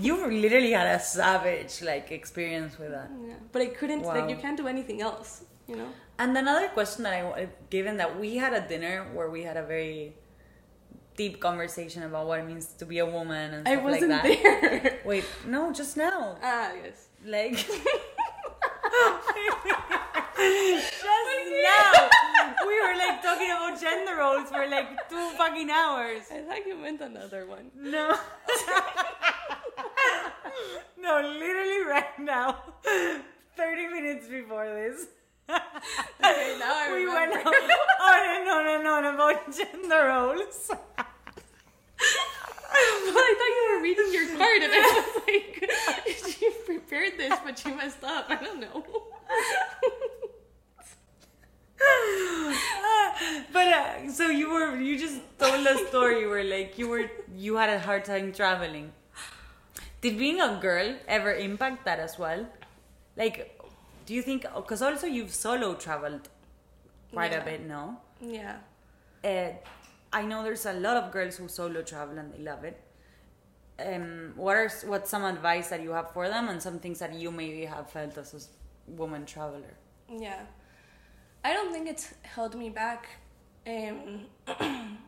You 0.01 0.15
literally 0.27 0.73
had 0.73 0.87
a 0.97 1.01
savage 1.01 1.83
like 1.83 2.11
experience 2.13 2.79
with 2.79 2.91
that. 2.93 3.11
Yeah, 3.29 3.35
but 3.53 3.61
I 3.63 3.67
couldn't 3.67 4.03
Wow. 4.03 4.15
like 4.15 4.31
you 4.31 4.37
can't 4.37 4.57
do 4.57 4.67
anything 4.67 5.03
else, 5.03 5.45
you 5.69 5.77
know. 5.77 5.89
And 6.19 6.37
another 6.37 6.69
question 6.69 7.05
that 7.05 7.15
I 7.15 7.49
given 7.71 7.97
that 7.97 8.19
we 8.19 8.37
had 8.37 8.53
a 8.53 8.61
dinner 8.67 9.09
where 9.13 9.31
we 9.31 9.43
had 9.43 9.57
a 9.57 9.63
very 9.65 10.15
deep 11.17 11.41
conversation 11.41 12.03
about 12.05 12.27
what 12.27 12.41
it 12.41 12.47
means 12.47 12.67
to 12.79 12.87
be 12.87 12.99
a 12.99 13.07
woman 13.07 13.55
and 13.55 13.69
I 13.69 13.73
stuff 13.73 13.85
like 13.85 13.93
wasn't 13.93 14.11
that. 14.11 14.23
there. 14.23 15.01
Wait, 15.05 15.25
no, 15.47 15.73
just 15.73 15.97
now. 15.97 16.37
ah, 16.43 16.73
yes. 16.83 17.09
Like 17.25 17.53
just 17.57 17.85
now. 21.63 22.09
We 22.67 22.75
were 22.81 22.97
like 22.97 23.23
talking 23.23 23.51
about 23.51 23.81
gender 23.81 24.17
roles 24.17 24.49
for 24.49 24.67
like 24.69 25.09
two 25.09 25.31
fucking 25.37 25.71
hours. 25.71 26.23
I 26.33 26.41
thought 26.43 26.67
you 26.67 26.77
meant 26.77 27.01
another 27.01 27.47
one. 27.47 27.71
No. 27.77 28.15
no, 31.01 31.21
literally 31.21 31.85
right 31.85 32.19
now. 32.19 32.63
30 33.57 33.87
minutes 33.89 34.29
before 34.29 34.67
this. 34.67 35.07
Okay, 35.53 36.57
now 36.59 36.73
I 36.75 36.89
we 36.93 37.05
remember. 37.05 37.37
went 37.37 37.47
on, 37.47 37.55
on 37.55 38.23
and 38.37 38.49
on 38.49 38.67
and 38.67 38.87
on 38.87 39.05
about 39.15 39.57
gender 39.57 40.07
roles. 40.09 40.71
well, 40.71 40.79
I 42.73 43.35
thought 43.39 43.55
you 43.59 43.65
were 43.71 43.83
reading 43.83 44.13
your 44.13 44.27
card, 44.39 44.63
and 44.63 44.73
I 44.73 44.81
was 44.97 45.23
like, 45.27 45.71
she 46.39 46.51
prepared 46.67 47.19
this, 47.19 47.35
but 47.45 47.59
she 47.59 47.71
messed 47.73 48.03
up. 48.05 48.27
I 48.29 48.37
don't 48.37 48.61
know. 48.61 48.85
but 53.53 53.67
uh, 53.67 54.11
so 54.11 54.29
you 54.29 54.51
were 54.51 54.77
you 54.81 54.99
just 54.99 55.21
told 55.39 55.67
a 55.67 55.87
story 55.89 56.27
where 56.27 56.45
like 56.45 56.79
you 56.79 56.89
were 56.89 57.11
you 57.37 57.57
had 57.57 57.71
a 57.71 57.79
hard 57.81 58.05
time 58.05 58.33
traveling. 58.33 58.93
Did 60.01 60.19
being 60.19 60.41
a 60.41 60.59
girl 60.61 60.97
ever 61.07 61.33
impact 61.33 61.85
that 61.85 61.99
as 62.01 62.19
well? 62.19 62.47
Like, 63.17 63.61
do 64.07 64.15
you 64.15 64.23
think? 64.23 64.47
Because 64.55 64.83
also 64.83 65.07
you've 65.07 65.33
solo 65.33 65.75
traveled 65.75 66.29
quite 67.13 67.35
a 67.35 67.41
bit, 67.41 67.67
no? 67.67 67.99
Yeah. 68.21 68.57
Uh, 69.25 69.53
I 70.13 70.23
know 70.23 70.43
there's 70.43 70.67
a 70.67 70.73
lot 70.73 70.97
of 70.97 71.11
girls 71.11 71.37
who 71.37 71.49
solo 71.49 71.83
travel 71.83 72.19
and 72.19 72.33
they 72.33 72.39
love 72.39 72.65
it. 72.65 72.81
Um, 73.79 74.33
what 74.37 74.57
are 74.57 74.71
what's 74.87 75.11
some 75.11 75.25
advice 75.25 75.69
that 75.69 75.83
you 75.83 75.91
have 75.91 76.13
for 76.13 76.29
them 76.29 76.49
and 76.49 76.63
some 76.63 76.79
things 76.79 76.99
that 76.99 77.15
you 77.15 77.31
maybe 77.31 77.65
have 77.65 77.91
felt 77.91 78.19
as 78.19 78.35
a 78.35 78.91
woman 78.91 79.25
traveler? 79.25 79.75
Yeah. 80.09 80.43
I 81.45 81.53
don't 81.53 81.73
think 81.73 81.89
it's 81.89 82.15
held 82.23 82.55
me 82.55 82.71
back. 82.71 83.09
Um, 83.67 84.27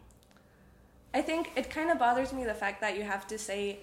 I 1.15 1.23
think 1.23 1.53
it 1.55 1.71
kind 1.71 1.91
of 1.91 1.99
bothers 1.99 2.33
me 2.33 2.45
the 2.45 2.55
fact 2.55 2.81
that 2.81 2.97
you 2.97 3.05
have 3.05 3.27
to 3.29 3.39
say, 3.39 3.81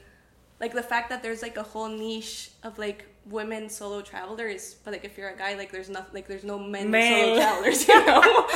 like, 0.62 0.74
the 0.74 0.84
fact 0.84 1.10
that 1.10 1.22
there's 1.24 1.42
like 1.42 1.58
a 1.58 1.64
whole 1.64 1.90
niche 1.90 2.52
of 2.64 2.78
like 2.80 3.06
women 3.26 3.68
solo 3.70 4.02
travelers, 4.02 4.76
but 4.86 4.92
like 4.94 5.04
if 5.04 5.18
you're 5.18 5.30
a 5.30 5.36
guy, 5.38 5.56
like 5.56 5.72
there's 5.72 5.90
nothing, 5.90 6.14
like 6.14 6.28
there's 6.28 6.44
no 6.46 6.58
men 6.58 6.90
Male. 6.90 7.36
solo 7.36 7.42
travelers, 7.42 7.88
you 7.88 8.06
know? 8.06 8.22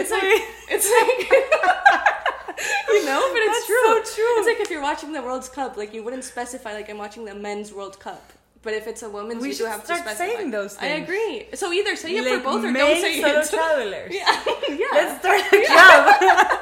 it's 0.00 0.10
like, 0.10 0.42
it's 0.70 0.88
like, 0.96 1.20
you 2.88 3.04
know, 3.04 3.20
but 3.32 3.40
it's 3.42 3.58
That's 3.58 3.66
true. 3.66 3.86
so 3.86 4.14
true. 4.16 4.34
It's 4.38 4.46
like 4.46 4.60
if 4.60 4.70
you're 4.70 4.82
watching 4.82 5.12
the 5.12 5.22
World 5.22 5.48
Cup, 5.52 5.76
like 5.76 5.92
you 5.94 6.02
wouldn't 6.04 6.24
specify 6.24 6.72
like 6.74 6.88
I'm 6.90 6.98
watching 6.98 7.24
the 7.24 7.34
men's 7.34 7.72
World 7.72 7.98
Cup. 8.00 8.32
But 8.62 8.74
if 8.74 8.88
it's 8.88 9.02
a 9.04 9.08
woman's, 9.08 9.40
We 9.40 9.48
you 9.48 9.54
do 9.54 9.58
should 9.58 9.68
have 9.68 9.84
start 9.84 10.00
to 10.02 10.10
specify. 10.10 10.34
saying 10.36 10.50
those 10.50 10.76
I 10.78 10.86
agree. 11.02 11.46
So 11.54 11.72
either 11.72 11.94
say 11.94 12.16
it 12.16 12.24
Like 12.24 12.42
for 12.42 12.50
both 12.50 12.64
or 12.64 12.72
don't 12.72 13.00
say 13.00 13.20
solo 13.20 13.38
it. 13.40 13.48
travelers. 13.50 14.12
Yeah, 14.12 14.44
yeah. 14.68 14.86
Let's 14.92 15.20
start 15.20 15.40
a 15.52 15.66
club. 15.66 16.60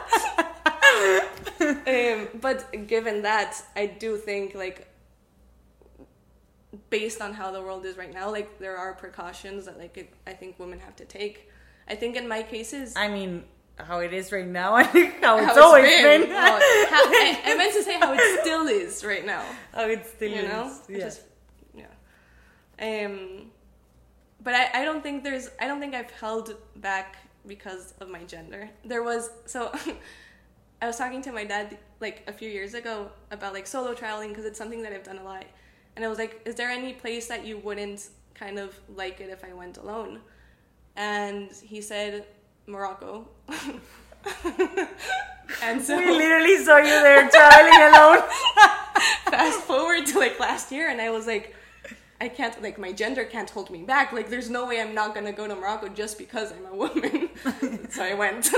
Um, 1.87 2.29
but 2.41 2.87
given 2.87 3.23
that, 3.23 3.63
I 3.75 3.87
do 3.87 4.17
think 4.17 4.55
like 4.55 4.89
based 6.91 7.21
on 7.21 7.33
how 7.33 7.51
the 7.51 7.61
world 7.61 7.85
is 7.85 7.97
right 7.97 8.13
now, 8.13 8.31
like 8.31 8.59
there 8.59 8.77
are 8.77 8.95
precautions 8.95 9.67
that 9.67 9.79
like 9.79 9.97
it, 9.97 10.13
I 10.27 10.33
think 10.33 10.59
women 10.59 10.81
have 10.81 10.97
to 10.97 11.05
take. 11.05 11.51
I 11.89 11.95
think 11.95 12.17
in 12.17 12.27
my 12.29 12.43
cases, 12.43 12.95
I 12.97 13.09
mean, 13.09 13.45
how 13.79 14.01
it 14.01 14.13
is 14.13 14.33
right 14.33 14.47
now, 14.47 14.77
and 14.77 14.89
how 15.23 15.39
it's 15.39 15.47
how 15.47 15.63
always 15.63 16.03
been. 16.03 16.23
Oh, 16.23 16.27
how- 16.27 17.07
I, 17.09 17.41
I 17.45 17.57
meant 17.57 17.73
to 17.75 17.83
say 17.83 17.95
how 17.99 18.13
it 18.13 18.41
still 18.41 18.67
is 18.67 19.05
right 19.05 19.25
now. 19.25 19.45
how 19.73 19.87
it 19.89 20.07
still 20.07 20.31
you 20.31 20.43
is. 20.43 20.49
know, 20.49 20.73
yeah. 20.89 20.99
just 20.99 21.21
yeah. 21.75 23.05
Um, 23.07 23.51
but 24.43 24.55
I, 24.55 24.83
I 24.83 24.85
don't 24.85 25.03
think 25.03 25.23
there's 25.25 25.51
I 25.61 25.67
don't 25.69 25.81
think 25.81 25.95
I've 25.95 26.11
held 26.11 26.55
back 26.77 27.17
because 27.47 27.95
of 28.01 28.09
my 28.09 28.25
gender. 28.25 28.69
There 28.85 29.03
was 29.03 29.31
so 29.47 29.73
I 30.81 30.87
was 30.87 30.97
talking 30.97 31.23
to 31.23 31.33
my 31.33 31.45
dad 31.45 31.79
like 32.01 32.23
a 32.27 32.33
few 32.33 32.49
years 32.51 32.75
ago 32.75 33.11
about 33.31 33.53
like 33.53 33.67
solo 33.67 33.95
traveling 33.95 34.29
because 34.31 34.45
it's 34.45 34.59
something 34.59 34.83
that 34.83 34.93
I've 34.93 35.05
done 35.05 35.19
a 35.19 35.25
lot, 35.25 35.45
and 35.97 36.05
I 36.05 36.09
was 36.09 36.19
like, 36.19 36.41
is 36.45 36.55
there 36.55 36.71
any 36.71 36.93
place 36.93 37.27
that 37.29 37.47
you 37.47 37.59
wouldn't 37.59 38.09
kind 38.35 38.59
of 38.59 38.79
like 38.95 39.21
it 39.21 39.31
if 39.31 39.45
I 39.45 39.53
went 39.53 39.79
alone? 39.79 40.21
And 40.97 41.51
he 41.53 41.81
said 41.81 42.27
Morocco. 42.67 43.29
and 45.63 45.81
so 45.81 45.97
we 45.99 46.11
literally 46.11 46.59
saw 46.59 46.79
you 46.79 46.85
there 46.85 47.29
traveling 47.29 47.95
alone. 47.95 48.23
fast 49.31 49.61
forward 49.61 50.07
to 50.07 50.19
like 50.19 50.39
last 50.41 50.73
year 50.73 50.89
and 50.89 51.01
I 51.01 51.11
was 51.11 51.27
like 51.27 51.55
I 52.21 52.29
can't 52.29 52.61
like 52.63 52.79
my 52.79 52.93
gender 52.93 53.25
can't 53.25 53.51
hold 53.51 53.71
me 53.71 53.83
back 53.83 54.13
like 54.13 54.31
there's 54.31 54.49
no 54.49 54.67
way 54.67 54.81
I'm 54.81 54.95
not 54.95 55.15
gonna 55.15 55.33
go 55.33 55.47
to 55.47 55.55
Morocco 55.55 55.89
just 55.89 56.19
because 56.19 56.53
I'm 56.53 56.67
a 56.67 56.75
woman 56.75 57.31
so 57.91 58.03
I 58.03 58.15
went 58.15 58.51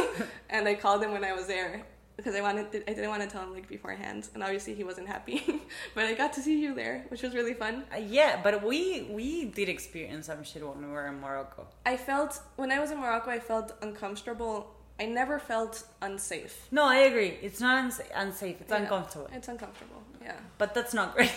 and 0.50 0.68
I 0.68 0.74
called 0.74 1.02
him 1.02 1.12
when 1.12 1.24
I 1.24 1.33
was 1.33 1.46
there 1.46 1.83
because 2.18 2.35
I 2.35 2.42
wanted 2.48 2.66
to, 2.72 2.78
I 2.90 2.92
didn't 2.96 3.11
want 3.14 3.22
to 3.26 3.28
tell 3.35 3.42
him 3.46 3.52
like 3.59 3.68
beforehand 3.76 4.20
and 4.35 4.42
obviously 4.42 4.74
he 4.81 4.85
wasn't 4.90 5.09
happy 5.16 5.38
but 5.94 6.04
I 6.04 6.12
got 6.22 6.31
to 6.35 6.40
see 6.46 6.57
you 6.64 6.74
there 6.74 6.96
which 7.11 7.22
was 7.22 7.33
really 7.38 7.54
fun 7.64 7.74
Uh, 7.94 7.98
yeah, 8.18 8.33
but 8.46 8.54
we 8.70 9.07
we 9.18 9.28
did 9.59 9.68
experience 9.76 10.24
some 10.31 10.42
shit 10.50 10.62
when 10.68 10.78
we 10.85 10.90
were 10.96 11.07
in 11.12 11.18
Morocco. 11.26 11.62
I 11.92 11.96
felt 11.96 12.33
when 12.61 12.70
I 12.76 12.78
was 12.83 12.90
in 12.94 12.98
Morocco 13.04 13.31
I 13.31 13.40
felt 13.52 13.68
uncomfortable 13.87 14.57
I 15.00 15.04
never 15.20 15.38
felt 15.38 15.74
unsafe 16.02 16.54
No, 16.78 16.83
I 16.85 16.98
agree. 17.11 17.33
It's 17.46 17.61
not 17.61 17.74
uns- 17.85 18.00
unsafe. 18.24 18.57
It's 18.62 18.72
Yeah. 18.72 18.83
uncomfortable. 18.83 19.28
it's 19.38 19.48
uncomfortable 19.54 20.02
yeah 20.28 20.38
But 20.61 20.68
that's 20.74 20.92
not 21.00 21.09
great 21.16 21.33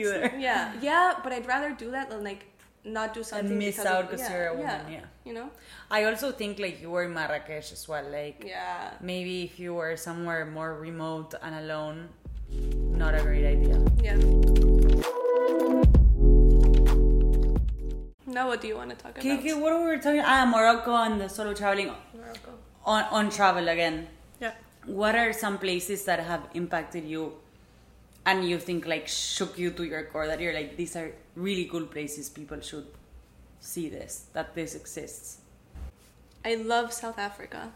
either. 0.00 0.32
yeah 0.48 0.72
yeah 0.80 1.06
but 1.24 1.30
I'd 1.36 1.46
rather 1.54 1.70
do 1.84 1.90
that 1.96 2.06
than 2.10 2.22
like 2.30 2.42
not 2.84 3.14
do 3.14 3.22
something 3.22 3.46
and 3.50 3.58
miss 3.58 3.76
because 3.76 3.86
out 3.86 4.10
'cause 4.10 4.20
yeah, 4.20 4.32
you're 4.32 4.46
a 4.48 4.54
woman, 4.56 4.80
yeah. 4.90 5.00
you 5.24 5.32
know 5.32 5.50
I 5.90 6.04
also 6.04 6.32
think 6.32 6.58
like 6.58 6.80
you 6.82 6.90
were 6.90 7.04
in 7.04 7.14
Marrakesh 7.14 7.72
as 7.72 7.86
well. 7.88 8.04
Like 8.10 8.42
yeah 8.44 8.90
maybe 9.00 9.44
if 9.44 9.58
you 9.60 9.74
were 9.74 9.96
somewhere 9.96 10.44
more 10.46 10.74
remote 10.74 11.34
and 11.42 11.54
alone, 11.54 12.08
not 13.02 13.14
a 13.14 13.22
great 13.22 13.46
idea. 13.46 13.78
Yeah. 14.02 14.18
Now, 18.26 18.46
what 18.48 18.62
do 18.62 18.68
you 18.68 18.76
want 18.76 18.90
to 18.90 18.96
talk 18.96 19.12
about? 19.18 19.26
okay, 19.38 19.52
what 19.52 19.72
were 19.78 19.90
we 19.90 19.98
talking? 19.98 20.22
Ah, 20.24 20.46
Morocco 20.46 20.94
and 20.96 21.20
the 21.20 21.28
solo 21.28 21.52
traveling 21.52 21.90
Morocco. 22.14 22.52
on 22.86 23.04
on 23.10 23.30
travel 23.30 23.68
again. 23.68 24.06
Yeah. 24.40 24.52
What 24.86 25.14
are 25.14 25.32
some 25.34 25.58
places 25.58 26.04
that 26.06 26.20
have 26.20 26.48
impacted 26.54 27.04
you, 27.04 27.34
and 28.24 28.48
you 28.48 28.58
think 28.58 28.86
like 28.86 29.08
shook 29.08 29.58
you 29.58 29.70
to 29.70 29.84
your 29.84 30.04
core 30.04 30.26
that 30.26 30.40
you're 30.40 30.54
like 30.54 30.76
these 30.76 30.96
are 30.96 31.12
really 31.34 31.64
cool 31.66 31.86
places. 31.86 32.28
People 32.28 32.60
should 32.60 32.86
see 33.60 33.88
this 33.88 34.26
that 34.32 34.54
this 34.54 34.74
exists. 34.74 35.38
I 36.44 36.56
love 36.56 36.92
South 36.92 37.18
Africa, 37.18 37.72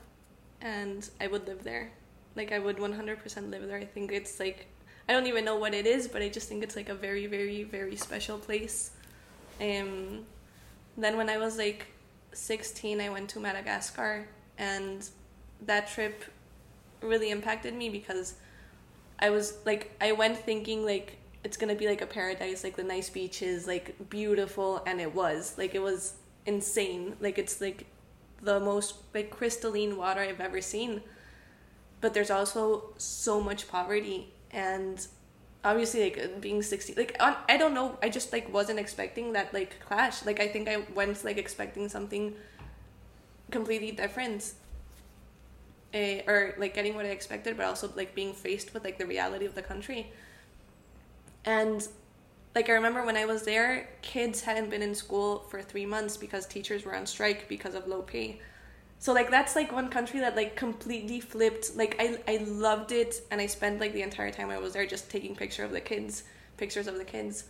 and 0.60 1.08
I 1.20 1.26
would 1.28 1.46
live 1.46 1.62
there. 1.62 1.92
Like 2.34 2.52
I 2.52 2.58
would 2.58 2.76
100% 2.76 3.50
live 3.50 3.66
there. 3.66 3.78
I 3.78 3.84
think 3.84 4.12
it's 4.12 4.38
like 4.40 4.66
I 5.08 5.12
don't 5.12 5.26
even 5.26 5.44
know 5.44 5.56
what 5.56 5.72
it 5.72 5.86
is, 5.86 6.08
but 6.08 6.20
I 6.20 6.28
just 6.28 6.48
think 6.48 6.64
it's 6.64 6.74
like 6.74 6.88
a 6.88 6.94
very, 6.94 7.26
very, 7.26 7.62
very 7.62 7.96
special 7.96 8.38
place. 8.38 8.90
Um, 9.60 10.26
then 10.98 11.16
when 11.16 11.30
I 11.30 11.38
was 11.38 11.56
like 11.56 11.86
16, 12.32 13.00
I 13.00 13.08
went 13.08 13.28
to 13.30 13.40
Madagascar, 13.40 14.26
and 14.58 15.08
that 15.64 15.88
trip 15.88 16.24
really 17.00 17.30
impacted 17.30 17.74
me 17.74 17.88
because 17.88 18.34
I 19.18 19.30
was 19.30 19.54
like 19.64 19.96
I 20.00 20.12
went 20.12 20.36
thinking 20.38 20.84
like 20.84 21.18
it's 21.44 21.56
gonna 21.56 21.74
be 21.74 21.86
like 21.86 22.02
a 22.02 22.06
paradise, 22.06 22.64
like 22.64 22.76
the 22.76 22.82
nice 22.82 23.08
beaches, 23.08 23.66
like 23.66 24.10
beautiful, 24.10 24.82
and 24.86 25.00
it 25.00 25.14
was 25.14 25.56
like 25.56 25.74
it 25.74 25.82
was 25.82 26.14
insane. 26.44 27.16
Like 27.20 27.38
it's 27.38 27.60
like 27.60 27.86
the 28.42 28.60
most 28.60 28.96
like 29.14 29.30
crystalline 29.30 29.96
water 29.96 30.20
I've 30.20 30.40
ever 30.40 30.60
seen. 30.60 31.02
But 32.00 32.14
there's 32.14 32.30
also 32.30 32.90
so 32.98 33.40
much 33.40 33.68
poverty 33.68 34.32
and 34.50 35.06
obviously 35.64 36.04
like 36.04 36.40
being 36.40 36.62
60 36.62 36.94
like 36.94 37.16
on, 37.18 37.34
I 37.48 37.56
don't 37.56 37.74
know 37.74 37.98
I 38.00 38.08
just 38.08 38.32
like 38.32 38.52
wasn't 38.52 38.78
expecting 38.78 39.32
that 39.32 39.52
like 39.52 39.80
clash 39.80 40.24
like 40.24 40.38
I 40.38 40.46
think 40.46 40.68
I 40.68 40.84
went 40.94 41.24
like 41.24 41.38
expecting 41.38 41.88
something 41.88 42.34
completely 43.50 43.90
different 43.90 44.52
eh, 45.92 46.22
or 46.26 46.54
like 46.58 46.74
getting 46.74 46.94
what 46.94 47.06
I 47.06 47.10
expected, 47.10 47.56
but 47.56 47.66
also 47.66 47.90
like 47.96 48.14
being 48.14 48.32
faced 48.32 48.74
with 48.74 48.84
like 48.84 48.98
the 48.98 49.06
reality 49.06 49.46
of 49.46 49.54
the 49.54 49.62
country. 49.62 50.12
And 51.44 51.86
like 52.54 52.68
I 52.68 52.72
remember 52.72 53.04
when 53.04 53.16
I 53.16 53.26
was 53.26 53.42
there, 53.42 53.88
kids 54.02 54.42
hadn't 54.42 54.70
been 54.70 54.82
in 54.82 54.94
school 54.94 55.40
for 55.50 55.62
three 55.62 55.86
months 55.86 56.16
because 56.16 56.46
teachers 56.46 56.84
were 56.84 56.94
on 56.94 57.06
strike 57.06 57.48
because 57.48 57.74
of 57.74 57.86
low 57.86 58.02
pay. 58.02 58.40
So 58.98 59.12
like 59.12 59.30
that's 59.30 59.54
like 59.54 59.72
one 59.72 59.88
country 59.88 60.20
that 60.20 60.36
like 60.36 60.56
completely 60.56 61.20
flipped. 61.20 61.76
Like 61.76 61.96
I 61.98 62.18
I 62.26 62.38
loved 62.38 62.92
it, 62.92 63.26
and 63.30 63.40
I 63.40 63.46
spent 63.46 63.80
like 63.80 63.92
the 63.92 64.02
entire 64.02 64.30
time 64.30 64.50
I 64.50 64.58
was 64.58 64.72
there 64.72 64.86
just 64.86 65.10
taking 65.10 65.36
picture 65.36 65.64
of 65.64 65.70
the 65.70 65.80
kids, 65.80 66.24
pictures 66.56 66.86
of 66.86 66.96
the 66.96 67.04
kids. 67.04 67.44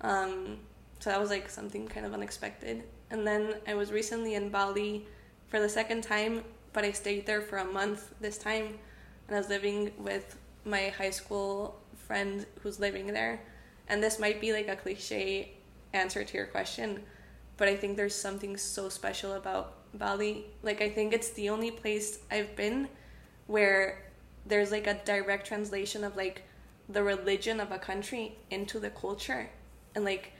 Um, 0.00 0.58
so 0.98 1.10
that 1.10 1.20
was 1.20 1.30
like 1.30 1.48
something 1.48 1.86
kind 1.86 2.04
of 2.04 2.12
unexpected. 2.12 2.82
And 3.10 3.26
then 3.26 3.54
I 3.66 3.74
was 3.74 3.92
recently 3.92 4.34
in 4.34 4.48
Bali 4.48 5.06
for 5.46 5.60
the 5.60 5.68
second 5.68 6.02
time, 6.02 6.42
but 6.72 6.84
I 6.84 6.92
stayed 6.92 7.26
there 7.26 7.40
for 7.40 7.58
a 7.58 7.64
month 7.64 8.14
this 8.20 8.38
time, 8.38 8.78
and 9.26 9.36
I 9.36 9.38
was 9.38 9.48
living 9.48 9.92
with 9.98 10.36
my 10.64 10.88
high 10.88 11.10
school 11.10 11.80
friend 11.96 12.46
who's 12.62 12.80
living 12.80 13.06
there. 13.08 13.40
And 13.88 14.02
this 14.02 14.18
might 14.18 14.40
be 14.40 14.52
like 14.52 14.68
a 14.68 14.76
cliche 14.76 15.52
answer 15.92 16.24
to 16.24 16.36
your 16.36 16.46
question, 16.46 17.02
but 17.56 17.68
I 17.68 17.76
think 17.76 17.96
there's 17.96 18.14
something 18.14 18.56
so 18.56 18.88
special 18.88 19.34
about 19.34 19.74
Bali. 19.94 20.46
Like 20.62 20.82
I 20.82 20.90
think 20.90 21.12
it's 21.12 21.30
the 21.30 21.48
only 21.48 21.70
place 21.70 22.18
I've 22.30 22.54
been 22.56 22.88
where 23.46 24.04
there's 24.46 24.70
like 24.70 24.86
a 24.86 24.94
direct 25.04 25.46
translation 25.46 26.04
of 26.04 26.16
like 26.16 26.42
the 26.88 27.02
religion 27.02 27.60
of 27.60 27.72
a 27.72 27.78
country 27.78 28.36
into 28.50 28.78
the 28.78 28.90
culture. 28.90 29.50
And 29.94 30.04
like 30.04 30.32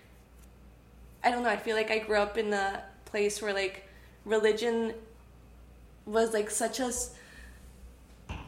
I 1.24 1.30
don't 1.30 1.42
know, 1.42 1.50
I 1.50 1.56
feel 1.56 1.76
like 1.76 1.90
I 1.90 1.98
grew 1.98 2.18
up 2.18 2.38
in 2.38 2.52
a 2.52 2.82
place 3.04 3.42
where 3.42 3.52
like 3.52 3.84
religion 4.24 4.94
was 6.08 6.32
like 6.32 6.50
such 6.50 6.80
a 6.80 6.90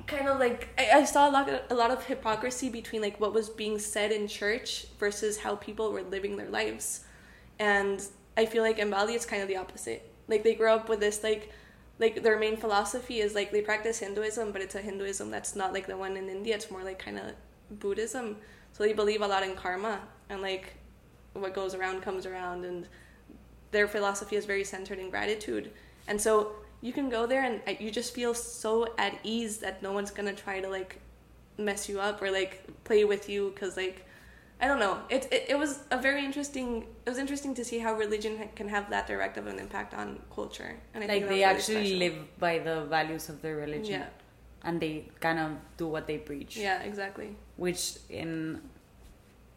kind 0.06 0.28
of 0.28 0.40
like 0.40 0.68
I, 0.78 1.00
I 1.00 1.04
saw 1.04 1.28
a 1.28 1.32
lot 1.32 1.48
of, 1.48 1.60
a 1.70 1.74
lot 1.74 1.90
of 1.90 2.04
hypocrisy 2.04 2.68
between 2.68 3.02
like 3.02 3.20
what 3.20 3.32
was 3.32 3.48
being 3.48 3.78
said 3.78 4.10
in 4.10 4.26
church 4.26 4.86
versus 4.98 5.38
how 5.38 5.56
people 5.56 5.92
were 5.92 6.02
living 6.02 6.36
their 6.36 6.48
lives. 6.48 7.04
And 7.58 8.02
i 8.36 8.46
feel 8.46 8.62
like 8.62 8.78
in 8.78 8.90
bali 8.90 9.14
it's 9.14 9.26
kind 9.26 9.42
of 9.42 9.48
the 9.48 9.56
opposite. 9.56 10.10
Like 10.26 10.42
they 10.42 10.54
grow 10.54 10.74
up 10.74 10.88
with 10.88 11.00
this 11.00 11.22
like 11.22 11.52
like 11.98 12.22
their 12.22 12.38
main 12.38 12.56
philosophy 12.56 13.20
is 13.20 13.34
like 13.34 13.52
they 13.52 13.60
practice 13.60 13.98
hinduism 13.98 14.52
but 14.52 14.62
it's 14.62 14.74
a 14.74 14.80
hinduism 14.80 15.30
that's 15.30 15.54
not 15.54 15.72
like 15.72 15.86
the 15.86 15.96
one 15.96 16.16
in 16.16 16.28
india. 16.28 16.54
It's 16.56 16.70
more 16.70 16.82
like 16.82 16.98
kind 16.98 17.18
of 17.18 17.26
buddhism. 17.78 18.36
So 18.72 18.84
they 18.84 18.94
believe 18.94 19.20
a 19.20 19.26
lot 19.26 19.42
in 19.42 19.54
karma 19.54 20.00
and 20.30 20.40
like 20.40 20.74
what 21.34 21.54
goes 21.54 21.74
around 21.74 22.00
comes 22.02 22.26
around. 22.26 22.64
And 22.64 22.88
their 23.70 23.86
philosophy 23.86 24.36
is 24.36 24.46
very 24.46 24.64
centered 24.64 24.98
in 24.98 25.10
gratitude. 25.10 25.70
And 26.08 26.20
so 26.20 26.52
you 26.82 26.92
can 26.92 27.08
go 27.08 27.26
there 27.26 27.44
and 27.44 27.60
uh, 27.66 27.72
you 27.78 27.90
just 27.90 28.14
feel 28.14 28.34
so 28.34 28.88
at 28.98 29.18
ease 29.22 29.58
that 29.58 29.82
no 29.82 29.92
one's 29.92 30.10
gonna 30.10 30.34
try 30.34 30.60
to 30.60 30.68
like 30.68 30.98
mess 31.58 31.88
you 31.88 32.00
up 32.00 32.22
or 32.22 32.30
like 32.30 32.64
play 32.84 33.04
with 33.04 33.28
you 33.28 33.50
because 33.54 33.76
like 33.76 34.06
i 34.60 34.66
don't 34.68 34.78
know. 34.78 34.98
It, 35.08 35.26
it, 35.32 35.46
it 35.50 35.58
was 35.58 35.80
a 35.90 35.98
very 35.98 36.24
interesting 36.24 36.86
it 37.06 37.10
was 37.10 37.18
interesting 37.18 37.54
to 37.54 37.64
see 37.64 37.78
how 37.78 37.94
religion 37.94 38.48
can 38.54 38.68
have 38.68 38.90
that 38.90 39.06
direct 39.06 39.36
of 39.38 39.46
an 39.46 39.58
impact 39.58 39.94
on 39.94 40.20
culture 40.34 40.76
and 40.94 41.02
I 41.04 41.06
like 41.06 41.10
think 41.10 41.24
they 41.24 41.30
really 41.30 41.44
actually 41.44 41.96
live 41.96 42.16
by 42.38 42.58
the 42.58 42.84
values 42.84 43.28
of 43.28 43.40
their 43.42 43.56
religion. 43.56 44.00
Yeah. 44.00 44.06
And 44.62 44.78
they 44.78 45.08
kind 45.20 45.38
of 45.38 45.52
do 45.78 45.86
what 45.88 46.06
they 46.06 46.18
preach. 46.18 46.58
Yeah 46.58 46.82
exactly. 46.82 47.36
Which 47.56 47.96
in 48.10 48.60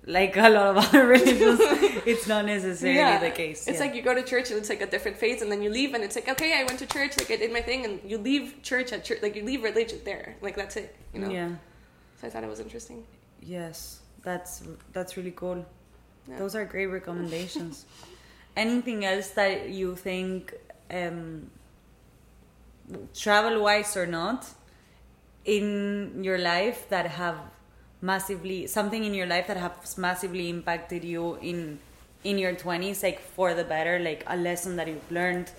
like 0.05 0.35
a 0.35 0.49
lot 0.49 0.67
of 0.67 0.77
other 0.77 1.07
religions 1.17 1.59
it's 2.05 2.27
not 2.27 2.45
necessarily 2.45 2.97
yeah. 2.97 3.19
the 3.19 3.31
case 3.31 3.67
It's 3.67 3.79
yeah. 3.79 3.85
like 3.85 3.95
you 3.95 4.01
go 4.01 4.13
to 4.13 4.23
church 4.23 4.49
and 4.51 4.59
it's 4.59 4.69
like 4.69 4.81
a 4.81 4.85
different 4.87 5.17
phase, 5.17 5.41
and 5.41 5.49
then 5.51 5.61
you 5.61 5.69
leave, 5.69 5.93
and 5.93 6.03
it's 6.03 6.15
like, 6.15 6.27
okay, 6.27 6.59
I 6.59 6.63
went 6.63 6.79
to 6.79 6.85
church, 6.85 7.17
like 7.17 7.31
I 7.31 7.37
did 7.37 7.51
my 7.53 7.61
thing, 7.61 7.85
and 7.85 7.99
you 8.05 8.17
leave 8.17 8.61
church 8.63 8.91
at 8.91 9.03
church, 9.05 9.19
like 9.21 9.35
you 9.35 9.43
leave 9.43 9.63
religion 9.63 9.99
there, 10.03 10.35
like 10.41 10.55
that's 10.55 10.75
it, 10.75 10.95
you 11.13 11.19
know. 11.21 11.29
yeah 11.29 11.49
So 12.19 12.27
I 12.27 12.29
thought 12.29 12.43
it 12.43 12.49
was 12.49 12.59
interesting. 12.59 12.99
yes 13.41 13.99
that's 14.27 14.63
that's 14.95 15.15
really 15.17 15.35
cool 15.41 15.59
Yeah. 16.29 16.37
those 16.41 16.53
are 16.55 16.63
great 16.75 16.87
recommendations 16.99 17.85
anything 18.65 18.99
else 19.11 19.29
that 19.39 19.57
you 19.79 19.95
think 19.95 20.53
um 20.99 21.49
travel 23.13 23.61
wise 23.61 23.95
or 23.97 24.05
not 24.05 24.45
in 25.45 26.23
your 26.23 26.37
life 26.37 26.87
that 26.89 27.05
have 27.07 27.37
massively 28.03 28.67
something 28.67 29.03
in 29.05 29.13
your 29.13 29.27
life 29.27 29.47
that 29.47 29.57
has 29.57 29.97
massively 29.97 30.49
impacted 30.49 31.03
you 31.05 31.35
in 31.41 31.79
in 32.23 32.37
your 32.37 32.53
20s 32.53 33.03
like 33.03 33.19
for 33.21 33.53
the 33.53 33.63
better 33.63 33.99
like 33.99 34.23
a 34.27 34.37
lesson 34.37 34.75
that 34.77 34.87
you've 34.87 35.11
learned 35.11 35.51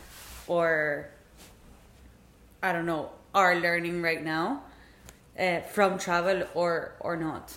or 0.46 1.08
i 2.62 2.72
don't 2.72 2.86
know 2.86 3.10
are 3.34 3.56
learning 3.56 4.02
right 4.02 4.22
now 4.24 4.62
uh, 5.38 5.60
from 5.76 5.98
travel 5.98 6.44
or 6.54 6.94
or 7.00 7.16
not 7.16 7.54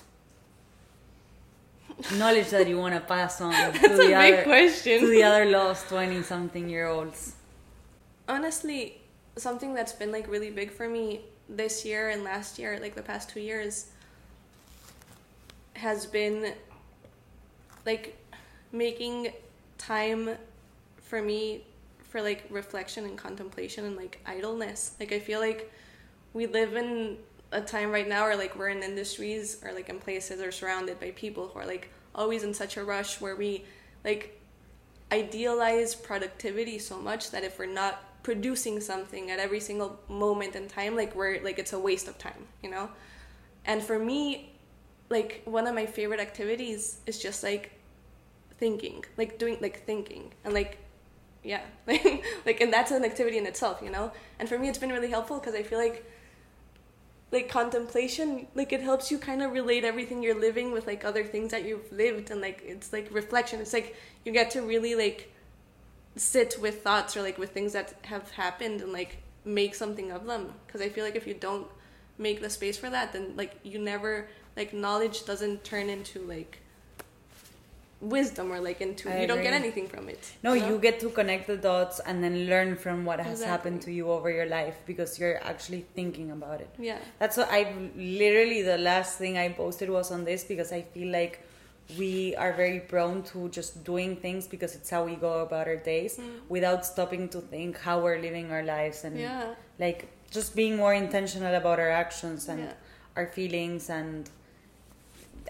knowledge 2.17 2.49
that 2.49 2.67
you 2.67 2.77
want 2.77 2.93
to 2.93 3.01
pass 3.01 3.41
on 3.41 3.53
to 3.73 3.79
That's 3.79 3.97
the 3.97 4.13
a 4.13 4.17
big 4.19 4.33
other 4.33 4.43
question. 4.43 4.99
to 5.01 5.07
the 5.07 5.23
other 5.23 5.45
lost 5.45 5.89
20 5.89 6.23
something 6.23 6.69
year 6.69 6.87
olds 6.87 7.33
Honestly, 8.29 9.01
something 9.37 9.73
that's 9.73 9.93
been 9.93 10.11
like 10.11 10.27
really 10.27 10.51
big 10.51 10.71
for 10.71 10.89
me 10.89 11.21
this 11.47 11.85
year 11.85 12.09
and 12.09 12.23
last 12.25 12.59
year, 12.59 12.77
like 12.81 12.93
the 12.95 13.01
past 13.01 13.29
two 13.29 13.39
years, 13.39 13.87
has 15.77 16.05
been 16.05 16.53
like 17.85 18.17
making 18.71 19.31
time 19.77 20.29
for 20.97 21.21
me 21.21 21.63
for 21.99 22.21
like 22.21 22.45
reflection 22.49 23.05
and 23.05 23.17
contemplation 23.17 23.85
and 23.85 23.95
like 23.95 24.19
idleness. 24.25 24.95
Like 24.99 25.11
I 25.11 25.19
feel 25.19 25.39
like 25.39 25.71
we 26.33 26.47
live 26.47 26.75
in 26.75 27.17
a 27.51 27.61
time 27.61 27.91
right 27.91 28.07
now 28.07 28.23
where 28.23 28.35
like 28.35 28.55
we're 28.57 28.69
in 28.69 28.83
industries 28.83 29.63
or 29.63 29.71
like 29.73 29.89
in 29.89 29.99
places 29.99 30.41
or 30.41 30.51
surrounded 30.51 30.99
by 30.99 31.11
people 31.11 31.47
who 31.47 31.59
are 31.59 31.65
like 31.65 31.89
always 32.13 32.43
in 32.43 32.53
such 32.53 32.77
a 32.77 32.83
rush 32.83 33.21
where 33.21 33.35
we 33.35 33.63
like 34.03 34.39
idealize 35.11 35.95
productivity 35.95 36.77
so 36.77 36.99
much 36.99 37.31
that 37.31 37.43
if 37.43 37.57
we're 37.57 37.65
not 37.65 38.03
producing 38.23 38.81
something 38.81 39.31
at 39.31 39.39
every 39.39 39.59
single 39.59 39.97
moment 40.09 40.55
in 40.55 40.67
time 40.67 40.95
like 40.95 41.15
we're 41.15 41.41
like 41.41 41.57
it's 41.57 41.71
a 41.71 41.79
waste 41.79 42.09
of 42.09 42.17
time 42.17 42.45
you 42.61 42.69
know 42.69 42.89
and 43.63 43.81
for 43.81 43.97
me 43.97 44.56
like 45.09 45.41
one 45.45 45.67
of 45.67 45.75
my 45.75 45.85
favorite 45.85 46.19
activities 46.19 46.97
is 47.05 47.17
just 47.17 47.43
like 47.43 47.71
thinking 48.57 49.03
like 49.17 49.37
doing 49.37 49.57
like 49.61 49.85
thinking 49.85 50.31
and 50.43 50.53
like 50.53 50.77
yeah 51.43 51.61
like 51.85 52.23
like 52.45 52.59
and 52.61 52.73
that's 52.73 52.91
an 52.91 53.05
activity 53.05 53.37
in 53.37 53.45
itself 53.45 53.79
you 53.83 53.89
know? 53.89 54.11
And 54.39 54.49
for 54.49 54.57
me 54.57 54.67
it's 54.67 54.77
been 54.77 54.91
really 54.91 55.09
helpful 55.09 55.39
because 55.39 55.55
i 55.55 55.63
feel 55.63 55.79
like 55.79 56.05
like 57.31 57.49
contemplation 57.49 58.47
like 58.55 58.71
it 58.71 58.81
helps 58.81 59.11
you 59.11 59.17
kind 59.17 59.41
of 59.41 59.51
relate 59.51 59.83
everything 59.83 60.23
you're 60.23 60.39
living 60.39 60.71
with 60.71 60.87
like 60.87 61.03
other 61.03 61.23
things 61.23 61.51
that 61.51 61.65
you've 61.65 61.91
lived 61.91 62.31
and 62.31 62.39
like 62.39 62.63
it's 62.65 62.93
like 62.93 63.07
reflection. 63.11 63.59
It's 63.59 63.73
like 63.73 63.95
you 64.23 64.31
get 64.31 64.51
to 64.51 64.61
really 64.61 64.95
like 64.95 65.33
sit 66.15 66.57
with 66.61 66.81
thoughts 66.83 67.17
or 67.17 67.21
like 67.21 67.37
with 67.37 67.51
things 67.51 67.73
that 67.73 67.93
have 68.03 68.31
happened 68.31 68.81
and 68.81 68.93
like 68.93 69.17
make 69.43 69.75
something 69.75 70.11
of 70.11 70.25
them. 70.25 70.53
Because 70.65 70.81
i 70.81 70.89
feel 70.89 71.03
like 71.03 71.15
if 71.15 71.27
you 71.27 71.33
don't 71.33 71.67
make 72.17 72.41
the 72.41 72.49
space 72.49 72.77
for 72.77 72.89
that 72.89 73.13
then 73.13 73.33
like 73.35 73.59
you 73.63 73.77
never 73.77 74.27
like 74.57 74.73
knowledge 74.73 75.25
doesn't 75.25 75.63
turn 75.63 75.87
into 75.89 76.19
like 76.35 76.59
wisdom 77.99 78.51
or 78.51 78.59
like 78.59 78.79
into 78.79 79.09
I 79.09 79.21
you 79.21 79.27
don't 79.27 79.41
get 79.41 79.53
anything 79.53 79.87
from 79.87 80.07
it 80.07 80.31
No, 80.43 80.53
know? 80.53 80.67
you 80.67 80.77
get 80.77 80.99
to 80.99 81.09
connect 81.09 81.47
the 81.47 81.57
dots 81.57 81.99
and 81.99 82.23
then 82.23 82.45
learn 82.45 82.75
from 82.75 83.05
what 83.05 83.19
has 83.19 83.43
happened 83.43 83.81
to 83.83 83.91
you 83.91 84.11
over 84.11 84.29
your 84.29 84.45
life 84.45 84.75
because 84.85 85.19
you're 85.19 85.39
actually 85.43 85.85
thinking 85.95 86.29
about 86.31 86.61
it. 86.61 86.69
yeah 86.77 86.99
That's 87.17 87.37
what 87.37 87.49
I 87.51 87.73
literally 87.95 88.61
the 88.61 88.77
last 88.77 89.17
thing 89.17 89.37
I 89.37 89.49
posted 89.49 89.89
was 89.89 90.11
on 90.11 90.25
this 90.25 90.43
because 90.43 90.71
I 90.71 90.81
feel 90.83 91.11
like 91.11 91.41
we 91.97 92.35
are 92.35 92.53
very 92.53 92.81
prone 92.81 93.23
to 93.23 93.49
just 93.49 93.83
doing 93.83 94.15
things 94.17 94.45
because 94.45 94.75
it's 94.75 94.89
how 94.89 95.03
we 95.05 95.15
go 95.15 95.39
about 95.39 95.67
our 95.67 95.77
days 95.77 96.17
hmm. 96.17 96.23
without 96.49 96.85
stopping 96.85 97.29
to 97.29 97.39
think 97.39 97.79
how 97.79 97.99
we're 97.99 98.19
living 98.19 98.51
our 98.51 98.63
lives 98.63 99.05
and 99.05 99.17
yeah 99.17 99.55
like 99.79 100.07
just 100.29 100.55
being 100.55 100.75
more 100.75 100.93
intentional 100.93 101.55
about 101.55 101.79
our 101.79 101.89
actions 101.89 102.47
and 102.49 102.59
Yeah. 102.59 102.73
our 103.15 103.27
feelings 103.27 103.89
and 103.89 104.29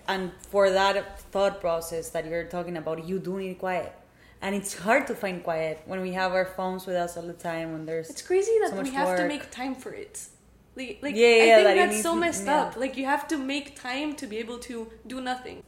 and 0.08 0.32
for 0.52 0.70
that 0.72 1.20
thought 1.32 1.60
process 1.62 2.10
that 2.12 2.26
you're 2.26 2.46
talking 2.46 2.78
about 2.78 3.04
you 3.06 3.20
do 3.20 3.38
need 3.38 3.58
quiet 3.58 3.94
and 4.42 4.56
it's 4.56 4.78
hard 4.78 5.08
to 5.08 5.16
find 5.16 5.44
quiet 5.44 5.82
when 5.86 6.02
we 6.02 6.12
have 6.14 6.32
our 6.34 6.46
phones 6.46 6.86
with 6.86 6.96
us 6.96 7.18
all 7.18 7.24
the 7.24 7.34
time 7.34 7.74
when 7.74 7.86
there's 7.86 8.10
It's 8.10 8.22
crazy 8.22 8.52
that 8.62 8.72
so 8.72 8.82
we 8.82 8.92
have 8.92 9.18
to 9.18 9.28
make 9.28 9.50
time 9.50 9.74
for 9.76 9.92
it. 9.94 10.28
Like, 10.76 11.00
like 11.02 11.16
Yeah, 11.16 11.28
yeah, 11.28 11.44
I 11.58 11.64
think 11.64 11.68
that 11.68 11.90
that's 11.90 12.04
so 12.04 12.14
to- 12.14 12.20
messed 12.20 12.46
yeah. 12.46 12.62
up. 12.62 12.78
Like 12.78 12.98
you 12.98 13.06
have 13.06 13.28
to 13.30 13.38
make 13.38 13.80
time 13.80 14.16
to 14.16 14.28
be 14.28 14.38
able 14.38 14.60
to 14.70 14.92
do 15.08 15.22
nothing. 15.22 15.64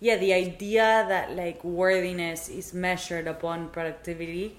yeah 0.00 0.16
the 0.16 0.32
idea 0.32 1.04
that 1.08 1.36
like 1.36 1.62
worthiness 1.62 2.48
is 2.48 2.74
measured 2.74 3.26
upon 3.28 3.68
productivity 3.68 4.58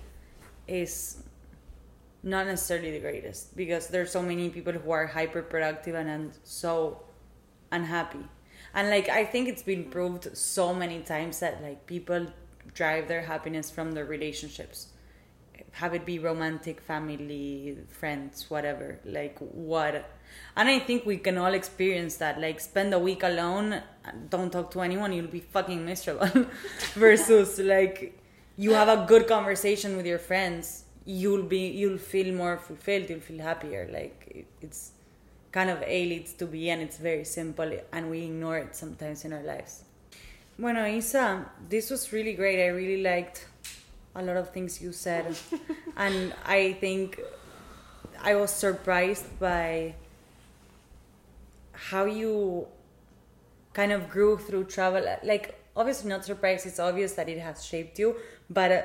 is 0.67 1.17
not 2.23 2.47
necessarily 2.47 2.91
the 2.91 2.99
greatest 2.99 3.55
because 3.57 3.87
there's 3.87 4.11
so 4.11 4.21
many 4.21 4.49
people 4.49 4.71
who 4.73 4.91
are 4.91 5.07
hyper 5.07 5.41
productive 5.41 5.95
and, 5.95 6.09
and 6.09 6.31
so 6.43 7.01
unhappy 7.71 8.23
and 8.73 8.89
like 8.89 9.09
i 9.09 9.23
think 9.23 9.47
it's 9.47 9.63
been 9.63 9.85
proved 9.85 10.35
so 10.35 10.73
many 10.73 10.99
times 11.01 11.39
that 11.39 11.61
like 11.61 11.85
people 11.85 12.27
drive 12.73 13.07
their 13.07 13.21
happiness 13.21 13.69
from 13.69 13.91
their 13.91 14.05
relationships. 14.05 14.87
Have 15.71 15.93
it 15.93 16.05
be 16.05 16.19
romantic 16.19 16.81
family 16.81 17.77
friends 17.89 18.49
whatever. 18.49 18.99
Like 19.05 19.37
what? 19.39 20.09
And 20.55 20.69
i 20.69 20.79
think 20.79 21.05
we 21.05 21.17
can 21.17 21.37
all 21.37 21.53
experience 21.53 22.17
that. 22.17 22.39
Like 22.39 22.59
spend 22.59 22.93
a 22.93 22.99
week 22.99 23.23
alone 23.23 23.81
don't 24.29 24.51
talk 24.51 24.71
to 24.71 24.81
anyone 24.81 25.13
you'll 25.13 25.27
be 25.27 25.39
fucking 25.39 25.83
miserable. 25.85 26.47
Versus 26.93 27.59
like 27.59 28.19
you 28.55 28.73
have 28.73 28.87
a 28.87 29.05
good 29.07 29.27
conversation 29.27 29.97
with 29.97 30.05
your 30.05 30.19
friends 30.19 30.85
you'll 31.05 31.43
be 31.43 31.67
you'll 31.67 31.97
feel 31.97 32.33
more 32.33 32.57
fulfilled 32.57 33.09
you'll 33.09 33.19
feel 33.19 33.41
happier. 33.41 33.89
Like 33.91 34.27
it, 34.27 34.47
it's 34.61 34.91
kind 35.53 35.69
of 35.69 35.81
a 35.83 36.05
leads 36.05 36.33
to 36.33 36.45
b 36.47 36.69
and 36.71 36.81
it's 36.81 36.97
very 36.97 37.23
simple 37.23 37.71
and 37.93 38.09
we 38.09 38.23
ignore 38.23 38.57
it 38.57 38.75
sometimes 38.75 39.23
in 39.23 39.31
our 39.31 39.43
lives. 39.43 39.83
Bueno 40.57 40.85
isa 40.85 41.45
this 41.69 41.89
was 41.89 42.11
really 42.11 42.33
great. 42.33 42.59
I 42.61 42.67
really 42.67 43.01
liked 43.01 43.47
a 44.15 44.21
lot 44.21 44.35
of 44.35 44.51
things 44.51 44.81
you 44.81 44.91
said. 44.91 45.25
And 45.95 46.33
i 46.43 46.73
think 46.73 47.21
i 48.29 48.33
was 48.35 48.49
surprised 48.49 49.27
by 49.39 49.93
how 51.89 52.05
you 52.05 52.67
kind 53.73 53.91
of 53.91 54.09
grew 54.09 54.37
through 54.37 54.65
travel. 54.65 55.05
Like 55.23 55.59
obviously 55.75 56.09
not 56.09 56.25
surprised 56.25 56.65
it's 56.65 56.79
obvious 56.79 57.13
that 57.13 57.29
it 57.29 57.39
has 57.39 57.63
shaped 57.65 57.99
you 57.99 58.15
but 58.49 58.71
uh, 58.71 58.81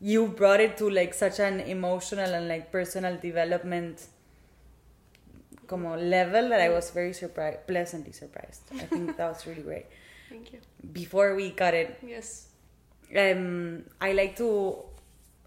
you 0.00 0.28
brought 0.28 0.60
it 0.60 0.76
to 0.76 0.88
like 0.90 1.14
such 1.14 1.38
an 1.40 1.60
emotional 1.60 2.34
and 2.34 2.48
like 2.48 2.70
personal 2.70 3.16
development 3.16 4.06
como 5.66 5.96
level 5.96 6.48
that 6.48 6.60
i 6.60 6.68
was 6.68 6.90
very 6.90 7.12
surprised 7.12 7.66
pleasantly 7.66 8.12
surprised 8.12 8.62
i 8.74 8.84
think 8.86 9.16
that 9.16 9.28
was 9.28 9.46
really 9.46 9.62
great 9.62 9.86
Thank 10.28 10.52
you. 10.52 10.60
before 10.92 11.34
we 11.34 11.50
cut 11.50 11.74
it 11.74 11.98
Yes. 12.06 12.48
um, 13.16 13.84
I 14.00 14.12
like 14.12 14.34
to 14.36 14.82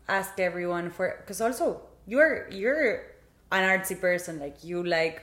ask 0.08 0.40
everyone 0.40 0.90
for 0.90 1.18
because 1.20 1.42
also 1.42 1.82
you're 2.08 2.50
you're 2.50 3.04
an 3.52 3.64
artsy 3.68 4.00
person. 4.00 4.40
Like 4.40 4.64
you 4.64 4.84
like 4.84 5.22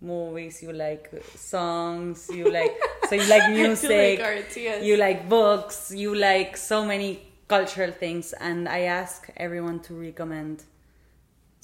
movies, 0.00 0.62
you 0.62 0.72
like 0.72 1.10
songs, 1.36 2.28
you 2.32 2.50
like 2.50 2.72
so 3.08 3.14
you 3.14 3.26
like 3.28 3.50
music, 3.50 4.18
like 4.18 4.26
art, 4.26 4.56
yes. 4.56 4.82
you 4.84 4.96
like 4.96 5.28
books, 5.28 5.92
you 5.94 6.14
like 6.14 6.56
so 6.56 6.84
many 6.84 7.20
cultural 7.48 7.92
things. 7.92 8.32
And 8.40 8.68
I 8.68 8.80
ask 8.82 9.28
everyone 9.36 9.80
to 9.80 9.94
recommend 9.94 10.64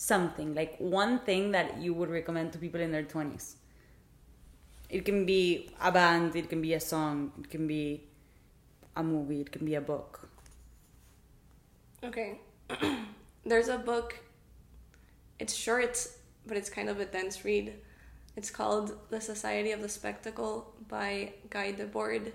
something 0.00 0.54
like 0.54 0.76
one 0.78 1.18
thing 1.18 1.50
that 1.50 1.78
you 1.78 1.92
would 1.92 2.08
recommend 2.08 2.50
to 2.54 2.58
people 2.58 2.80
in 2.80 2.90
their 2.90 3.02
twenties. 3.02 3.56
It 4.88 5.04
can 5.04 5.26
be 5.26 5.68
a 5.80 5.92
band, 5.92 6.34
it 6.34 6.48
can 6.48 6.62
be 6.62 6.72
a 6.72 6.80
song, 6.80 7.32
it 7.38 7.50
can 7.50 7.66
be 7.66 8.04
a 8.96 9.02
movie, 9.02 9.42
it 9.42 9.52
can 9.52 9.66
be 9.66 9.74
a 9.74 9.80
book. 9.80 10.30
Okay. 12.02 12.40
There's 13.44 13.68
a 13.68 13.76
book. 13.76 14.18
It's 15.38 15.54
short, 15.54 16.08
but 16.46 16.56
it's 16.56 16.70
kind 16.70 16.88
of 16.88 16.98
a 16.98 17.04
dense 17.04 17.44
read. 17.44 17.74
It's 18.36 18.50
called 18.50 18.96
The 19.10 19.20
Society 19.20 19.72
of 19.72 19.82
the 19.82 19.88
Spectacle 19.88 20.74
by 20.88 21.34
Guy 21.50 21.72
Debord. 21.72 22.32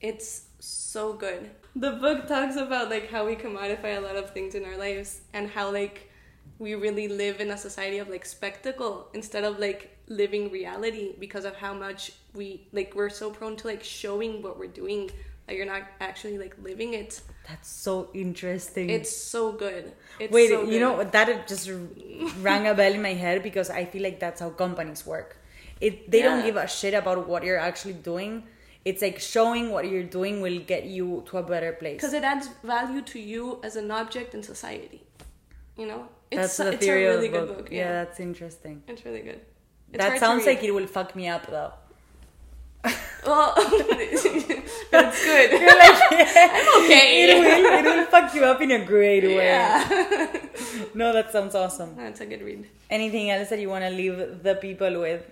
It's 0.00 0.46
so 0.60 1.12
good. 1.12 1.50
The 1.74 1.92
book 1.92 2.26
talks 2.26 2.56
about 2.56 2.88
like 2.88 3.10
how 3.10 3.26
we 3.26 3.36
commodify 3.36 3.98
a 3.98 4.00
lot 4.00 4.16
of 4.16 4.30
things 4.30 4.54
in 4.54 4.64
our 4.64 4.78
lives 4.78 5.20
and 5.34 5.50
how 5.50 5.70
like 5.70 6.10
we 6.58 6.74
really 6.74 7.08
live 7.08 7.40
in 7.40 7.50
a 7.50 7.56
society 7.56 7.98
of 7.98 8.08
like 8.08 8.24
spectacle 8.24 9.08
instead 9.12 9.44
of 9.44 9.58
like 9.58 9.96
living 10.08 10.50
reality 10.50 11.14
because 11.18 11.44
of 11.44 11.54
how 11.56 11.74
much 11.74 12.12
we 12.34 12.66
like 12.72 12.94
we're 12.94 13.10
so 13.10 13.30
prone 13.30 13.56
to 13.56 13.66
like 13.66 13.82
showing 13.82 14.42
what 14.42 14.58
we're 14.58 14.66
doing 14.66 15.10
that 15.46 15.54
you're 15.56 15.66
not 15.66 15.82
actually 16.00 16.38
like 16.38 16.56
living 16.62 16.94
it. 16.94 17.20
That's 17.48 17.68
so 17.68 18.10
interesting. 18.14 18.90
It's 18.90 19.14
so 19.14 19.52
good. 19.52 19.92
It's 20.18 20.32
Wait, 20.32 20.48
so 20.48 20.62
you 20.62 20.78
good. 20.78 20.80
know 20.80 21.04
that 21.04 21.46
just 21.46 21.70
rang 22.40 22.66
a 22.66 22.74
bell 22.74 22.92
in 22.92 23.02
my 23.02 23.14
head 23.14 23.42
because 23.42 23.70
I 23.70 23.84
feel 23.84 24.02
like 24.02 24.18
that's 24.18 24.40
how 24.40 24.50
companies 24.50 25.06
work. 25.06 25.38
It 25.80 26.10
they 26.10 26.22
don't 26.22 26.42
give 26.42 26.56
a 26.56 26.66
shit 26.66 26.94
about 26.94 27.28
what 27.28 27.44
you're 27.44 27.58
actually 27.58 27.94
doing. 27.94 28.44
It's 28.84 29.02
like 29.02 29.18
showing 29.20 29.70
what 29.70 29.88
you're 29.88 30.04
doing 30.04 30.40
will 30.40 30.60
get 30.60 30.84
you 30.84 31.24
to 31.26 31.38
a 31.38 31.42
better 31.42 31.72
place. 31.72 31.96
because 31.96 32.12
it 32.12 32.22
adds 32.24 32.48
value 32.62 33.02
to 33.02 33.18
you 33.18 33.60
as 33.62 33.76
an 33.76 33.90
object 33.90 34.34
in 34.34 34.42
society. 34.42 35.02
You 35.76 35.86
know, 35.86 36.08
That's 36.30 36.46
it's 36.48 36.56
the 36.56 36.68
it's 36.72 36.76
a 36.76 36.78
theory 36.86 37.04
really 37.04 37.26
of 37.26 37.32
good 37.32 37.46
book. 37.48 37.56
book. 37.58 37.68
Yeah. 37.70 37.78
Yeah, 37.78 37.92
that's 38.04 38.20
interesting. 38.20 38.82
it's 38.88 39.04
really 39.04 39.20
good. 39.22 39.40
It's 39.92 40.04
that 40.04 40.18
sounds 40.18 40.44
like 40.46 40.62
it 40.64 40.72
will 40.72 40.86
fuck 40.86 41.14
me 41.14 41.28
up 41.28 41.46
though. 41.46 41.72
Well, 43.26 43.54
it's 43.58 44.22
good. 45.24 45.50
You're 45.60 45.78
like, 45.78 46.02
I'm 46.12 46.84
okay. 46.84 47.24
It 47.24 47.34
will, 47.38 47.78
it 47.92 47.96
will 47.98 48.06
fuck 48.06 48.32
you 48.34 48.44
up 48.44 48.60
in 48.60 48.70
a 48.70 48.84
great 48.84 49.24
way. 49.24 49.36
Yeah, 49.36 50.36
No, 50.94 51.12
that 51.12 51.32
sounds 51.32 51.54
awesome. 51.56 51.96
that's 51.96 52.20
a 52.20 52.26
good 52.26 52.42
read. 52.42 52.68
Anything 52.90 53.30
else 53.30 53.48
that 53.48 53.58
you 53.58 53.68
want 53.68 53.84
to 53.84 53.90
leave 53.90 54.42
the 54.42 54.54
people 54.54 55.00
with? 55.00 55.28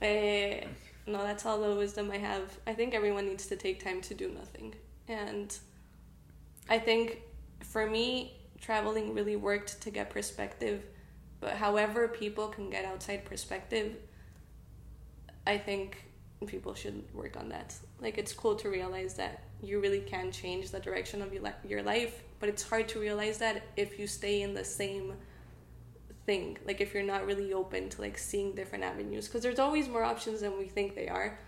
Eh, 0.00 0.64
no, 1.06 1.22
that's 1.24 1.44
all 1.44 1.60
the 1.60 1.74
wisdom 1.74 2.10
I 2.12 2.18
have. 2.18 2.56
I 2.66 2.72
think 2.74 2.94
everyone 2.94 3.26
needs 3.26 3.46
to 3.46 3.56
take 3.56 3.82
time 3.82 4.00
to 4.02 4.14
do 4.14 4.28
nothing. 4.30 4.74
And 5.08 5.56
I 6.68 6.78
think 6.78 7.18
for 7.64 7.90
me, 7.90 8.36
traveling 8.60 9.14
really 9.14 9.36
worked 9.36 9.80
to 9.82 9.90
get 9.90 10.10
perspective. 10.10 10.82
But 11.40 11.54
however 11.54 12.08
people 12.08 12.48
can 12.48 12.70
get 12.70 12.84
outside 12.84 13.24
perspective, 13.24 13.96
I 15.46 15.56
think 15.58 16.04
people 16.46 16.74
should 16.74 17.02
work 17.14 17.36
on 17.36 17.48
that. 17.50 17.74
Like, 18.00 18.18
it's 18.18 18.32
cool 18.32 18.56
to 18.56 18.68
realize 18.68 19.14
that 19.14 19.42
you 19.62 19.80
really 19.80 20.00
can 20.00 20.32
change 20.32 20.70
the 20.70 20.80
direction 20.80 21.22
of 21.22 21.32
your, 21.32 21.42
your 21.66 21.82
life, 21.82 22.22
but 22.38 22.48
it's 22.48 22.62
hard 22.62 22.88
to 22.88 23.00
realize 23.00 23.38
that 23.38 23.62
if 23.76 23.98
you 23.98 24.06
stay 24.06 24.42
in 24.42 24.54
the 24.54 24.64
same 24.64 25.14
thing 26.26 26.58
like 26.66 26.80
if 26.80 26.94
you're 26.94 27.02
not 27.02 27.26
really 27.26 27.52
open 27.52 27.88
to 27.88 28.00
like 28.00 28.18
seeing 28.18 28.54
different 28.54 28.84
avenues 28.84 29.26
because 29.26 29.42
there's 29.42 29.58
always 29.58 29.88
more 29.88 30.04
options 30.04 30.40
than 30.40 30.56
we 30.58 30.66
think 30.66 30.94
they 30.94 31.08
are 31.08 31.38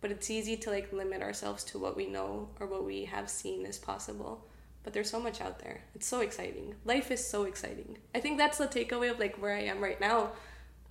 but 0.00 0.10
it's 0.10 0.30
easy 0.30 0.56
to 0.56 0.70
like 0.70 0.92
limit 0.92 1.22
ourselves 1.22 1.64
to 1.64 1.78
what 1.78 1.96
we 1.96 2.06
know 2.06 2.48
or 2.60 2.66
what 2.66 2.84
we 2.84 3.04
have 3.04 3.30
seen 3.30 3.64
is 3.64 3.78
possible 3.78 4.46
but 4.86 4.92
there's 4.94 5.10
so 5.10 5.20
much 5.28 5.38
out 5.46 5.56
there 5.64 5.78
it's 5.96 6.06
so 6.14 6.20
exciting 6.28 6.66
life 6.92 7.10
is 7.16 7.22
so 7.34 7.40
exciting 7.52 7.98
i 8.14 8.20
think 8.24 8.38
that's 8.42 8.58
the 8.58 8.68
takeaway 8.78 9.10
of 9.14 9.18
like 9.24 9.36
where 9.42 9.54
i 9.60 9.64
am 9.72 9.78
right 9.88 10.00
now 10.00 10.18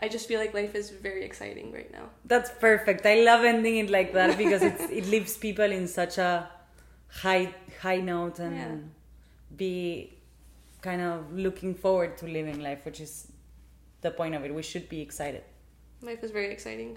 i 0.02 0.08
just 0.16 0.28
feel 0.28 0.40
like 0.44 0.54
life 0.54 0.76
is 0.82 0.90
very 1.08 1.24
exciting 1.30 1.72
right 1.72 1.92
now 2.00 2.06
That's 2.34 2.52
perfect. 2.68 3.06
I 3.06 3.16
love 3.30 3.46
ending 3.54 3.78
it 3.84 3.90
like 3.90 4.12
that 4.20 4.38
because 4.38 4.62
it's, 4.70 4.84
it 5.00 5.06
leaves 5.14 5.38
people 5.38 5.70
in 5.80 5.88
such 5.88 6.18
a 6.18 6.32
high 7.22 7.46
high 7.86 8.02
note 8.14 8.40
and 8.48 8.56
Yeah. 8.62 8.76
be 9.64 9.74
kind 10.88 11.02
of 11.10 11.32
looking 11.46 11.74
forward 11.84 12.12
to 12.20 12.26
living 12.38 12.60
life, 12.68 12.82
which 12.88 13.00
is 13.08 13.14
the 14.02 14.12
point 14.12 14.36
of 14.36 14.44
it. 14.46 14.54
We 14.54 14.64
should 14.72 14.88
be 14.96 15.00
excited. 15.08 15.44
life 16.12 16.22
is 16.28 16.32
very 16.40 16.52
exciting 16.58 16.92